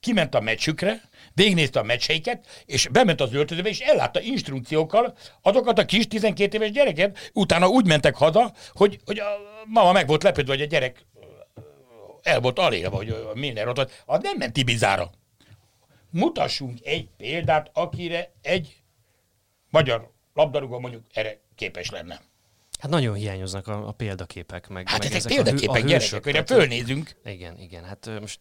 kiment 0.00 0.34
a 0.34 0.40
meccsükre, 0.40 1.00
végignézte 1.34 1.78
a 1.78 1.82
meccseiket, 1.82 2.64
és 2.66 2.88
bement 2.88 3.20
az 3.20 3.34
öltözőbe, 3.34 3.68
és 3.68 3.80
ellátta 3.80 4.20
instrukciókkal 4.20 5.16
azokat 5.42 5.78
a 5.78 5.84
kis 5.84 6.06
12 6.06 6.56
éves 6.56 6.70
gyereket. 6.70 7.30
Utána 7.32 7.68
úgy 7.68 7.86
mentek 7.86 8.14
haza, 8.14 8.52
hogy, 8.72 8.98
hogy 9.04 9.18
a 9.18 9.38
mama 9.64 9.92
meg 9.92 10.06
volt 10.06 10.22
lepődve, 10.22 10.52
hogy 10.52 10.62
a 10.62 10.66
gyerek 10.66 11.06
el 12.22 12.40
volt 12.40 12.58
alélve, 12.58 12.96
hogy 12.96 13.16
minden 13.34 13.68
ott 13.68 14.02
Az 14.06 14.22
nem 14.22 14.36
ment 14.36 14.56
Ibizára. 14.56 15.10
Mutassunk 16.10 16.78
egy 16.82 17.08
példát, 17.16 17.70
akire 17.72 18.32
egy 18.42 18.76
magyar 19.70 20.12
labdarúgó 20.34 20.78
mondjuk 20.78 21.04
erre 21.12 21.40
képes 21.54 21.90
lenne. 21.90 22.20
Hát 22.78 22.90
nagyon 22.90 23.14
hiányoznak 23.14 23.66
a, 23.68 23.88
a 23.88 23.92
példaképek. 23.92 24.68
Meg, 24.68 24.88
hát 24.88 24.98
meg 24.98 25.12
ezek, 25.12 25.18
ezek 25.18 25.32
példaképek, 25.32 25.82
a, 25.82 25.84
a 25.84 25.88
gyerekek, 25.88 26.24
hogy 26.24 26.46
fölnézünk. 26.46 27.16
Igen, 27.24 27.58
igen, 27.58 27.84
hát 27.84 28.10
most 28.20 28.40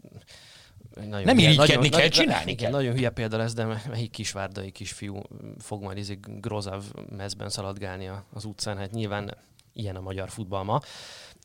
nagyon 0.96 1.24
nem 1.24 1.38
így 1.38 1.58
nagyon, 1.58 1.90
kell 1.90 2.08
csinálni 2.08 2.52
igen, 2.52 2.64
kell. 2.64 2.72
Nagyon 2.72 2.94
hülye 2.94 3.10
példa 3.10 3.38
lesz, 3.38 3.54
de 3.54 3.66
melyik 3.90 4.12
kisvárdai 4.12 4.72
kisfiú 4.72 5.22
fog 5.60 5.84
majd 5.84 5.98
izé 5.98 6.20
Grozav 6.22 6.84
mezben 7.10 7.50
szaladgálni 7.50 8.10
az 8.34 8.46
utcán, 8.46 8.78
hát 8.78 8.92
nyilván 8.92 9.38
ilyen 9.74 9.96
a 9.96 10.02
magyar 10.02 10.30
futball 10.30 10.64
ma. 10.64 10.82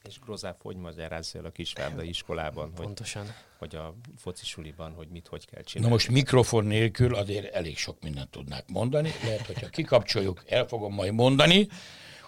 És 0.08 0.18
Grozáv 0.18 0.54
hogy 0.62 0.76
magyarázzál 0.76 1.44
a 1.44 1.50
kisvárdai 1.50 2.08
iskolában, 2.08 2.72
Pontosan. 2.74 3.22
Hogy, 3.22 3.32
hogy 3.58 3.74
a 3.74 3.94
focisuliban, 4.16 4.92
hogy 4.92 5.08
mit 5.08 5.26
hogy 5.26 5.46
kell 5.46 5.62
csinálni. 5.62 5.88
Na 5.88 5.94
most 5.94 6.10
mikrofon 6.10 6.64
nélkül 6.64 7.14
azért 7.14 7.54
elég 7.54 7.78
sok 7.78 8.02
mindent 8.02 8.30
tudnák 8.30 8.64
mondani. 8.68 9.12
Lehet, 9.24 9.46
hogyha 9.46 9.68
kikapcsoljuk, 9.68 10.42
el 10.46 10.66
fogom 10.66 10.94
majd 10.94 11.12
mondani, 11.12 11.68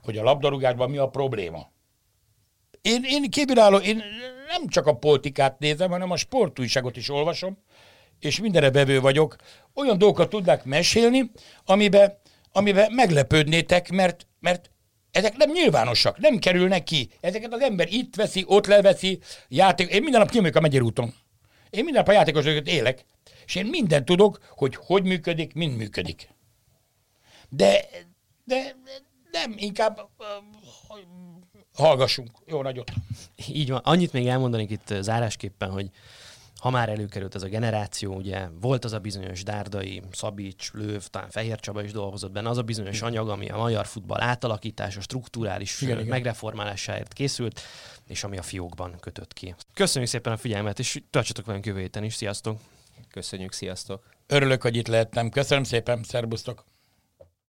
hogy 0.03 0.18
a 0.18 0.22
labdarúgásban 0.22 0.90
mi 0.90 0.96
a 0.96 1.09
probléma. 1.09 1.70
Én, 2.82 3.03
én 3.05 3.30
kívülálló, 3.30 3.76
én 3.76 4.03
nem 4.48 4.68
csak 4.68 4.86
a 4.86 4.96
politikát 4.96 5.59
nézem, 5.59 5.90
hanem 5.90 6.11
a 6.11 6.16
sportújságot 6.16 6.96
is 6.96 7.11
olvasom, 7.11 7.59
és 8.18 8.40
mindenre 8.40 8.70
bevő 8.70 9.00
vagyok. 9.00 9.36
Olyan 9.74 9.98
dolgokat 9.98 10.28
tudnák 10.28 10.64
mesélni, 10.64 11.30
amiben, 11.64 12.18
amiben 12.53 12.92
meglepődnétek, 12.92 13.90
mert, 13.90 14.26
mert 14.40 14.70
ezek 15.11 15.36
nem 15.36 15.50
nyilvánosak, 15.50 16.18
nem 16.18 16.38
kerülnek 16.38 16.84
ki. 16.84 17.11
Ezeket 17.20 17.53
az 17.53 17.61
ember 17.61 17.92
itt 17.92 18.14
veszi, 18.14 18.44
ott 18.46 18.66
leveszi, 18.66 19.20
játék. 19.48 19.90
Én 19.90 20.03
minden 20.03 20.20
nap 20.20 20.30
kimegyek 20.30 20.57
a 20.57 20.61
megyerúton. 20.61 21.14
Én 21.70 21.84
minden 21.84 22.03
nap 22.05 22.09
a 22.09 22.12
játékosokat 22.12 22.66
élek, 22.66 23.05
és 23.46 23.55
én 23.55 23.66
mindent 23.66 24.05
tudok, 24.05 24.38
hogy 24.48 24.76
hogy 24.76 25.05
működik, 25.05 25.55
mind 25.55 25.76
működik. 25.76 26.28
De, 27.48 27.84
de 28.44 28.76
nem, 29.33 29.55
inkább 29.57 30.09
hallgassunk. 31.74 32.30
Jó 32.47 32.62
nagyot. 32.62 32.93
Így 33.49 33.70
van. 33.70 33.80
Annyit 33.85 34.12
még 34.12 34.26
elmondanék 34.26 34.70
itt 34.70 34.95
zárásképpen, 35.01 35.70
hogy 35.70 35.91
ha 36.61 36.70
már 36.70 36.89
előkerült 36.89 37.35
ez 37.35 37.43
a 37.43 37.49
generáció, 37.49 38.14
ugye 38.14 38.49
volt 38.61 38.85
az 38.85 38.93
a 38.93 38.99
bizonyos 38.99 39.43
Dárdai, 39.43 40.03
Szabics, 40.12 40.72
Lőv, 40.72 41.07
talán 41.07 41.30
Fehér 41.30 41.61
Csaba 41.61 41.83
is 41.83 41.93
dolgozott 41.93 42.33
benne, 42.33 42.49
az 42.49 42.59
a 42.59 42.62
bizonyos 42.62 43.03
anyag, 43.03 43.28
ami 43.28 43.49
a 43.49 43.57
magyar 43.57 43.87
futball 43.87 44.20
átalakítása, 44.20 45.01
strukturális 45.01 45.80
igen, 45.80 46.07
megreformálásáért 46.07 47.12
készült, 47.12 47.61
és 48.07 48.24
ami 48.24 48.39
a 48.39 48.43
fiókban 48.43 48.97
kötött 49.01 49.33
ki. 49.33 49.55
Köszönjük 49.74 50.11
szépen 50.11 50.33
a 50.33 50.37
figyelmet, 50.37 50.78
és 50.78 51.03
tartsatok 51.11 51.47
velünk 51.47 51.66
jövő 51.66 51.80
héten 51.80 52.05
is. 52.05 52.14
Sziasztok! 52.14 52.61
Köszönjük, 53.11 53.53
sziasztok! 53.53 54.09
Örülök, 54.26 54.62
hogy 54.62 54.76
itt 54.76 54.87
lehettem. 54.87 55.30
Köszönöm 55.30 55.64
szépen, 55.64 56.03
szerbusztok! 56.03 56.64